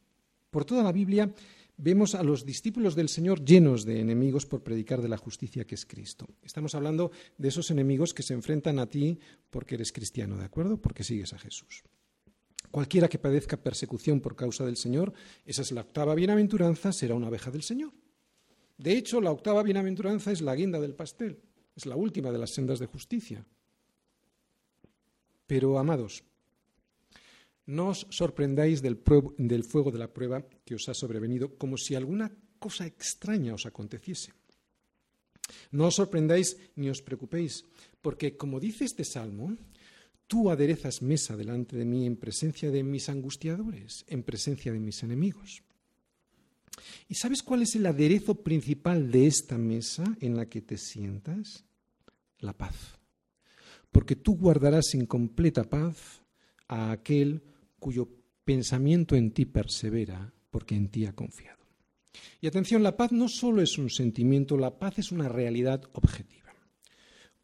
Por 0.50 0.66
toda 0.66 0.84
la 0.84 0.92
Biblia 0.92 1.32
vemos 1.78 2.16
a 2.16 2.24
los 2.24 2.46
discípulos 2.46 2.96
del 2.96 3.10
Señor 3.10 3.44
llenos 3.44 3.86
de 3.86 4.00
enemigos 4.00 4.46
por 4.46 4.64
predicar 4.64 5.02
de 5.02 5.10
la 5.10 5.18
justicia 5.18 5.66
que 5.66 5.76
es 5.76 5.86
Cristo. 5.86 6.28
Estamos 6.44 6.76
hablando 6.76 7.12
de 7.38 7.48
esos 7.48 7.72
enemigos 7.72 8.14
que 8.14 8.24
se 8.24 8.34
enfrentan 8.34 8.80
a 8.80 8.88
ti 8.88 9.20
porque 9.50 9.76
eres 9.76 9.92
cristiano, 9.92 10.38
¿de 10.38 10.46
acuerdo? 10.46 10.78
Porque 10.78 11.04
sigues 11.04 11.34
a 11.34 11.40
Jesús. 11.40 11.84
Cualquiera 12.72 13.08
que 13.08 13.20
padezca 13.20 13.58
persecución 13.58 14.20
por 14.20 14.36
causa 14.36 14.66
del 14.66 14.78
Señor, 14.78 15.14
esa 15.46 15.62
es 15.62 15.72
la 15.72 15.82
octava 15.82 16.16
bienaventuranza, 16.16 16.92
será 16.92 17.16
una 17.16 17.28
abeja 17.28 17.52
del 17.52 17.64
Señor. 17.64 17.94
De 18.78 18.98
hecho, 18.98 19.22
la 19.22 19.32
octava 19.32 19.64
bienaventuranza 19.64 20.32
es 20.32 20.42
la 20.42 20.56
guinda 20.56 20.80
del 20.80 20.94
pastel, 20.94 21.40
es 21.76 21.86
la 21.86 21.96
última 21.96 22.32
de 22.32 22.38
las 22.38 22.54
sendas 22.54 22.80
de 22.80 22.86
justicia. 22.86 23.46
Pero, 25.48 25.80
amados, 25.80 26.24
no 27.66 27.90
os 27.90 28.08
sorprendáis 28.10 28.82
del, 28.82 29.02
del, 29.38 29.64
fuego 29.64 29.92
de 29.92 30.00
la 30.00 30.14
prueba 30.14 30.44
que 30.64 30.76
os 30.76 30.88
ha 30.90 30.94
sobrevenido 30.94 31.58
como 31.58 31.78
si 31.78 31.96
alguna 31.96 32.32
cosa 32.60 32.86
extraña 32.86 33.54
os 33.54 33.66
aconteciese. 33.66 34.34
No 35.72 35.88
os 35.88 35.96
sorprendáis 35.96 36.60
ni 36.76 36.92
os 36.92 37.04
preocupéis, 37.04 37.64
porque 38.04 38.36
como 38.36 38.60
dice 38.60 38.84
este 38.84 39.04
salmo, 39.04 39.56
tú 40.28 40.52
aderezas 40.52 41.02
mesa 41.02 41.36
delante 41.36 41.76
de 41.76 41.86
mí 41.86 42.06
en 42.06 42.18
presencia 42.18 42.70
de 42.70 42.84
mis 42.84 43.10
angustiadores, 43.10 44.06
en 44.08 44.24
presencia 44.24 44.72
de 44.72 44.80
mis 44.80 45.02
enemigos. 45.04 45.64
¿Y 47.08 47.16
sabes 47.16 47.42
cuál 47.42 47.64
es 47.64 47.76
el 47.76 47.86
aderezo 47.86 48.36
principal 48.36 49.10
de 49.10 49.28
esta 49.28 49.58
mesa 49.58 50.04
en 50.20 50.36
la 50.36 50.48
que 50.48 50.62
te 50.62 50.78
sientas? 50.78 51.66
La 52.40 52.54
paz. 52.54 53.00
Porque 53.92 54.16
tú 54.16 54.38
guardarás 54.38 54.94
en 54.94 55.06
completa 55.06 55.64
paz 55.64 56.22
a 56.68 56.92
aquel 56.92 57.42
cuyo 57.80 58.08
pensamiento 58.44 59.16
en 59.16 59.32
ti 59.32 59.46
persevera, 59.46 60.34
porque 60.52 60.76
en 60.76 60.90
ti 60.90 61.06
ha 61.06 61.14
confiado. 61.14 61.58
Y 62.42 62.48
atención, 62.48 62.84
la 62.84 62.96
paz 62.96 63.12
no 63.12 63.28
solo 63.28 63.62
es 63.62 63.78
un 63.78 63.90
sentimiento, 63.90 64.58
la 64.58 64.78
paz 64.78 65.00
es 65.00 65.12
una 65.12 65.30
realidad 65.30 65.84
objetiva. 65.94 66.47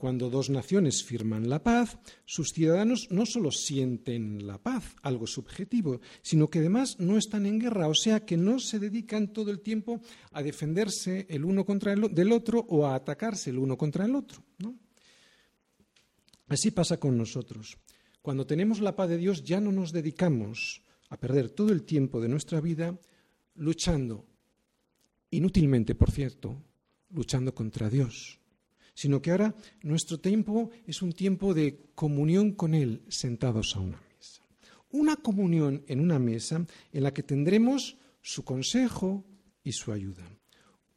Cuando 0.04 0.30
dos 0.30 0.50
naciones 0.50 1.02
firman 1.02 1.48
la 1.48 1.64
paz, 1.64 1.98
sus 2.26 2.50
ciudadanos 2.50 3.08
no 3.10 3.26
solo 3.26 3.52
sienten 3.52 4.46
la 4.46 4.58
paz, 4.62 4.98
algo 5.02 5.26
subjetivo, 5.26 6.02
sino 6.22 6.50
que 6.50 6.60
además 6.60 7.00
no 7.00 7.18
están 7.18 7.46
en 7.46 7.58
guerra, 7.58 7.88
o 7.88 7.96
sea 7.96 8.26
que 8.26 8.36
no 8.36 8.60
se 8.60 8.80
dedican 8.80 9.32
todo 9.32 9.50
el 9.50 9.62
tiempo 9.62 10.02
a 10.34 10.44
defenderse 10.44 11.26
el 11.30 11.46
uno 11.46 11.64
contra 11.64 11.94
el 11.94 12.14
del 12.14 12.34
otro 12.34 12.66
o 12.68 12.86
a 12.86 12.96
atacarse 12.96 13.52
el 13.52 13.60
uno 13.60 13.78
contra 13.78 14.04
el 14.04 14.14
otro. 14.14 14.44
Así 16.50 16.72
pasa 16.72 17.00
con 17.00 17.18
nosotros. 17.18 17.78
Cuando 18.22 18.46
tenemos 18.46 18.82
la 18.82 18.98
paz 18.98 19.08
de 19.08 19.18
Dios 19.18 19.46
ya 19.46 19.62
no 19.62 19.72
nos 19.72 19.94
dedicamos 19.94 20.82
a 21.08 21.18
perder 21.18 21.50
todo 21.50 21.72
el 21.72 21.84
tiempo 21.84 22.20
de 22.20 22.28
nuestra 22.28 22.60
vida 22.60 23.00
luchando, 23.56 24.26
inútilmente 25.32 25.96
por 25.96 26.12
cierto, 26.12 26.62
luchando 27.10 27.56
contra 27.56 27.90
Dios 27.90 28.43
sino 28.94 29.22
que 29.22 29.32
ahora 29.32 29.56
nuestro 29.82 30.20
tiempo 30.20 30.70
es 30.86 31.02
un 31.02 31.14
tiempo 31.14 31.54
de 31.54 31.92
comunión 31.96 32.54
con 32.54 32.74
Él 32.74 33.04
sentados 33.08 33.76
a 33.76 33.80
una 33.80 34.02
mesa. 34.16 34.44
Una 34.92 35.16
comunión 35.16 35.84
en 35.88 36.00
una 36.00 36.20
mesa 36.20 36.66
en 36.92 37.04
la 37.04 37.14
que 37.14 37.24
tendremos 37.24 37.98
su 38.22 38.44
consejo 38.44 39.26
y 39.64 39.72
su 39.72 39.92
ayuda. 39.92 40.24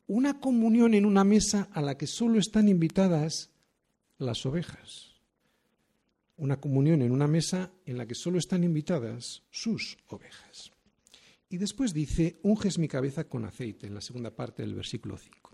Una 0.07 0.39
comunión 0.41 0.95
en 0.95 1.05
una 1.05 1.25
mesa 1.25 1.69
a 1.73 1.81
la 1.81 1.97
que 1.97 2.07
solo 2.07 2.39
están 2.39 2.69
invitadas 2.69 3.51
las 4.19 4.47
ovejas. 4.47 5.15
Una 6.37 6.61
comunión 6.61 7.03
en 7.03 7.13
una 7.13 7.27
mesa 7.27 7.73
en 7.87 7.97
la 7.97 8.07
que 8.07 8.15
solo 8.15 8.39
están 8.39 8.63
invitadas 8.63 9.43
sus 9.51 9.97
ovejas. 10.09 10.73
Y 11.49 11.57
después 11.59 11.95
dice, 11.95 12.39
unges 12.43 12.79
mi 12.79 12.89
cabeza 12.89 13.25
con 13.25 13.45
aceite, 13.45 13.87
en 13.87 13.95
la 13.95 14.01
segunda 14.01 14.35
parte 14.35 14.63
del 14.63 14.75
versículo 14.75 15.17
5. 15.17 15.46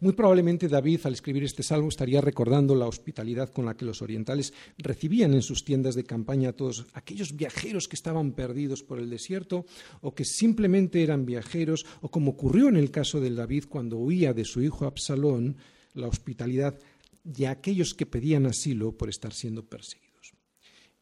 Muy 0.00 0.12
probablemente 0.12 0.68
David, 0.68 1.00
al 1.04 1.12
escribir 1.12 1.44
este 1.44 1.62
salmo, 1.62 1.88
estaría 1.88 2.20
recordando 2.20 2.74
la 2.74 2.86
hospitalidad 2.86 3.50
con 3.50 3.66
la 3.66 3.76
que 3.76 3.84
los 3.84 4.02
orientales 4.02 4.52
recibían 4.78 5.34
en 5.34 5.42
sus 5.42 5.64
tiendas 5.64 5.94
de 5.94 6.04
campaña 6.04 6.50
a 6.50 6.52
todos 6.52 6.86
aquellos 6.92 7.36
viajeros 7.36 7.88
que 7.88 7.96
estaban 7.96 8.32
perdidos 8.32 8.82
por 8.82 8.98
el 8.98 9.10
desierto 9.10 9.66
o 10.00 10.14
que 10.14 10.24
simplemente 10.24 11.02
eran 11.02 11.26
viajeros, 11.26 11.86
o 12.00 12.10
como 12.10 12.32
ocurrió 12.32 12.68
en 12.68 12.76
el 12.76 12.90
caso 12.90 13.20
de 13.20 13.30
David 13.30 13.64
cuando 13.68 13.96
huía 13.98 14.32
de 14.32 14.44
su 14.44 14.62
hijo 14.62 14.86
Absalón, 14.86 15.56
la 15.94 16.08
hospitalidad 16.08 16.78
de 17.24 17.48
aquellos 17.48 17.94
que 17.94 18.06
pedían 18.06 18.46
asilo 18.46 18.92
por 18.92 19.08
estar 19.08 19.32
siendo 19.32 19.64
perseguidos. 19.64 20.05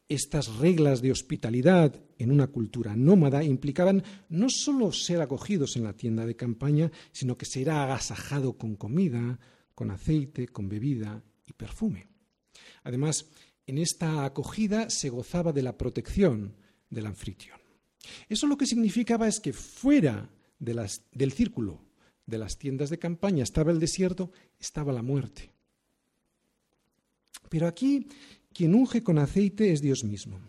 Estas 0.09 0.57
reglas 0.57 1.01
de 1.01 1.13
hospitalidad 1.13 1.99
en 2.19 2.31
una 2.31 2.49
cultura 2.49 2.95
nómada 2.95 3.43
implicaban 3.43 4.03
no 4.29 4.51
solo 4.51 4.93
ser 4.93 5.23
acogidos 5.23 5.77
en 5.77 5.85
la 5.85 5.97
tienda 5.97 6.27
de 6.27 6.37
campaña, 6.37 6.93
sino 7.13 7.39
que 7.39 7.47
ser 7.47 7.71
agasajado 7.71 8.59
con 8.59 8.77
comida, 8.77 9.39
con 9.75 9.91
aceite, 9.91 10.49
con 10.49 10.69
bebida 10.69 11.23
y 11.47 11.53
perfume. 11.55 12.09
Además, 12.83 13.27
en 13.67 13.79
esta 13.79 14.25
acogida 14.25 14.91
se 14.91 15.09
gozaba 15.09 15.53
de 15.53 15.63
la 15.63 15.79
protección 15.79 16.55
del 16.91 17.07
anfitrión. 17.07 17.59
Eso 18.29 18.47
lo 18.47 18.59
que 18.59 18.67
significaba 18.67 19.27
es 19.27 19.41
que 19.41 19.55
fuera 19.55 20.31
del 20.59 21.33
círculo 21.33 21.81
de 22.27 22.39
las 22.39 22.59
tiendas 22.59 22.91
de 22.91 22.99
campaña 22.99 23.43
estaba 23.43 23.73
el 23.73 23.81
desierto, 23.81 24.31
estaba 24.59 24.93
la 24.93 25.03
muerte. 25.03 25.51
Pero 27.49 27.67
aquí 27.67 28.07
quien 28.55 28.75
unge 28.75 29.03
con 29.03 29.19
aceite 29.19 29.73
es 29.73 29.83
Dios 29.83 30.05
mismo. 30.05 30.41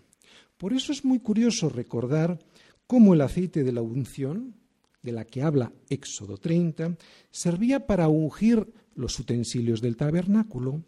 Por 0.57 0.71
eso 0.71 0.93
es 0.93 1.03
muy 1.03 1.19
curioso 1.19 1.67
recordar 1.69 2.39
cómo 2.87 3.13
el 3.13 3.21
aceite 3.21 3.63
de 3.63 3.73
la 3.73 3.81
unción, 3.81 4.55
de 5.01 5.11
la 5.11 5.25
que 5.25 5.41
habla 5.41 5.73
Éxodo 5.89 6.37
30, 6.37 6.97
servía 7.31 7.85
para 7.85 8.07
ungir 8.07 8.71
los 8.95 9.19
utensilios 9.19 9.81
del 9.81 9.97
tabernáculo 9.97 10.83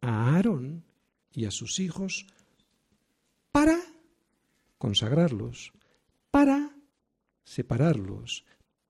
a 0.00 0.34
Aarón 0.34 0.84
y 1.32 1.44
a 1.44 1.50
sus 1.50 1.78
hijos 1.78 2.26
para 3.52 3.78
consagrarlos, 4.78 5.72
para 6.30 6.76
separarlos, 7.44 8.44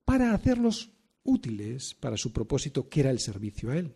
para 0.05 0.33
hacerlos 0.33 0.91
útiles 1.25 1.95
para 1.95 2.17
su 2.17 2.33
propósito, 2.33 2.89
que 2.89 3.01
era 3.01 3.11
el 3.11 3.19
servicio 3.19 3.71
a 3.71 3.79
Él. 3.79 3.95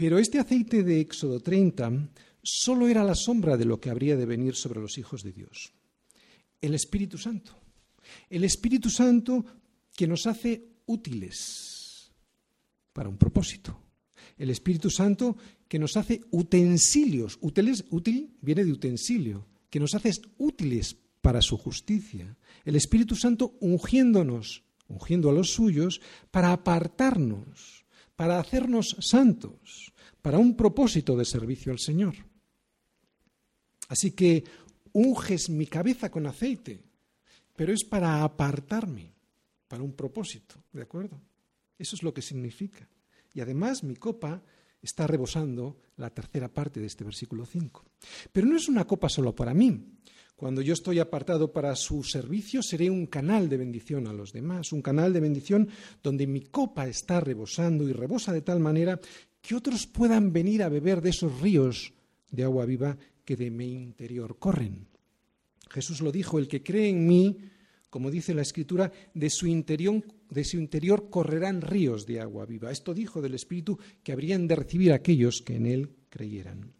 Pero 0.00 0.18
este 0.18 0.38
aceite 0.38 0.82
de 0.82 0.98
Éxodo 0.98 1.40
30 1.40 2.08
solo 2.42 2.88
era 2.88 3.04
la 3.04 3.14
sombra 3.14 3.58
de 3.58 3.66
lo 3.66 3.82
que 3.82 3.90
habría 3.90 4.16
de 4.16 4.24
venir 4.24 4.56
sobre 4.56 4.80
los 4.80 4.96
hijos 4.96 5.22
de 5.22 5.30
Dios. 5.30 5.74
El 6.58 6.72
Espíritu 6.72 7.18
Santo. 7.18 7.52
El 8.30 8.44
Espíritu 8.44 8.88
Santo 8.88 9.44
que 9.94 10.08
nos 10.08 10.26
hace 10.26 10.64
útiles 10.86 12.10
para 12.94 13.10
un 13.10 13.18
propósito. 13.18 13.78
El 14.38 14.48
Espíritu 14.48 14.88
Santo 14.88 15.36
que 15.68 15.78
nos 15.78 15.98
hace 15.98 16.22
utensilios. 16.30 17.38
útil 17.42 18.38
viene 18.40 18.64
de 18.64 18.72
utensilio. 18.72 19.48
Que 19.68 19.80
nos 19.80 19.94
hace 19.94 20.12
útiles 20.38 20.96
para 21.20 21.42
su 21.42 21.58
justicia. 21.58 22.38
El 22.64 22.74
Espíritu 22.74 23.16
Santo 23.16 23.58
ungiéndonos, 23.60 24.64
ungiendo 24.88 25.28
a 25.28 25.34
los 25.34 25.50
suyos, 25.50 26.00
para 26.30 26.52
apartarnos 26.52 27.80
para 28.20 28.38
hacernos 28.38 28.98
santos, 29.00 29.89
para 30.22 30.38
un 30.38 30.56
propósito 30.56 31.16
de 31.16 31.24
servicio 31.24 31.72
al 31.72 31.78
Señor. 31.78 32.14
Así 33.88 34.12
que 34.12 34.44
unges 34.92 35.50
mi 35.50 35.66
cabeza 35.66 36.10
con 36.10 36.26
aceite, 36.26 36.80
pero 37.56 37.72
es 37.72 37.84
para 37.84 38.22
apartarme, 38.22 39.12
para 39.68 39.82
un 39.82 39.92
propósito, 39.92 40.64
¿de 40.72 40.82
acuerdo? 40.82 41.20
Eso 41.78 41.96
es 41.96 42.02
lo 42.02 42.12
que 42.12 42.22
significa. 42.22 42.88
Y 43.34 43.40
además 43.40 43.82
mi 43.84 43.96
copa 43.96 44.42
está 44.82 45.06
rebosando 45.06 45.80
la 45.96 46.10
tercera 46.10 46.48
parte 46.48 46.80
de 46.80 46.86
este 46.86 47.04
versículo 47.04 47.44
5. 47.46 47.84
Pero 48.32 48.46
no 48.46 48.56
es 48.56 48.68
una 48.68 48.86
copa 48.86 49.08
solo 49.08 49.34
para 49.34 49.54
mí. 49.54 49.98
Cuando 50.36 50.62
yo 50.62 50.72
estoy 50.72 50.98
apartado 50.98 51.52
para 51.52 51.76
su 51.76 52.02
servicio, 52.02 52.62
seré 52.62 52.88
un 52.88 53.06
canal 53.06 53.48
de 53.48 53.58
bendición 53.58 54.06
a 54.06 54.12
los 54.14 54.32
demás, 54.32 54.72
un 54.72 54.80
canal 54.80 55.12
de 55.12 55.20
bendición 55.20 55.68
donde 56.02 56.26
mi 56.26 56.40
copa 56.40 56.88
está 56.88 57.20
rebosando 57.20 57.86
y 57.86 57.92
rebosa 57.92 58.32
de 58.32 58.40
tal 58.40 58.58
manera 58.58 58.98
que 59.40 59.54
otros 59.54 59.86
puedan 59.86 60.32
venir 60.32 60.62
a 60.62 60.68
beber 60.68 61.00
de 61.00 61.10
esos 61.10 61.40
ríos 61.40 61.92
de 62.30 62.44
agua 62.44 62.66
viva 62.66 62.96
que 63.24 63.36
de 63.36 63.50
mi 63.50 63.72
interior 63.72 64.38
corren. 64.38 64.86
Jesús 65.70 66.00
lo 66.00 66.12
dijo, 66.12 66.38
el 66.38 66.48
que 66.48 66.62
cree 66.62 66.88
en 66.88 67.06
mí, 67.06 67.38
como 67.88 68.10
dice 68.10 68.34
la 68.34 68.42
Escritura, 68.42 68.92
de 69.14 69.30
su 69.30 69.46
interior, 69.46 70.02
de 70.28 70.44
su 70.44 70.58
interior 70.58 71.10
correrán 71.10 71.60
ríos 71.60 72.06
de 72.06 72.20
agua 72.20 72.46
viva. 72.46 72.70
Esto 72.70 72.92
dijo 72.92 73.22
del 73.22 73.34
Espíritu 73.34 73.78
que 74.02 74.12
habrían 74.12 74.46
de 74.46 74.56
recibir 74.56 74.92
aquellos 74.92 75.42
que 75.42 75.56
en 75.56 75.66
él 75.66 75.90
creyeran. 76.08 76.72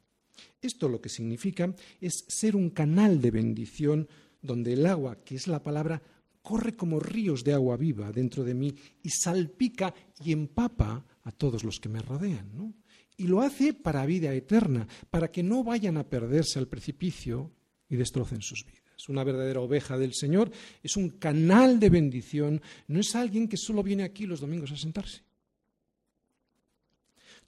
Esto 0.60 0.88
lo 0.88 1.00
que 1.00 1.08
significa 1.08 1.74
es 2.00 2.24
ser 2.28 2.56
un 2.56 2.70
canal 2.70 3.20
de 3.20 3.30
bendición 3.30 4.08
donde 4.42 4.72
el 4.72 4.86
agua, 4.86 5.22
que 5.24 5.36
es 5.36 5.46
la 5.46 5.62
palabra, 5.62 6.02
corre 6.42 6.74
como 6.74 7.00
ríos 7.00 7.44
de 7.44 7.52
agua 7.52 7.76
viva 7.76 8.12
dentro 8.12 8.44
de 8.44 8.54
mí 8.54 8.74
y 9.02 9.10
salpica 9.10 9.94
y 10.24 10.32
empapa 10.32 11.04
a 11.22 11.32
todos 11.32 11.64
los 11.64 11.80
que 11.80 11.88
me 11.88 12.00
rodean. 12.00 12.74
Y 13.16 13.26
lo 13.26 13.40
hace 13.40 13.74
para 13.74 14.06
vida 14.06 14.32
eterna, 14.32 14.86
para 15.10 15.30
que 15.30 15.42
no 15.42 15.62
vayan 15.62 15.96
a 15.96 16.08
perderse 16.08 16.58
al 16.58 16.68
precipicio 16.68 17.52
y 17.88 17.96
destrocen 17.96 18.40
sus 18.40 18.64
vidas. 18.64 19.08
Una 19.08 19.24
verdadera 19.24 19.60
oveja 19.60 19.98
del 19.98 20.14
Señor 20.14 20.50
es 20.82 20.96
un 20.96 21.10
canal 21.10 21.80
de 21.80 21.90
bendición, 21.90 22.60
no 22.86 23.00
es 23.00 23.14
alguien 23.14 23.48
que 23.48 23.56
solo 23.56 23.82
viene 23.82 24.02
aquí 24.02 24.26
los 24.26 24.40
domingos 24.40 24.72
a 24.72 24.76
sentarse. 24.76 25.22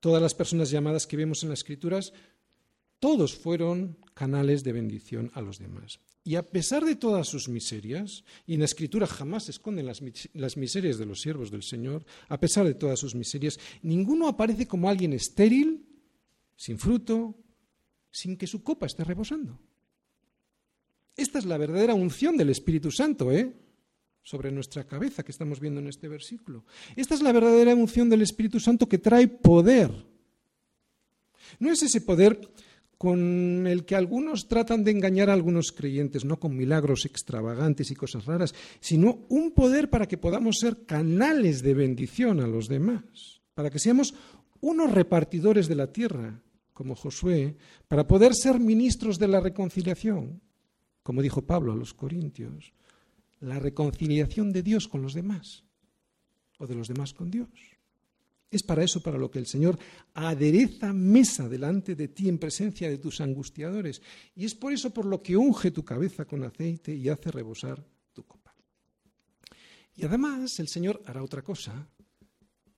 Todas 0.00 0.22
las 0.22 0.34
personas 0.34 0.70
llamadas 0.70 1.06
que 1.06 1.16
vemos 1.16 1.42
en 1.42 1.50
las 1.50 1.60
Escrituras, 1.60 2.12
todos 2.98 3.34
fueron 3.34 3.98
canales 4.14 4.64
de 4.64 4.72
bendición 4.72 5.30
a 5.34 5.40
los 5.40 5.58
demás. 5.58 6.00
Y 6.24 6.36
a 6.36 6.48
pesar 6.48 6.84
de 6.84 6.94
todas 6.94 7.26
sus 7.26 7.48
miserias, 7.48 8.24
y 8.46 8.54
en 8.54 8.60
la 8.60 8.66
Escritura 8.66 9.06
jamás 9.06 9.44
se 9.44 9.50
esconden 9.50 9.86
las, 9.86 10.00
las, 10.34 10.56
miserias 10.56 10.98
de 10.98 11.06
los 11.06 11.20
siervos 11.20 11.50
del 11.50 11.64
Señor, 11.64 12.04
a 12.28 12.38
pesar 12.38 12.64
de 12.64 12.74
todas 12.74 13.00
sus 13.00 13.14
miserias, 13.14 13.58
ninguno 13.82 14.28
aparece 14.28 14.68
como 14.68 14.88
alguien 14.88 15.12
estéril, 15.12 15.84
sin 16.54 16.78
fruto, 16.78 17.34
sin 18.12 18.36
que 18.36 18.46
su 18.46 18.62
copa 18.62 18.86
esté 18.86 19.02
rebosando. 19.02 19.58
Esta 21.16 21.40
es 21.40 21.44
la 21.44 21.58
verdadera 21.58 21.94
unción 21.94 22.36
del 22.36 22.50
Espíritu 22.50 22.90
Santo, 22.92 23.32
¿eh? 23.32 23.52
sobre 24.22 24.52
nuestra 24.52 24.86
cabeza 24.86 25.24
que 25.24 25.32
estamos 25.32 25.60
viendo 25.60 25.80
en 25.80 25.88
este 25.88 26.08
versículo. 26.08 26.64
Esta 26.94 27.14
es 27.14 27.22
la 27.22 27.32
verdadera 27.32 27.74
unción 27.74 28.08
del 28.08 28.22
Espíritu 28.22 28.60
Santo 28.60 28.88
que 28.88 28.98
trae 28.98 29.26
poder. 29.26 29.90
No 31.58 31.72
es 31.72 31.82
ese 31.82 32.00
poder 32.00 32.40
con 33.02 33.66
el 33.66 33.84
que 33.84 33.96
algunos 33.96 34.46
tratan 34.46 34.84
de 34.84 34.92
engañar 34.92 35.28
a 35.28 35.32
algunos 35.32 35.72
creyentes, 35.72 36.24
no 36.24 36.38
con 36.38 36.56
milagros 36.56 37.04
extravagantes 37.04 37.90
y 37.90 37.96
cosas 37.96 38.26
raras, 38.26 38.54
sino 38.78 39.26
un 39.28 39.50
poder 39.50 39.90
para 39.90 40.06
que 40.06 40.18
podamos 40.18 40.58
ser 40.60 40.86
canales 40.86 41.62
de 41.62 41.74
bendición 41.74 42.38
a 42.38 42.46
los 42.46 42.68
demás, 42.68 43.42
para 43.54 43.70
que 43.70 43.80
seamos 43.80 44.14
unos 44.60 44.92
repartidores 44.92 45.66
de 45.66 45.74
la 45.74 45.92
tierra, 45.92 46.44
como 46.72 46.94
Josué, 46.94 47.56
para 47.88 48.06
poder 48.06 48.36
ser 48.36 48.60
ministros 48.60 49.18
de 49.18 49.26
la 49.26 49.40
reconciliación, 49.40 50.40
como 51.02 51.22
dijo 51.22 51.42
Pablo 51.42 51.72
a 51.72 51.76
los 51.76 51.94
Corintios, 51.94 52.72
la 53.40 53.58
reconciliación 53.58 54.52
de 54.52 54.62
Dios 54.62 54.86
con 54.86 55.02
los 55.02 55.14
demás, 55.14 55.64
o 56.56 56.68
de 56.68 56.76
los 56.76 56.86
demás 56.86 57.14
con 57.14 57.32
Dios. 57.32 57.48
Es 58.52 58.62
para 58.62 58.84
eso 58.84 59.02
para 59.02 59.16
lo 59.16 59.30
que 59.30 59.38
el 59.38 59.46
Señor 59.46 59.78
adereza 60.12 60.92
mesa 60.92 61.48
delante 61.48 61.94
de 61.94 62.08
ti 62.08 62.28
en 62.28 62.36
presencia 62.36 62.90
de 62.90 62.98
tus 62.98 63.22
angustiadores. 63.22 64.02
Y 64.36 64.44
es 64.44 64.54
por 64.54 64.74
eso 64.74 64.92
por 64.92 65.06
lo 65.06 65.22
que 65.22 65.38
unge 65.38 65.70
tu 65.70 65.82
cabeza 65.82 66.26
con 66.26 66.44
aceite 66.44 66.94
y 66.94 67.08
hace 67.08 67.30
rebosar 67.30 67.82
tu 68.12 68.24
copa. 68.24 68.54
Y 69.96 70.04
además 70.04 70.60
el 70.60 70.68
Señor 70.68 71.02
hará 71.06 71.22
otra 71.22 71.40
cosa. 71.40 71.88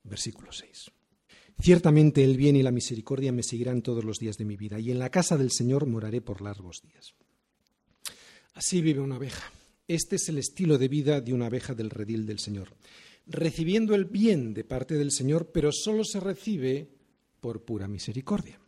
Versículo 0.05 0.53
6. 0.53 0.93
Ciertamente 1.61 2.23
el 2.23 2.37
bien 2.37 2.55
y 2.55 2.63
la 2.63 2.71
misericordia 2.71 3.33
me 3.33 3.43
seguirán 3.43 3.83
todos 3.83 4.05
los 4.05 4.21
días 4.21 4.37
de 4.37 4.45
mi 4.45 4.57
vida, 4.57 4.79
y 4.79 4.93
en 4.93 5.01
la 5.01 5.11
casa 5.11 5.37
del 5.37 5.51
Señor 5.51 5.87
moraré 5.87 6.21
por 6.21 6.41
largos 6.41 6.83
días. 6.83 7.15
Así 8.53 8.81
vive 8.81 9.01
una 9.01 9.17
abeja. 9.17 9.51
Este 9.89 10.17
es 10.17 10.29
el 10.29 10.39
estilo 10.39 10.79
de 10.79 10.87
vida 10.87 11.21
de 11.21 11.33
una 11.33 11.47
abeja 11.47 11.75
del 11.75 11.91
redil 11.91 12.27
del 12.27 12.39
Señor 12.39 12.77
recibiendo 13.27 13.95
el 13.95 14.05
bien 14.05 14.55
de 14.55 14.65
parte 14.65 14.95
del 14.95 15.11
Señor, 15.11 15.51
pero 15.53 15.71
solo 15.73 16.05
se 16.05 16.21
recibe 16.21 16.89
por 17.41 17.65
pura 17.65 17.89
misericordia. 17.89 18.61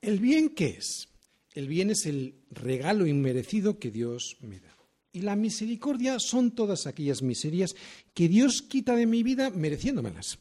¿El 0.00 0.18
bien 0.18 0.50
qué 0.50 0.76
es? 0.78 1.08
El 1.52 1.68
bien 1.68 1.90
es 1.90 2.06
el 2.06 2.36
regalo 2.50 3.06
inmerecido 3.06 3.78
que 3.78 3.90
Dios 3.90 4.36
me 4.40 4.60
da. 4.60 4.76
Y 5.12 5.22
la 5.22 5.34
misericordia 5.34 6.18
son 6.20 6.52
todas 6.52 6.86
aquellas 6.86 7.22
miserias 7.22 7.74
que 8.14 8.28
Dios 8.28 8.62
quita 8.62 8.94
de 8.94 9.06
mi 9.06 9.22
vida 9.22 9.50
mereciéndomelas. 9.50 10.38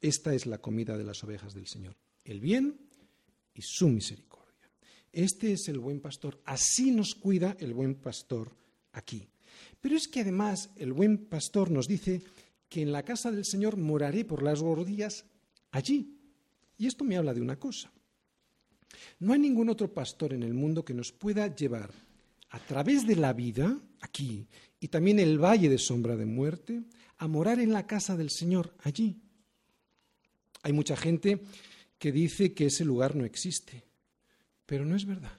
Esta 0.00 0.34
es 0.34 0.46
la 0.46 0.58
comida 0.58 0.96
de 0.96 1.04
las 1.04 1.22
ovejas 1.24 1.54
del 1.54 1.66
Señor, 1.66 1.96
el 2.24 2.40
bien 2.40 2.78
y 3.54 3.62
su 3.62 3.88
misericordia. 3.88 4.70
Este 5.12 5.52
es 5.52 5.68
el 5.68 5.78
buen 5.78 6.00
pastor, 6.00 6.40
así 6.44 6.90
nos 6.90 7.14
cuida 7.14 7.56
el 7.60 7.74
buen 7.74 7.96
pastor 7.96 8.56
aquí. 8.92 9.28
Pero 9.80 9.96
es 9.96 10.08
que 10.08 10.20
además 10.20 10.70
el 10.76 10.92
buen 10.92 11.26
pastor 11.26 11.70
nos 11.70 11.88
dice 11.88 12.22
que 12.68 12.82
en 12.82 12.92
la 12.92 13.04
casa 13.04 13.30
del 13.30 13.44
Señor 13.44 13.76
moraré 13.76 14.24
por 14.24 14.42
las 14.42 14.62
días 14.86 15.24
allí. 15.70 16.18
Y 16.76 16.86
esto 16.86 17.04
me 17.04 17.16
habla 17.16 17.34
de 17.34 17.40
una 17.40 17.58
cosa. 17.58 17.92
No 19.18 19.32
hay 19.32 19.38
ningún 19.38 19.68
otro 19.68 19.92
pastor 19.92 20.32
en 20.32 20.42
el 20.42 20.54
mundo 20.54 20.84
que 20.84 20.94
nos 20.94 21.12
pueda 21.12 21.54
llevar 21.54 21.90
a 22.50 22.58
través 22.58 23.06
de 23.06 23.16
la 23.16 23.32
vida, 23.32 23.78
aquí, 24.00 24.46
y 24.80 24.88
también 24.88 25.18
el 25.18 25.38
valle 25.38 25.68
de 25.68 25.78
sombra 25.78 26.16
de 26.16 26.24
muerte, 26.24 26.82
a 27.18 27.28
morar 27.28 27.60
en 27.60 27.72
la 27.72 27.86
casa 27.86 28.16
del 28.16 28.30
Señor 28.30 28.74
allí. 28.82 29.20
Hay 30.62 30.72
mucha 30.72 30.96
gente 30.96 31.42
que 31.98 32.12
dice 32.12 32.54
que 32.54 32.66
ese 32.66 32.84
lugar 32.84 33.16
no 33.16 33.24
existe, 33.24 33.84
pero 34.66 34.84
no 34.84 34.96
es 34.96 35.04
verdad. 35.04 35.38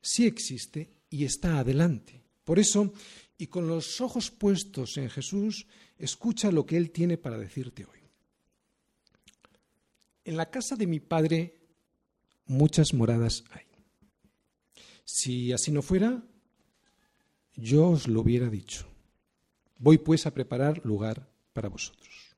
Sí 0.00 0.26
existe 0.26 0.88
y 1.10 1.24
está 1.24 1.58
adelante. 1.58 2.22
Por 2.48 2.58
eso 2.58 2.94
y 3.36 3.48
con 3.48 3.68
los 3.68 4.00
ojos 4.00 4.30
puestos 4.30 4.96
en 4.96 5.10
Jesús, 5.10 5.66
escucha 5.98 6.50
lo 6.50 6.64
que 6.64 6.78
Él 6.78 6.92
tiene 6.92 7.18
para 7.18 7.36
decirte 7.36 7.84
hoy. 7.84 7.98
En 10.24 10.38
la 10.38 10.48
casa 10.48 10.74
de 10.74 10.86
mi 10.86 10.98
Padre 10.98 11.58
muchas 12.46 12.94
moradas 12.94 13.44
hay. 13.50 13.66
Si 15.04 15.52
así 15.52 15.70
no 15.70 15.82
fuera, 15.82 16.22
yo 17.54 17.90
os 17.90 18.08
lo 18.08 18.22
hubiera 18.22 18.48
dicho. 18.48 18.86
Voy 19.76 19.98
pues 19.98 20.24
a 20.24 20.32
preparar 20.32 20.80
lugar 20.86 21.28
para 21.52 21.68
vosotros. 21.68 22.34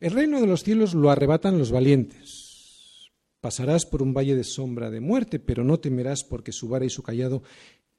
El 0.00 0.12
reino 0.12 0.40
de 0.40 0.46
los 0.46 0.64
cielos 0.64 0.94
lo 0.94 1.10
arrebatan 1.10 1.58
los 1.58 1.70
valientes. 1.70 3.10
Pasarás 3.42 3.84
por 3.84 4.02
un 4.02 4.14
valle 4.14 4.34
de 4.34 4.44
sombra 4.44 4.88
de 4.88 5.00
muerte, 5.00 5.38
pero 5.38 5.62
no 5.62 5.78
temerás 5.78 6.24
porque 6.24 6.52
su 6.52 6.68
vara 6.68 6.86
y 6.86 6.90
su 6.90 7.02
callado 7.02 7.42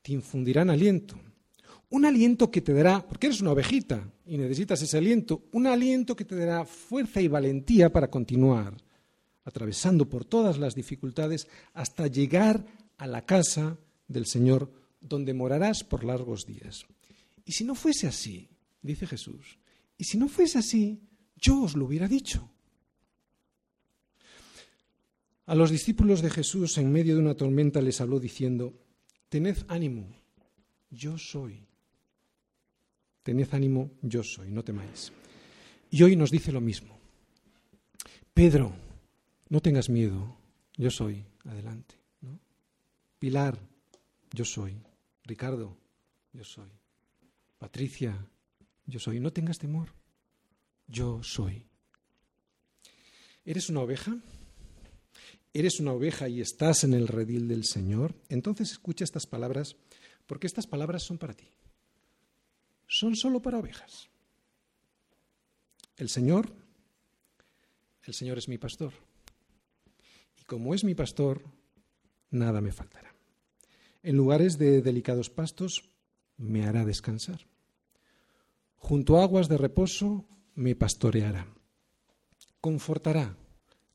te 0.02 0.14
infundirán 0.14 0.70
aliento 0.70 1.20
un 1.92 2.06
aliento 2.06 2.50
que 2.50 2.62
te 2.62 2.74
dará, 2.74 3.06
porque 3.06 3.28
eres 3.28 3.42
una 3.42 3.52
ovejita 3.52 4.10
y 4.26 4.38
necesitas 4.38 4.82
ese 4.82 4.98
aliento, 4.98 5.44
un 5.52 5.68
aliento 5.68 6.16
que 6.16 6.26
te 6.26 6.36
dará 6.36 6.66
fuerza 6.66 7.22
y 7.22 7.28
valentía 7.28 7.92
para 7.92 8.10
continuar, 8.10 8.78
atravesando 9.44 10.08
por 10.08 10.24
todas 10.24 10.58
las 10.58 10.74
dificultades 10.74 11.48
hasta 11.74 12.08
llegar 12.08 12.66
a 12.98 13.08
la 13.08 13.26
casa 13.26 13.78
del 14.08 14.26
Señor, 14.26 14.72
donde 15.02 15.34
morarás 15.34 15.84
por 15.84 16.06
largos 16.06 16.46
días. 16.46 16.86
Y 17.44 17.52
si 17.52 17.66
no 17.66 17.76
fuese 17.76 18.08
así, 18.08 18.48
dice 18.82 19.06
Jesús, 19.06 19.60
y 19.98 20.06
si 20.06 20.18
no 20.18 20.30
fuese 20.30 20.60
así, 20.60 21.02
yo 21.36 21.62
os 21.64 21.76
lo 21.76 21.86
hubiera 21.86 22.08
dicho. 22.08 22.50
A 25.46 25.56
los 25.56 25.72
discípulos 25.72 26.22
de 26.22 26.30
Jesús 26.30 26.78
en 26.78 26.90
medio 26.90 27.16
de 27.16 27.22
una 27.22 27.36
tormenta 27.36 27.82
les 27.82 28.00
habló 28.00 28.20
diciendo, 28.20 28.74
tened 29.32 29.58
ánimo, 29.70 30.06
yo 30.92 31.18
soy 31.18 31.66
Tened 33.24 33.54
ánimo, 33.54 33.92
yo 34.02 34.24
soy, 34.24 34.52
no 34.52 34.64
temáis. 34.64 35.12
Y 35.92 36.02
hoy 36.02 36.16
nos 36.16 36.32
dice 36.32 36.52
lo 36.52 36.60
mismo. 36.60 36.98
Pedro, 38.34 38.74
no 39.50 39.62
tengas 39.62 39.90
miedo, 39.90 40.36
yo 40.76 40.90
soy, 40.90 41.24
adelante. 41.46 41.96
Pilar, 43.20 43.60
yo 44.32 44.44
soy. 44.44 44.76
Ricardo, 45.24 45.78
yo 46.34 46.44
soy. 46.44 46.72
Patricia, 47.60 48.28
yo 48.88 49.00
soy. 49.00 49.20
No 49.20 49.32
tengas 49.32 49.60
temor, 49.60 49.90
yo 50.88 51.22
soy. 51.22 51.64
¿Eres 53.46 53.70
una 53.70 53.82
oveja? 53.82 54.18
¿Eres 55.54 55.80
una 55.80 55.94
oveja 55.94 56.30
y 56.30 56.42
estás 56.42 56.84
en 56.84 56.94
el 56.94 57.08
redil 57.08 57.48
del 57.48 57.66
Señor? 57.66 58.16
Entonces 58.30 58.72
escucha 58.72 59.04
estas 59.04 59.28
palabras, 59.28 59.76
porque 60.28 60.48
estas 60.48 60.68
palabras 60.68 61.04
son 61.04 61.18
para 61.18 61.34
ti 61.34 61.52
son 62.92 63.16
solo 63.16 63.42
para 63.42 63.58
ovejas. 63.58 64.10
El 65.96 66.10
Señor, 66.10 66.52
el 68.04 68.14
Señor 68.14 68.38
es 68.38 68.50
mi 68.50 68.58
pastor. 68.58 68.92
Y 70.38 70.44
como 70.44 70.76
es 70.76 70.84
mi 70.84 70.94
pastor, 70.94 71.42
nada 72.32 72.60
me 72.60 72.74
faltará. 72.74 73.16
En 74.04 74.18
lugares 74.18 74.58
de 74.58 74.82
delicados 74.82 75.30
pastos 75.30 75.90
me 76.36 76.66
hará 76.66 76.84
descansar. 76.84 77.48
Junto 78.76 79.18
a 79.18 79.24
aguas 79.24 79.48
de 79.48 79.58
reposo 79.58 80.26
me 80.54 80.76
pastoreará. 80.76 81.48
Confortará, 82.60 83.38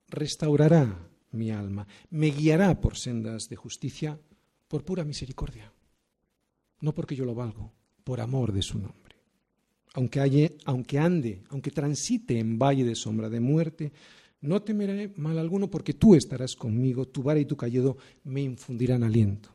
restaurará 0.09 1.11
mi 1.37 1.51
alma, 1.51 1.87
me 2.11 2.31
guiará 2.31 2.81
por 2.81 2.97
sendas 2.97 3.49
de 3.49 3.57
justicia, 3.57 4.19
por 4.67 4.85
pura 4.85 5.05
misericordia. 5.05 5.73
No 6.81 6.93
porque 6.93 7.15
yo 7.15 7.25
lo 7.25 7.35
valgo, 7.35 7.73
por 8.03 8.21
amor 8.21 8.53
de 8.53 8.63
su 8.63 8.79
nombre. 8.79 9.17
Aunque, 9.95 10.57
aunque 10.65 10.99
ande, 10.99 11.43
aunque 11.49 11.71
transite 11.71 12.39
en 12.39 12.59
valle 12.59 12.85
de 12.85 12.95
sombra 12.95 13.31
de 13.31 13.41
muerte, 13.41 13.93
No 14.41 14.63
temeré 14.63 15.13
mal 15.17 15.39
alguno 15.39 15.71
porque 15.71 15.95
tú 15.95 16.15
estarás 16.15 16.55
conmigo, 16.55 17.09
tu 17.09 17.23
vara 17.23 17.41
y 17.41 17.47
tu 17.47 17.57
cayado 17.57 17.97
me 18.25 18.43
infundirán 18.43 19.03
aliento. 19.03 19.51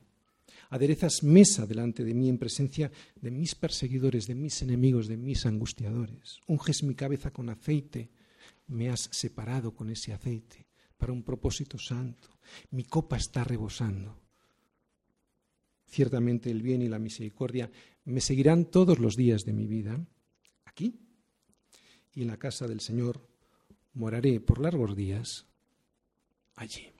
Aderezas 0.69 1.23
mesa 1.23 1.65
delante 1.65 2.03
de 2.03 2.13
mí 2.13 2.29
en 2.29 2.37
presencia 2.37 2.91
de 3.21 3.31
mis 3.31 3.55
perseguidores, 3.55 4.27
de 4.27 4.35
mis 4.35 4.61
enemigos, 4.61 5.07
de 5.07 5.17
mis 5.17 5.45
angustiadores. 5.45 6.39
Unges 6.47 6.83
mi 6.83 6.95
cabeza 6.95 7.31
con 7.31 7.49
aceite, 7.49 8.09
me 8.67 8.89
has 8.89 9.09
separado 9.11 9.75
con 9.75 9.89
ese 9.89 10.13
aceite 10.13 10.70
para 11.01 11.13
un 11.13 11.23
propósito 11.23 11.79
santo. 11.79 12.29
Mi 12.69 12.83
copa 12.83 13.17
está 13.17 13.43
rebosando. 13.43 14.21
Ciertamente 15.87 16.51
el 16.51 16.61
bien 16.61 16.83
y 16.83 16.87
la 16.87 16.99
misericordia 16.99 17.71
me 18.05 18.21
seguirán 18.21 18.65
todos 18.65 18.99
los 18.99 19.15
días 19.15 19.43
de 19.43 19.51
mi 19.51 19.65
vida, 19.65 19.99
aquí 20.63 20.93
y 22.13 22.21
en 22.21 22.27
la 22.27 22.37
casa 22.37 22.67
del 22.67 22.81
Señor 22.81 23.27
moraré 23.93 24.39
por 24.39 24.61
largos 24.61 24.95
días 24.95 25.47
allí. 26.55 26.90